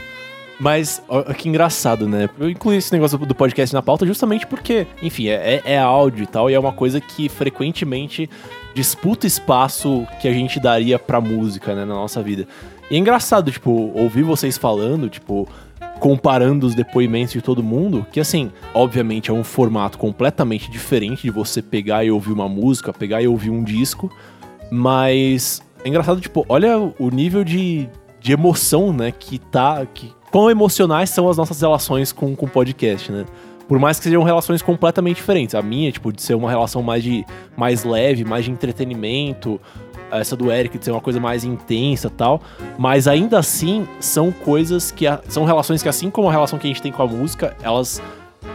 [0.61, 2.31] Mas, ó, que engraçado, né?
[2.39, 6.23] Eu incluí esse negócio do podcast na pauta justamente porque, enfim, é, é- é áudio
[6.23, 8.31] e tal, e é uma coisa que frequentemente
[8.73, 12.47] disputa espaço que a gente daria pra música, né, na nossa vida.
[12.91, 15.49] E é engraçado, tipo, ouvir vocês falando, tipo,
[15.99, 21.31] comparando os depoimentos de todo mundo, que assim, obviamente é um formato completamente diferente de
[21.31, 24.11] você pegar e ouvir uma música, pegar e ouvir um disco,
[24.71, 27.89] mas é engraçado, tipo, olha o nível de,
[28.21, 29.85] de emoção, né, que tá.
[29.93, 33.25] Que, quão emocionais são as nossas relações com o podcast, né?
[33.69, 35.55] Por mais que sejam relações completamente diferentes.
[35.55, 37.25] A minha, tipo, de ser uma relação mais de
[37.57, 39.61] mais leve, mais de entretenimento.
[40.11, 42.43] Essa do Eric de ser uma coisa mais intensa tal.
[42.77, 45.07] Mas ainda assim, são coisas que.
[45.07, 47.57] a- são relações que, assim como a relação que a gente tem com a música,
[47.63, 48.03] elas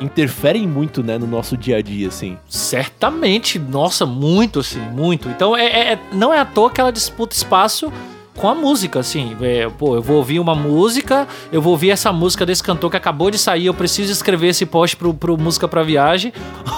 [0.01, 2.37] interferem muito, né, no nosso dia a dia, assim.
[2.47, 5.27] Certamente, nossa, muito, assim, muito.
[5.29, 7.91] Então, é, é- é- não é à toa que ela disputa espaço
[8.35, 9.35] com a música, assim.
[9.41, 12.97] É, pô, eu vou ouvir uma música, eu vou ouvir essa música desse cantor que
[12.97, 16.31] acabou de sair, eu preciso escrever esse post pro, pro Música Pra Viagem,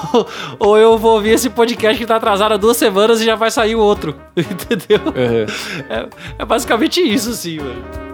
[0.57, 3.51] ou eu vou ouvir esse podcast que tá atrasado há duas semanas e já vai
[3.51, 5.01] sair o outro, entendeu?
[5.89, 6.07] É,
[6.39, 8.08] é basicamente isso, assim, velho.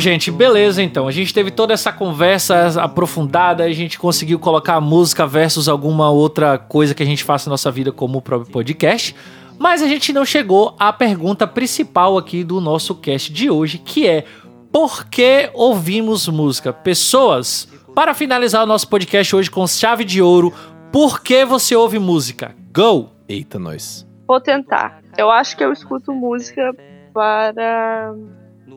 [0.00, 1.06] Gente, beleza então.
[1.06, 6.10] A gente teve toda essa conversa aprofundada, a gente conseguiu colocar a música versus alguma
[6.10, 9.14] outra coisa que a gente faça na nossa vida como o próprio podcast.
[9.58, 14.08] Mas a gente não chegou à pergunta principal aqui do nosso cast de hoje, que
[14.08, 14.24] é
[14.72, 16.72] por que ouvimos música?
[16.72, 20.52] Pessoas, para finalizar o nosso podcast hoje com chave de ouro,
[20.90, 22.54] por que você ouve música?
[22.72, 23.10] Go!
[23.28, 24.06] Eita, nós.
[24.26, 25.02] Vou tentar.
[25.18, 26.74] Eu acho que eu escuto música
[27.12, 28.14] para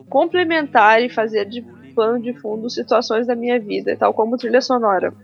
[0.08, 1.62] complementar e fazer de
[1.94, 5.14] plano de fundo situações da minha vida, tal como trilha sonora.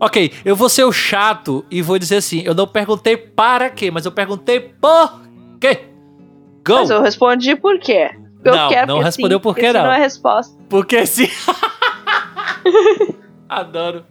[0.00, 3.90] Ok, eu vou ser o chato e vou dizer assim: eu não perguntei para quê,
[3.90, 5.20] mas eu perguntei por
[5.60, 5.80] quê.
[6.66, 6.74] Go!
[6.74, 8.10] Mas eu respondi por quê?
[8.44, 9.84] Eu Não, quero não respondeu sim, por quê, não.
[9.84, 10.56] não é resposta.
[10.68, 11.28] Porque sim.
[13.48, 14.04] Adoro.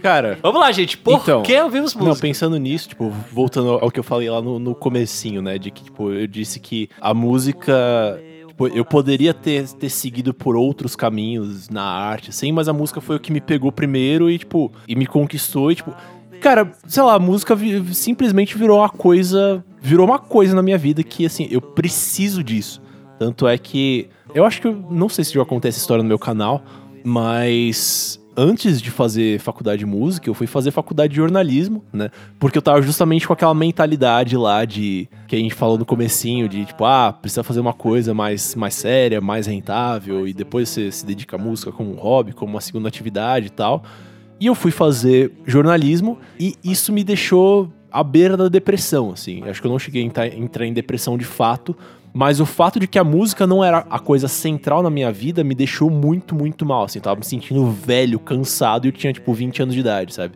[0.00, 0.96] Cara, Vamos lá, gente.
[0.96, 2.26] Por Então, que ouvimos Não, música?
[2.26, 5.58] pensando nisso, tipo, voltando ao que eu falei lá no, no comecinho, né?
[5.58, 8.18] De que, tipo, eu disse que a música.
[8.56, 13.02] Tipo, eu poderia ter, ter seguido por outros caminhos na arte, assim, mas a música
[13.02, 15.94] foi o que me pegou primeiro e, tipo, e me conquistou e, tipo.
[16.40, 19.62] Cara, sei lá, a música vi- simplesmente virou uma coisa.
[19.82, 22.80] Virou uma coisa na minha vida que, assim, eu preciso disso.
[23.18, 24.08] Tanto é que.
[24.34, 24.68] Eu acho que.
[24.68, 26.62] Eu não sei se já acontece essa história no meu canal,
[27.04, 28.18] mas.
[28.38, 32.10] Antes de fazer faculdade de música, eu fui fazer faculdade de jornalismo, né?
[32.38, 35.08] Porque eu tava justamente com aquela mentalidade lá de.
[35.26, 38.74] Que a gente falou no comecinho, de tipo, ah, precisa fazer uma coisa mais, mais
[38.74, 42.60] séria, mais rentável, e depois você se dedica à música como um hobby, como uma
[42.60, 43.82] segunda atividade e tal.
[44.38, 49.42] E eu fui fazer jornalismo e isso me deixou à beira da depressão, assim.
[49.48, 51.74] Acho que eu não cheguei a entrar, em depressão de fato,
[52.16, 55.44] mas o fato de que a música não era a coisa central na minha vida
[55.44, 56.98] me deixou muito, muito mal, assim.
[56.98, 60.32] Eu tava me sentindo velho, cansado e eu tinha, tipo, 20 anos de idade, sabe?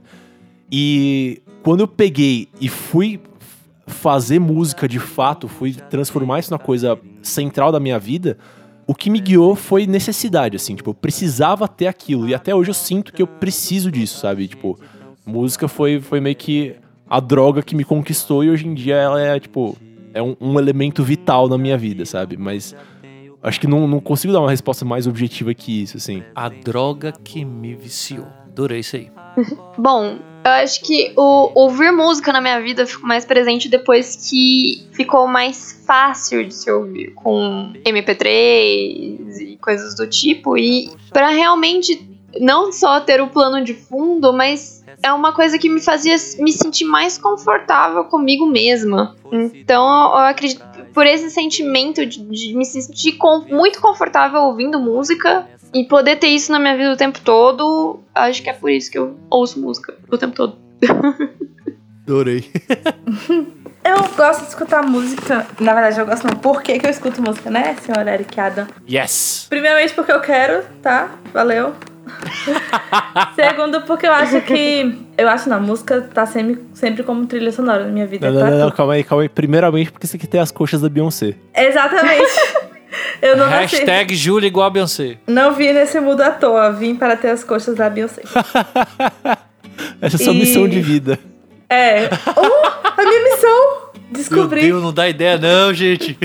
[0.71, 3.19] E quando eu peguei e fui
[3.87, 8.37] fazer música de fato, fui transformar isso na coisa central da minha vida,
[8.87, 12.29] o que me guiou foi necessidade, assim, tipo, eu precisava ter aquilo.
[12.29, 14.47] E até hoje eu sinto que eu preciso disso, sabe?
[14.49, 14.79] Tipo,
[15.25, 16.77] música foi, foi meio que
[17.09, 19.79] a droga que me conquistou e hoje em dia ela é, tipo,
[20.15, 22.37] é um, um elemento vital na minha vida, sabe?
[22.37, 22.75] Mas
[23.43, 26.23] acho que não, não consigo dar uma resposta mais objetiva que isso, assim.
[26.35, 28.27] A droga que me viciou.
[28.47, 29.11] Adorei isso aí.
[29.79, 34.87] Bom, eu acho que o ouvir música na minha vida ficou mais presente depois que
[34.93, 38.27] ficou mais fácil de se ouvir com MP3
[39.41, 42.09] e coisas do tipo e para realmente
[42.41, 46.53] não só ter o plano de fundo, mas é uma coisa que me fazia me
[46.53, 49.15] sentir mais confortável comigo mesma.
[49.33, 50.63] Então, eu acredito
[50.93, 56.29] por esse sentimento de, de me sentir com- muito confortável ouvindo música e poder ter
[56.29, 59.61] isso na minha vida o tempo todo, acho que é por isso que eu ouço
[59.61, 60.57] música o tempo todo.
[62.07, 62.51] Adorei.
[63.83, 65.47] Eu gosto de escutar música.
[65.59, 66.37] Na verdade, eu gosto não.
[66.37, 68.67] Por que, que eu escuto música, né, senhora Eric Adam?
[68.89, 69.47] Yes!
[69.49, 71.15] Primeiramente porque eu quero, tá?
[71.33, 71.73] Valeu.
[73.35, 74.99] Segundo, porque eu acho que.
[75.17, 78.27] Eu acho não, música tá sempre, sempre como trilha sonora na minha vida.
[78.31, 78.51] Não, não, tá?
[78.51, 79.29] não, não, calma aí, calma aí.
[79.29, 81.35] Primeiramente porque você quer ter as coxas da Beyoncé.
[81.55, 82.31] Exatamente.
[83.23, 83.77] Eu não nasci.
[83.77, 85.19] Hashtag Júlia igual a Beyoncé.
[85.27, 88.23] Não vim nesse mundo à toa, vim para ter as coxas da Beyoncé.
[90.01, 91.19] Essa é a sua E- missão de vida.
[91.69, 92.07] É.
[92.07, 93.91] Uh, a minha missão!
[94.11, 94.63] Descobri.
[94.63, 96.19] Meu Deus, não dá ideia não, gente.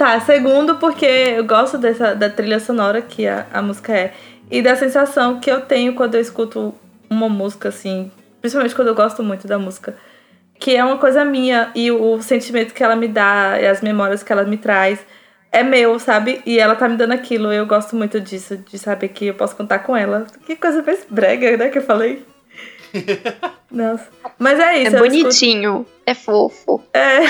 [0.00, 4.14] Tá, segundo, porque eu gosto dessa, da trilha sonora que a, a música é.
[4.50, 6.74] E da sensação que eu tenho quando eu escuto
[7.10, 8.10] uma música, assim.
[8.40, 9.94] Principalmente quando eu gosto muito da música.
[10.58, 11.70] Que é uma coisa minha.
[11.74, 14.98] E o sentimento que ela me dá, e as memórias que ela me traz.
[15.52, 16.40] É meu, sabe?
[16.46, 17.52] E ela tá me dando aquilo.
[17.52, 20.26] Eu gosto muito disso, de saber que eu posso contar com ela.
[20.46, 21.68] Que coisa mais brega, né?
[21.68, 22.24] Que eu falei.
[23.70, 24.08] Nossa.
[24.38, 24.96] Mas é É isso.
[24.96, 26.82] escuto- bonitinho, é fofo.
[26.94, 27.20] é.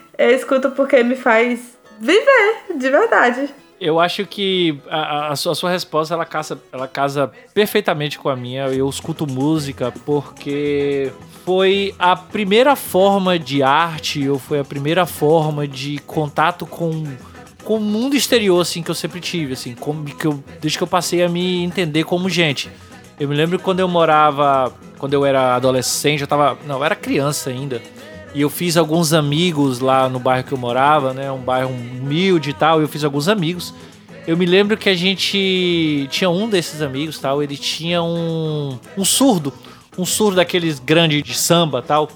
[0.18, 3.48] eu escuto porque me faz viver, de verdade.
[3.78, 8.28] Eu acho que a, a- sua, a sua resposta ela casa, ela casa perfeitamente com
[8.30, 8.68] a minha.
[8.68, 11.12] Eu escuto música porque
[11.44, 17.04] foi a primeira forma de arte, ou foi a primeira forma de contato com,
[17.64, 20.82] com o mundo exterior, assim, que eu sempre tive, assim, como que eu, desde que
[20.82, 22.70] eu passei a me entender como gente.
[23.20, 26.94] Eu me lembro quando eu morava, quando eu era adolescente, eu tava, não, eu era
[26.96, 27.80] criança ainda.
[28.34, 31.30] E eu fiz alguns amigos lá no bairro que eu morava, né?
[31.32, 32.80] Um bairro humilde e tal.
[32.80, 33.72] E eu fiz alguns amigos.
[34.26, 37.42] Eu me lembro que a gente tinha um desses amigos, tal.
[37.42, 39.52] Ele tinha um, um surdo,
[39.96, 42.10] um surdo daqueles grandes de samba, tal.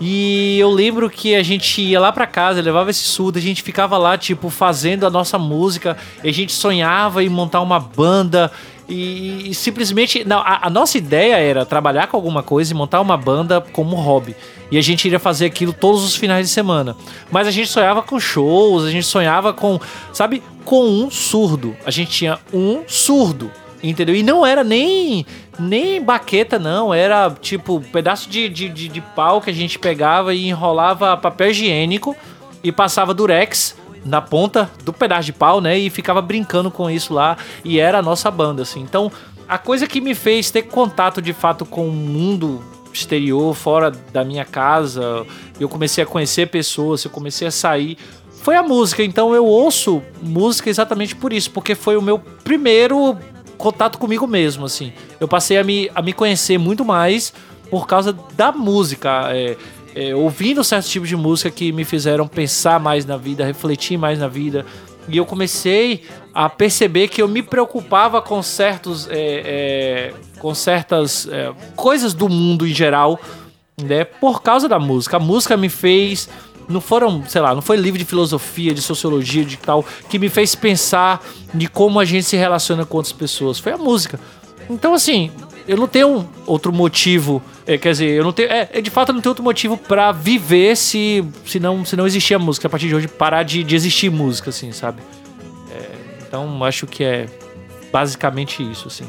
[0.00, 3.62] E eu lembro que a gente ia lá pra casa, levava esse surdo, a gente
[3.62, 8.50] ficava lá, tipo, fazendo a nossa música, a gente sonhava em montar uma banda.
[8.88, 10.24] E, e simplesmente.
[10.24, 13.96] Não, a, a nossa ideia era trabalhar com alguma coisa e montar uma banda como
[13.96, 14.36] hobby.
[14.70, 16.96] E a gente iria fazer aquilo todos os finais de semana.
[17.30, 19.80] Mas a gente sonhava com shows, a gente sonhava com.
[20.12, 20.42] Sabe?
[20.64, 21.76] Com um surdo.
[21.84, 23.50] A gente tinha um surdo.
[23.82, 24.14] Entendeu?
[24.14, 25.26] E não era nem
[25.58, 26.92] nem baqueta, não.
[26.92, 31.50] Era tipo pedaço de, de, de, de pau que a gente pegava e enrolava papel
[31.50, 32.16] higiênico
[32.62, 35.78] e passava durex na ponta do pedaço de pau, né?
[35.78, 37.36] E ficava brincando com isso lá.
[37.64, 38.80] E era a nossa banda, assim.
[38.80, 39.10] Então,
[39.48, 42.62] a coisa que me fez ter contato de fato com o mundo
[42.92, 45.26] exterior, fora da minha casa,
[45.58, 47.98] eu comecei a conhecer pessoas, eu comecei a sair
[48.44, 49.02] foi a música.
[49.02, 53.16] Então eu ouço música exatamente por isso, porque foi o meu primeiro
[53.56, 54.92] contato comigo mesmo, assim.
[55.18, 57.32] Eu passei a me, a me conhecer muito mais
[57.70, 59.34] por causa da música.
[59.34, 59.56] É,
[59.94, 64.18] é, ouvindo certos tipos de música que me fizeram pensar mais na vida, refletir mais
[64.18, 64.66] na vida.
[65.08, 66.02] E eu comecei
[66.32, 69.06] a perceber que eu me preocupava com certos.
[69.10, 70.14] é, é,
[70.44, 73.18] com certas é, coisas do mundo em geral,
[73.82, 74.04] né?
[74.04, 75.16] Por causa da música.
[75.16, 76.28] A música me fez.
[76.68, 80.28] Não foram, sei lá, não foi livro de filosofia, de sociologia, de tal, que me
[80.28, 81.22] fez pensar
[81.52, 83.58] de como a gente se relaciona com outras pessoas.
[83.58, 84.18] Foi a música.
[84.68, 85.30] Então, assim,
[85.66, 87.42] eu não tenho outro motivo.
[87.66, 88.50] é, quer dizer, eu não tenho.
[88.50, 92.06] É, de fato, eu não tenho outro motivo pra viver se, se, não, se não
[92.06, 92.66] existir a música.
[92.66, 95.02] A partir de hoje, parar de, de existir música, assim, sabe?
[95.70, 95.90] É,
[96.26, 97.26] então, acho que é
[97.92, 99.04] basicamente isso, assim.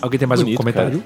[0.00, 1.02] Alguém tem mais Bonito, um comentário?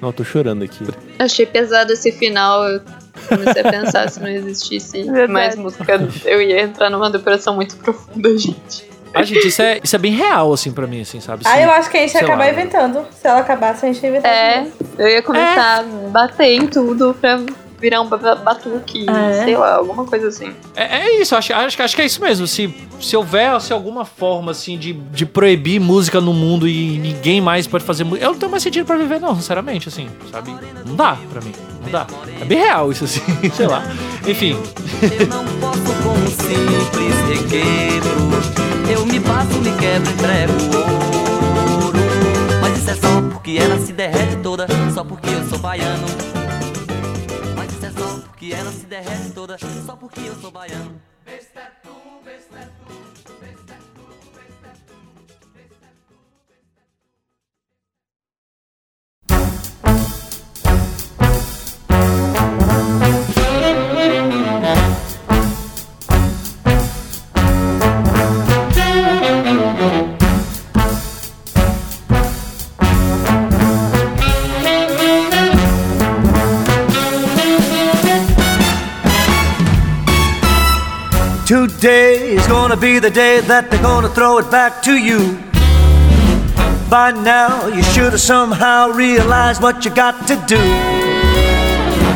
[0.00, 0.84] Não, eu tô chorando aqui.
[1.18, 2.64] Achei pesado esse final.
[2.64, 2.80] Eu
[3.28, 5.32] comecei a pensar se não existisse Verdade.
[5.32, 8.84] mais música, eu ia entrar numa depressão muito profunda, gente.
[9.14, 11.42] Ah, gente, isso é, isso é bem real, assim, pra mim, assim, sabe?
[11.46, 12.50] Ah, Se- eu acho que a gente ia acabar lá.
[12.50, 13.06] inventando.
[13.12, 14.30] Se ela acabasse, a gente ia inventar.
[14.32, 14.66] É,
[14.98, 17.40] eu ia começar a bater em tudo pra
[17.78, 19.44] virar um ba- batuque, É.
[19.44, 20.50] sei lá, alguma coisa assim.
[20.74, 22.46] É, é isso, acho, acho, que- acho que é isso mesmo.
[22.46, 27.40] Se, se houver se alguma forma, assim, de, de proibir música no mundo e ninguém
[27.40, 30.54] mais pode fazer música, eu não tenho mais sentido pra viver, não, sinceramente, assim, sabe?
[30.86, 31.52] Não dá pra mim,
[31.82, 32.06] não dá.
[32.40, 33.20] É bem real isso, assim,
[33.54, 33.82] sei lá.
[34.26, 34.58] Enfim,
[35.02, 38.65] Eu não posso com um simples requebro.
[38.90, 40.52] Eu me passo, me quebro, entrego
[41.82, 41.98] ouro.
[42.60, 46.06] Mas isso é só porque ela se derrete toda, só porque eu sou baiano.
[47.56, 51.00] Mas isso é só porque ela se derrete toda, só porque eu sou baiano.
[82.68, 85.38] Gonna be the day that they're gonna throw it back to you.
[86.90, 90.58] By now, you should have somehow realized what you got to do.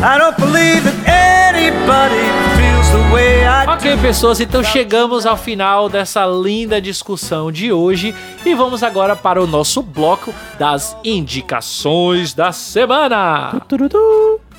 [0.03, 2.27] I don't believe that anybody
[2.59, 3.73] feels the way I do.
[3.75, 8.13] Ok, pessoas, então chegamos ao final dessa linda discussão de hoje
[8.45, 13.53] e vamos agora para o nosso bloco das indicações da semana.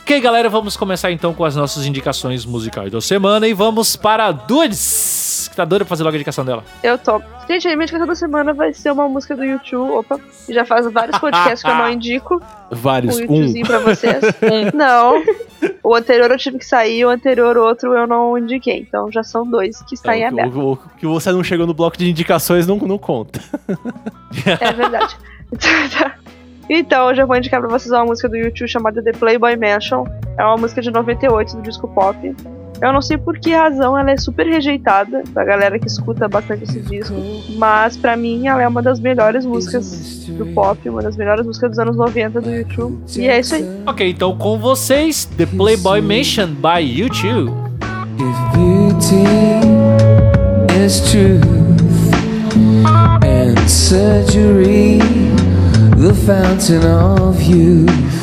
[0.04, 4.26] Ok, galera, vamos começar então com as nossas indicações musicais da semana e vamos para
[4.26, 5.21] a Dudes,
[5.52, 6.64] que tá doida pra fazer logo a indicação dela.
[6.82, 7.26] Eu topo.
[7.48, 9.92] Gente, a minha indicação da semana vai ser uma música do YouTube.
[9.92, 10.20] Opa,
[10.50, 12.42] já faz vários podcasts que eu não indico.
[12.72, 13.20] Vários.
[13.20, 13.62] Um Um.
[13.64, 14.24] Pra vocês.
[14.74, 15.22] não.
[15.84, 18.80] O anterior eu tive que sair, o anterior outro eu não indiquei.
[18.80, 20.58] Então já são dois que estão em É, o, aberto.
[20.60, 23.40] o- o que você não chegou no bloco de indicações não, não conta.
[24.60, 25.16] É verdade.
[26.70, 30.06] Então, eu já vou indicar pra vocês uma música do YouTube chamada The Playboy Mansion.
[30.38, 32.34] É uma música de 98 do disco pop.
[32.82, 36.64] Eu não sei por que razão ela é super rejeitada da galera que escuta bastante
[36.64, 37.14] esse disco,
[37.58, 41.70] mas pra mim ela é uma das melhores músicas do pop, uma das melhores músicas
[41.72, 42.98] dos anos 90 do YouTube.
[43.16, 43.64] E é isso aí.
[43.86, 47.52] Ok, então com vocês, The Playboy Mansion by YouTube.
[48.18, 49.26] If beauty
[50.84, 51.46] is truth
[53.24, 55.00] and surgery
[55.98, 58.21] the fountain of youth,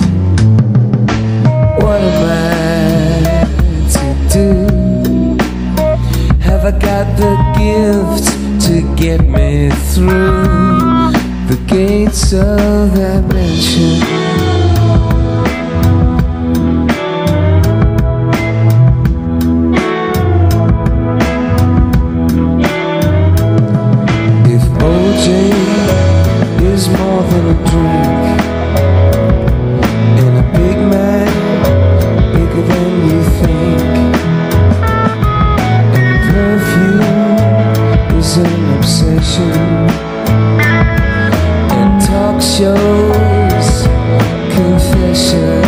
[6.65, 8.27] I got the gift
[8.67, 11.13] to get me through
[11.47, 14.03] the gates of that mansion?
[24.51, 25.27] If OJ
[26.73, 28.28] is more than a drink
[42.59, 43.87] shows
[44.57, 45.63] confession.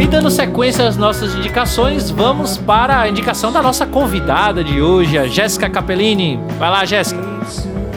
[0.00, 5.16] E dando sequência às nossas indicações, vamos para a indicação da nossa convidada de hoje,
[5.16, 6.36] a Jéssica Capellini.
[6.58, 7.20] Vai lá, Jéssica.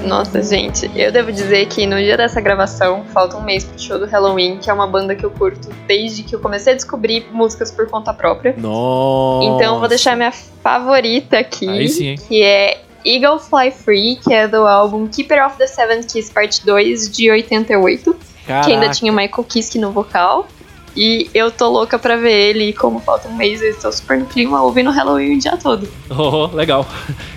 [0.06, 3.98] Nossa, gente, eu devo dizer que no dia dessa gravação, falta um mês pro show
[3.98, 7.26] do Halloween, que é uma banda que eu curto desde que eu comecei a descobrir
[7.32, 8.54] músicas por conta própria.
[8.56, 9.48] Nossa.
[9.48, 12.16] Então eu vou deixar minha favorita aqui, Aí sim, hein?
[12.28, 16.66] que é Eagle Fly Free, que é do álbum Keeper of the Seven Keys Part
[16.66, 18.14] 2 de 88,
[18.46, 18.94] que ainda Caraca.
[18.94, 20.48] tinha o Michael Kiske no vocal.
[20.96, 24.18] E eu tô louca pra ver ele, e como falta um mês, eu estou super
[24.18, 25.88] no clima ouvindo Halloween o dia todo.
[26.10, 26.88] Oh, legal.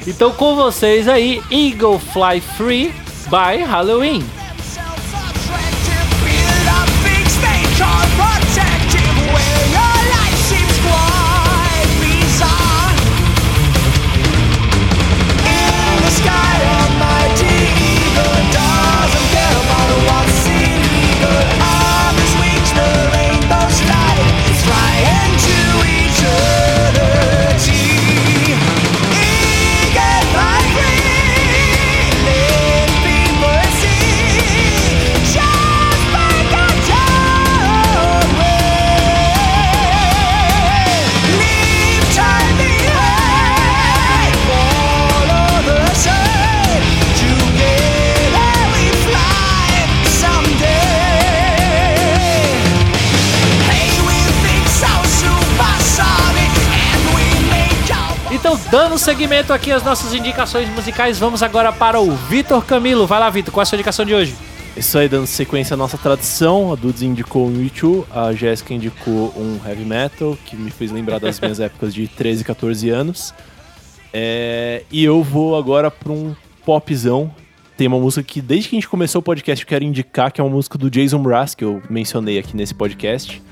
[0.06, 2.94] Então com vocês aí, Eagle Fly Free
[3.28, 4.24] by Halloween.
[58.70, 63.05] Dando seguimento aqui às nossas indicações musicais, vamos agora para o Vitor Camilo.
[63.05, 64.32] Vai lá, Vitor, qual é a sua indicação de hoje?
[64.76, 69.34] Isso aí, dando sequência à nossa tradição, a Dudes indicou um YouTube, a Jéssica indicou
[69.36, 73.34] um heavy metal, que me fez lembrar das minhas épocas de 13, 14 anos.
[74.12, 77.34] É, e eu vou agora para um popzão.
[77.76, 80.40] Tem uma música que, desde que a gente começou o podcast, eu quero indicar, que
[80.40, 83.42] é uma música do Jason Mraz, que eu mencionei aqui nesse podcast.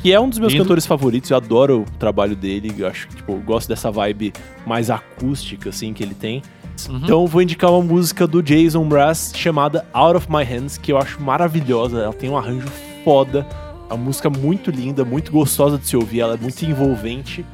[0.00, 0.64] Que é um dos meus Lindo.
[0.64, 4.32] cantores favoritos, eu adoro o trabalho dele, eu acho que, tipo, eu gosto dessa vibe
[4.66, 6.42] mais acústica, assim, que ele tem.
[6.88, 10.92] Então eu vou indicar uma música do Jason Mraz chamada Out of My Hands, que
[10.92, 11.98] eu acho maravilhosa.
[11.98, 12.68] Ela tem um arranjo
[13.04, 13.44] foda,
[13.90, 17.44] é uma música muito linda, muito gostosa de se ouvir, ela é muito envolvente.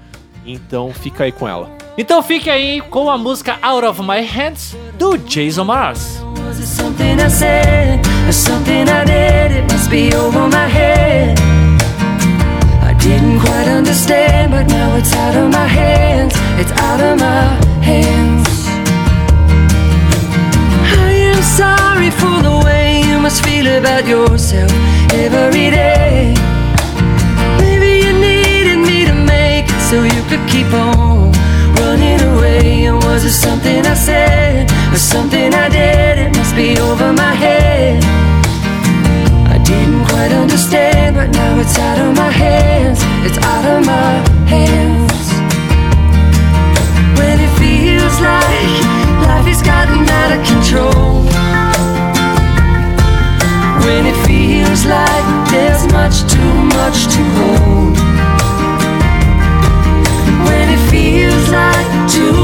[0.44, 1.70] Então fica aí com ela.
[1.96, 6.20] Então fique aí com a música Out of My Hands do Jason Mars.
[6.46, 6.58] Was
[13.04, 16.32] didn't quite understand, but now it's out of my hands.
[16.60, 17.44] It's out of my
[17.84, 18.48] hands.
[21.06, 24.72] I am sorry for the way you must feel about yourself
[25.12, 26.32] every day.
[27.60, 31.30] Maybe you needed me to make it so you could keep on
[31.80, 32.86] running away.
[32.88, 36.14] And was it something I said or something I did?
[36.24, 38.33] It must be over my head.
[39.64, 42.98] Didn't quite understand, but now it's out of my hands.
[43.26, 44.12] It's out of my
[44.46, 45.26] hands.
[47.18, 48.74] When it feels like
[49.28, 51.24] life has gotten out of control.
[53.86, 57.96] When it feels like there's much too much to hold.
[60.48, 62.43] When it feels like too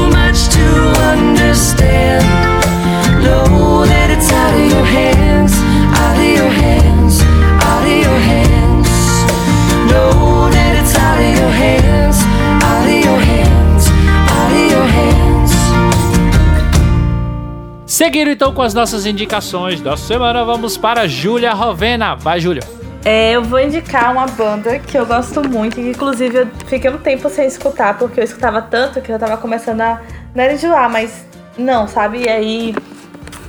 [18.31, 22.15] então com as nossas indicações da semana, vamos para Júlia Rovena.
[22.15, 22.63] Vai, Júlia.
[23.03, 26.97] É, eu vou indicar uma banda que eu gosto muito, que inclusive eu fiquei um
[26.97, 30.01] tempo sem escutar, porque eu escutava tanto que eu tava começando a.
[30.35, 31.25] Não era enjoar, mas
[31.57, 32.23] não, sabe?
[32.23, 32.75] E aí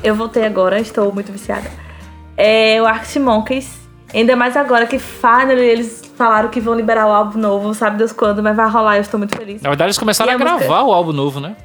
[0.03, 1.71] eu voltei agora, estou muito viciada.
[2.37, 3.83] É o Arctic Monkeys.
[4.15, 8.13] Ainda mais agora que finally eles falaram que vão liberar o álbum novo, sabe Deus
[8.13, 9.63] quando, mas vai rolar, eu estou muito feliz.
[9.63, 11.57] Na verdade, eles começaram E a a gravar o álbum novo, né?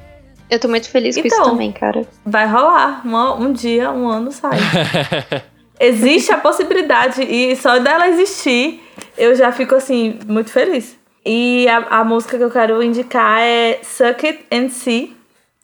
[0.50, 1.40] Eu tô muito feliz com Então.
[1.42, 2.06] isso também, cara.
[2.24, 3.02] Vai rolar.
[3.04, 4.58] uma- um dia, um ano sai.
[5.80, 8.82] Existe a possibilidade, e só dela existir,
[9.16, 10.98] eu já fico assim, muito feliz.
[11.24, 15.16] E a, a música que eu quero indicar é Suck It and See,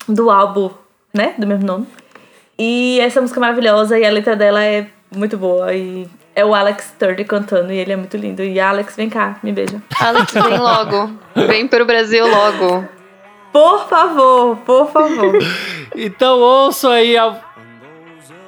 [0.08, 0.70] do álbum,
[1.12, 1.34] né?
[1.36, 1.86] Do mesmo nome.
[2.56, 4.86] E essa música é maravilhosa e a letra dela é
[5.16, 5.74] muito boa.
[5.74, 6.06] E
[6.36, 8.42] é o Alex Turner cantando e ele é muito lindo.
[8.42, 9.82] E Alex, vem cá, me beija.
[9.98, 11.10] Alex, vem logo.
[11.34, 12.84] Vem pro Brasil logo.
[13.54, 15.38] Por favor, por favor.
[15.96, 17.36] Então ouçam aí a.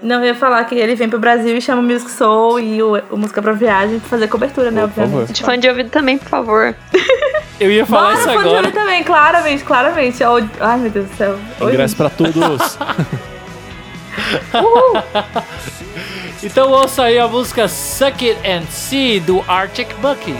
[0.02, 2.82] Não, eu ia falar que ele vem pro Brasil e chama o Music Soul e
[2.82, 4.80] o, o Música pra Viagem pra fazer cobertura, né?
[4.82, 5.04] Por favor.
[5.04, 5.32] Obviamente.
[5.32, 6.74] De fone de ouvido também, por favor.
[7.60, 8.58] Eu ia falar Bora, isso fone de agora.
[8.58, 10.24] ouvido também, claramente, claramente.
[10.58, 11.38] Ai, meu Deus do céu.
[11.60, 12.78] Oi, Ingresso pra todos.
[16.42, 20.36] Então ouça aí a música Suck It and See do Arctic Monkeys.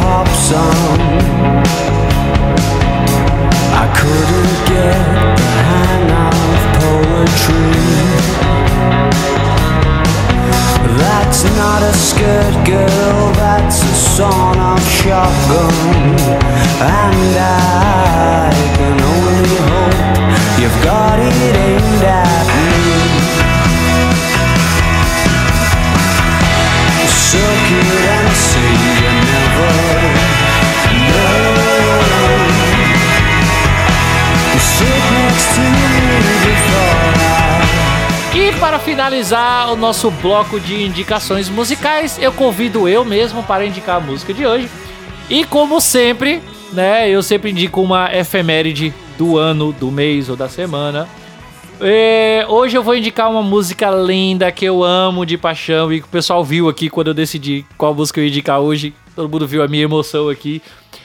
[0.00, 0.98] Pop song.
[3.82, 4.98] I couldn't get
[5.40, 6.38] the hang of
[6.80, 7.76] poetry.
[10.98, 15.74] That's not a skirt girl, that's a son of shotgun.
[16.80, 22.25] And I can only hope you've got it aimed at
[38.60, 44.00] para finalizar o nosso bloco de indicações musicais, eu convido eu mesmo para indicar a
[44.00, 44.68] música de hoje.
[45.28, 46.42] E como sempre,
[46.72, 51.08] né, eu sempre indico uma efeméride do ano, do mês ou da semana.
[51.80, 56.06] É, hoje eu vou indicar uma música linda que eu amo de paixão e que
[56.06, 58.94] o pessoal viu aqui quando eu decidi qual música eu ia indicar hoje.
[59.14, 60.62] Todo mundo viu a minha emoção aqui.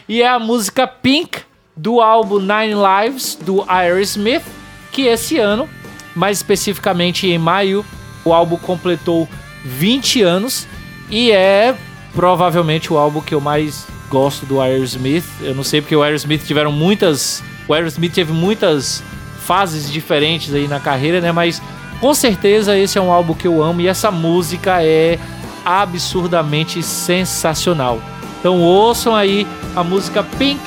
[0.07, 1.39] E é a música Pink
[1.75, 4.43] do álbum Nine Lives do Aerosmith,
[4.91, 5.67] que esse ano,
[6.15, 7.85] mais especificamente em maio,
[8.23, 9.27] o álbum completou
[9.63, 10.67] 20 anos
[11.09, 11.75] e é
[12.13, 15.25] provavelmente o álbum que eu mais gosto do Aerosmith.
[15.41, 19.03] Eu não sei porque o Aerosmith tiveram muitas, o Aerosmith teve muitas
[19.45, 21.31] fases diferentes aí na carreira, né?
[21.31, 21.61] Mas
[21.99, 25.17] com certeza esse é um álbum que eu amo e essa música é
[25.65, 28.01] absurdamente sensacional.
[28.39, 30.59] Então ouçam aí a música Pink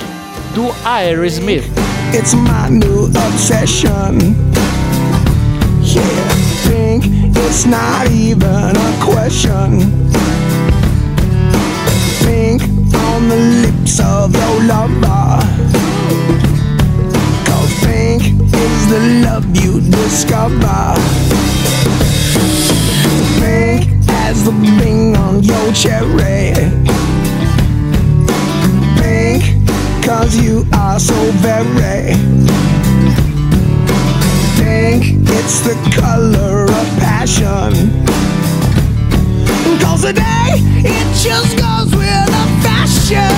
[0.54, 1.64] do Aerosmith.
[2.14, 4.43] It's my new obsession.
[7.36, 9.80] It's not even a question.
[12.24, 12.62] Pink
[12.94, 15.40] on the lips of your lover.
[17.46, 20.94] Cause pink is the love you discover.
[23.40, 26.54] Pink as the bing on your cherry.
[28.98, 29.42] Pink,
[30.04, 32.14] cause you are so very
[34.84, 35.04] pink.
[35.38, 37.72] It's the color of passion.
[39.80, 40.50] Cause today
[40.94, 43.34] it just goes with the fashion.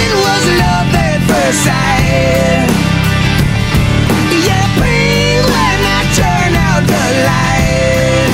[0.00, 2.68] It was love at first sight.
[4.46, 8.32] Yeah, pink when I turn out the light.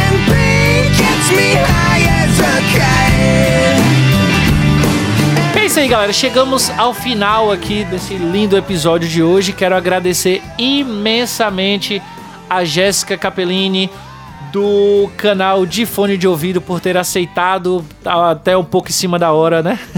[0.00, 3.69] And pink gets me high as a kite.
[5.80, 6.12] Isso aí, galera.
[6.12, 9.54] Chegamos ao final aqui desse lindo episódio de hoje.
[9.54, 12.02] Quero agradecer imensamente
[12.50, 13.88] a Jéssica Capellini
[14.52, 19.18] do canal de fone de ouvido por ter aceitado tá até um pouco em cima
[19.18, 19.78] da hora, né?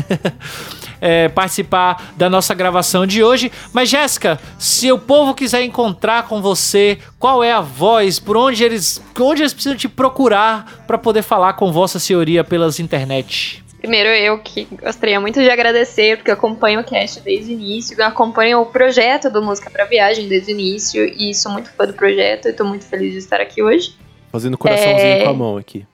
[1.05, 3.51] É, participar da nossa gravação de hoje.
[3.73, 8.63] Mas Jéssica, se o povo quiser encontrar com você, qual é a voz, por onde
[8.63, 13.62] eles, onde eles precisam te procurar para poder falar com Vossa Senhoria pelas internet?
[13.83, 18.01] Primeiro, eu que gostaria muito de agradecer, porque eu acompanho o cast desde o início,
[18.01, 21.85] eu acompanho o projeto do Música pra Viagem desde o início, e sou muito fã
[21.85, 23.97] do projeto e tô muito feliz de estar aqui hoje.
[24.31, 25.25] Fazendo coraçãozinho É.
[25.25, 25.85] com a mão aqui.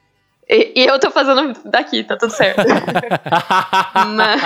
[0.46, 2.60] E, e eu tô fazendo daqui, tá tudo certo.
[4.14, 4.42] Mas,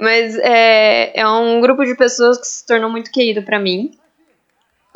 [0.00, 3.92] mas é, é um grupo de pessoas que se tornou muito querido pra mim.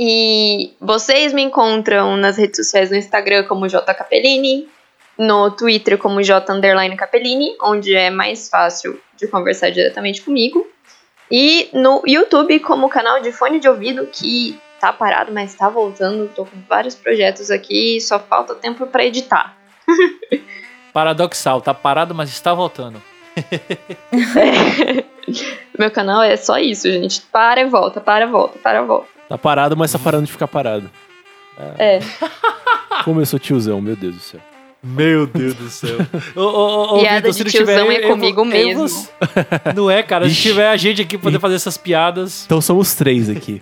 [0.00, 4.68] E vocês me encontram nas redes sociais no Instagram como J Capellini,
[5.18, 10.66] no Twitter como J underline Capellini, onde é mais fácil de conversar diretamente comigo.
[11.30, 16.30] E no YouTube como canal de fone de ouvido, que tá parado, mas tá voltando.
[16.34, 19.56] Tô com vários projetos aqui, só falta tempo pra editar.
[20.92, 23.02] Paradoxal, tá parado, mas está voltando.
[25.78, 27.20] Meu canal é só isso, gente.
[27.20, 29.08] Para e volta, para e volta, para e volta.
[29.28, 30.90] Tá parado, mas tá parando de ficar parado.
[31.78, 31.98] É.
[33.04, 34.40] Como eu sou tiozão, meu Deus do céu.
[34.82, 35.96] Meu Deus do céu.
[36.36, 38.84] ô, ô, ô, Piada Vitor, de se tiozão tiver, é comigo eu- mesmo.
[38.84, 40.26] eu- Não é, cara.
[40.26, 40.42] Se Ixi.
[40.42, 42.44] tiver a gente aqui pra poder fazer essas piadas.
[42.46, 43.60] Então somos três aqui.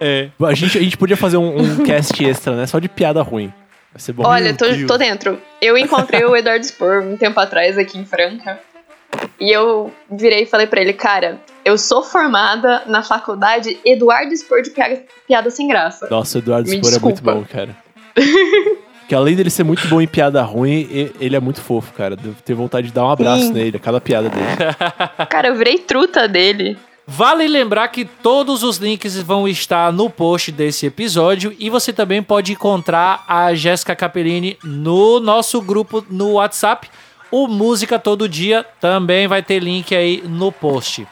[0.00, 0.30] É.
[0.44, 2.66] A gente, a gente podia fazer um, um cast extra, né?
[2.66, 3.52] Só de piada ruim.
[3.92, 4.24] Vai ser bom.
[4.26, 5.38] Olha, tô, tô dentro.
[5.60, 8.58] Eu encontrei o Eduardo Spor um tempo atrás aqui em Franca.
[9.38, 14.62] E eu virei e falei pra ele, cara, eu sou formada na faculdade Eduardo Spor
[14.62, 16.08] de piada, piada sem graça.
[16.10, 17.76] Nossa, o Eduardo Me Spor é muito bom, cara.
[19.08, 22.16] que além dele ser muito bom em piada ruim, e- ele é muito fofo, cara.
[22.16, 23.52] Devo ter vontade de dar um abraço Sim.
[23.52, 24.46] nele, a cada piada dele.
[25.28, 26.76] Cara, eu virei truta dele.
[27.06, 32.22] Vale lembrar que todos os links vão estar no post desse episódio e você também
[32.22, 36.88] pode encontrar a Jéssica Capellini no nosso grupo no WhatsApp.
[37.30, 41.06] O Música Todo Dia também vai ter link aí no post.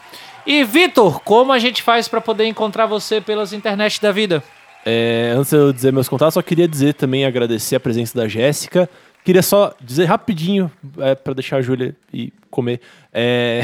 [0.47, 4.41] E Vitor, como a gente faz para poder encontrar você pelas internet da vida?
[4.85, 8.27] É, antes de eu dizer meus contatos, só queria dizer também, agradecer a presença da
[8.27, 8.89] Jéssica.
[9.23, 12.81] Queria só dizer rapidinho, é, para deixar a Júlia ir comer.
[13.13, 13.61] É,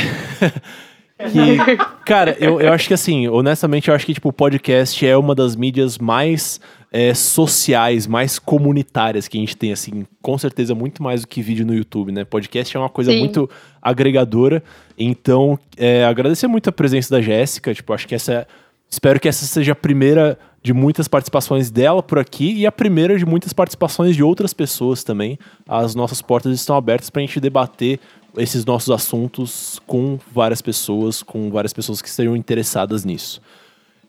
[1.31, 1.57] que,
[2.05, 5.33] cara, eu, eu acho que assim, honestamente, eu acho que tipo, o podcast é uma
[5.33, 6.59] das mídias mais
[6.91, 11.41] é, sociais, mais comunitárias que a gente tem, assim, com certeza muito mais do que
[11.41, 12.23] vídeo no YouTube, né?
[12.23, 13.19] Podcast é uma coisa Sim.
[13.19, 13.49] muito
[13.81, 14.63] agregadora.
[14.97, 17.73] Então, é, agradecer muito a presença da Jéssica.
[17.73, 18.47] Tipo, acho que essa.
[18.89, 23.17] Espero que essa seja a primeira de muitas participações dela por aqui e a primeira
[23.17, 25.37] de muitas participações de outras pessoas também.
[25.67, 27.99] As nossas portas estão abertas para a gente debater
[28.37, 33.41] esses nossos assuntos com várias pessoas, com várias pessoas que estejam interessadas nisso.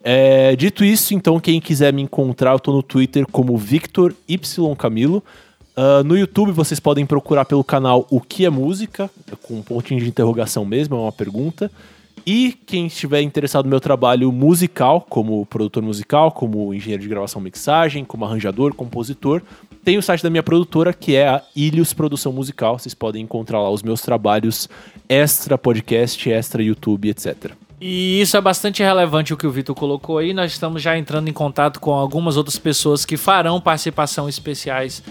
[0.03, 4.77] É, dito isso, então, quem quiser me encontrar, eu tô no Twitter como Victor Y
[4.77, 5.23] Camilo.
[5.81, 9.09] Ah, no YouTube vocês podem procurar pelo canal O Que é Música,
[9.43, 11.71] com um pontinho de interrogação mesmo, é uma pergunta.
[12.31, 17.41] E quem estiver interessado no meu trabalho musical, como produtor musical, como engenheiro de gravação
[17.41, 19.41] mixagem, como arranjador, compositor,
[19.83, 22.79] tem o site da minha produtora, que é a Ilhos Produção Musical.
[22.79, 24.69] Vocês podem encontrar lá os meus trabalhos
[25.09, 27.53] extra podcast, extra YouTube, etc.
[27.81, 30.35] E isso é bastante relevante o que o Vitor colocou aí.
[30.35, 35.03] Nós estamos já entrando em contato com algumas outras pessoas que farão participação especiais,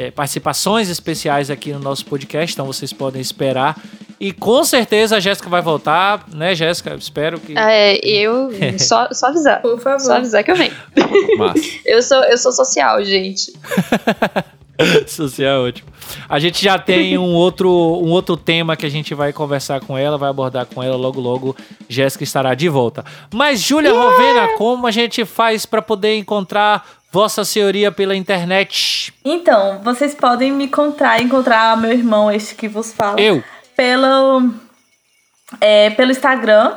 [0.00, 3.78] é, participações especiais aqui no nosso podcast, então vocês podem esperar.
[4.18, 6.94] E com certeza a Jéssica vai voltar, né, Jéssica?
[6.94, 7.56] Espero que.
[7.56, 8.50] É, eu.
[8.78, 9.60] Só, só avisar.
[9.60, 10.00] Por favor.
[10.00, 10.72] Só avisar que eu venho.
[11.84, 13.52] Eu sou, eu sou social, gente.
[15.06, 15.88] Social é ótimo.
[16.28, 19.96] A gente já tem um outro, um outro tema que a gente vai conversar com
[19.96, 21.56] ela, vai abordar com ela logo logo.
[21.88, 23.04] Jéssica estará de volta.
[23.32, 29.12] Mas, Júlia Rovena, como a gente faz para poder encontrar Vossa Senhoria pela internet?
[29.24, 33.20] Então, vocês podem me encontrar, encontrar meu irmão, este que vos fala.
[33.20, 33.42] Eu.
[33.76, 34.48] Pelo,
[35.60, 36.76] é, pelo Instagram,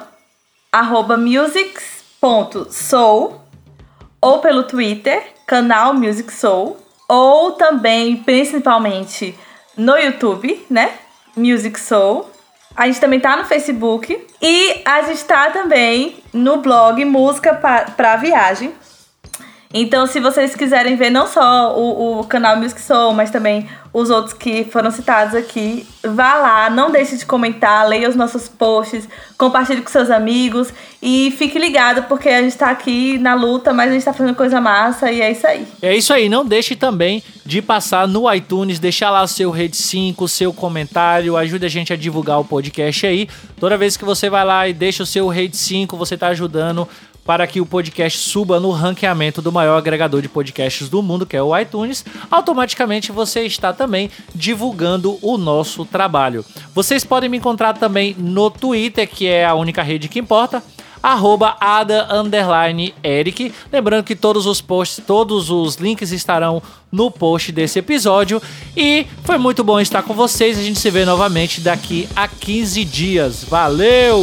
[0.72, 3.39] arroba musics.soul,
[4.22, 6.77] ou pelo Twitter, canal Music Soul,
[7.07, 9.38] ou também, principalmente,
[9.77, 10.93] no YouTube, né?
[11.35, 12.27] Music Soul.
[12.76, 14.19] A gente também tá no Facebook.
[14.41, 18.73] E a gente tá também no blog Música Pa- pra Viagem.
[19.74, 24.12] Então, se vocês quiserem ver não só o, o canal Music Soul, mas também os
[24.12, 29.08] outros que foram citados aqui, vá lá, não deixe de comentar, leia os nossos posts,
[29.38, 33.90] compartilhe com seus amigos e fique ligado, porque a gente tá aqui na luta, mas
[33.90, 35.68] a gente tá fazendo coisa massa e é isso aí.
[35.82, 40.24] É isso aí, não deixe também de passar no iTunes, deixar lá seu Rede 5,
[40.24, 43.28] o seu comentário, ajude a gente a divulgar o podcast aí.
[43.60, 46.88] Toda vez que você vai lá e deixa o seu Rede 5, você tá ajudando
[47.26, 51.38] para que o podcast suba no ranqueamento do maior agregador de podcasts do mundo, que
[51.38, 52.04] é o iTunes.
[52.30, 56.45] Automaticamente você está também divulgando o nosso trabalho.
[56.74, 60.62] Vocês podem me encontrar também no Twitter, que é a única rede que importa
[61.04, 63.54] arroba ada underline Eric.
[63.72, 68.42] Lembrando que todos os posts, todos os links estarão no post desse episódio.
[68.78, 70.58] E foi muito bom estar com vocês.
[70.58, 73.44] A gente se vê novamente daqui a 15 dias.
[73.44, 74.22] Valeu!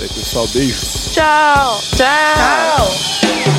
[0.00, 0.48] Aí, pessoal.
[0.48, 0.80] Beijo.
[1.12, 1.80] Tchau!
[1.96, 3.51] Tchau!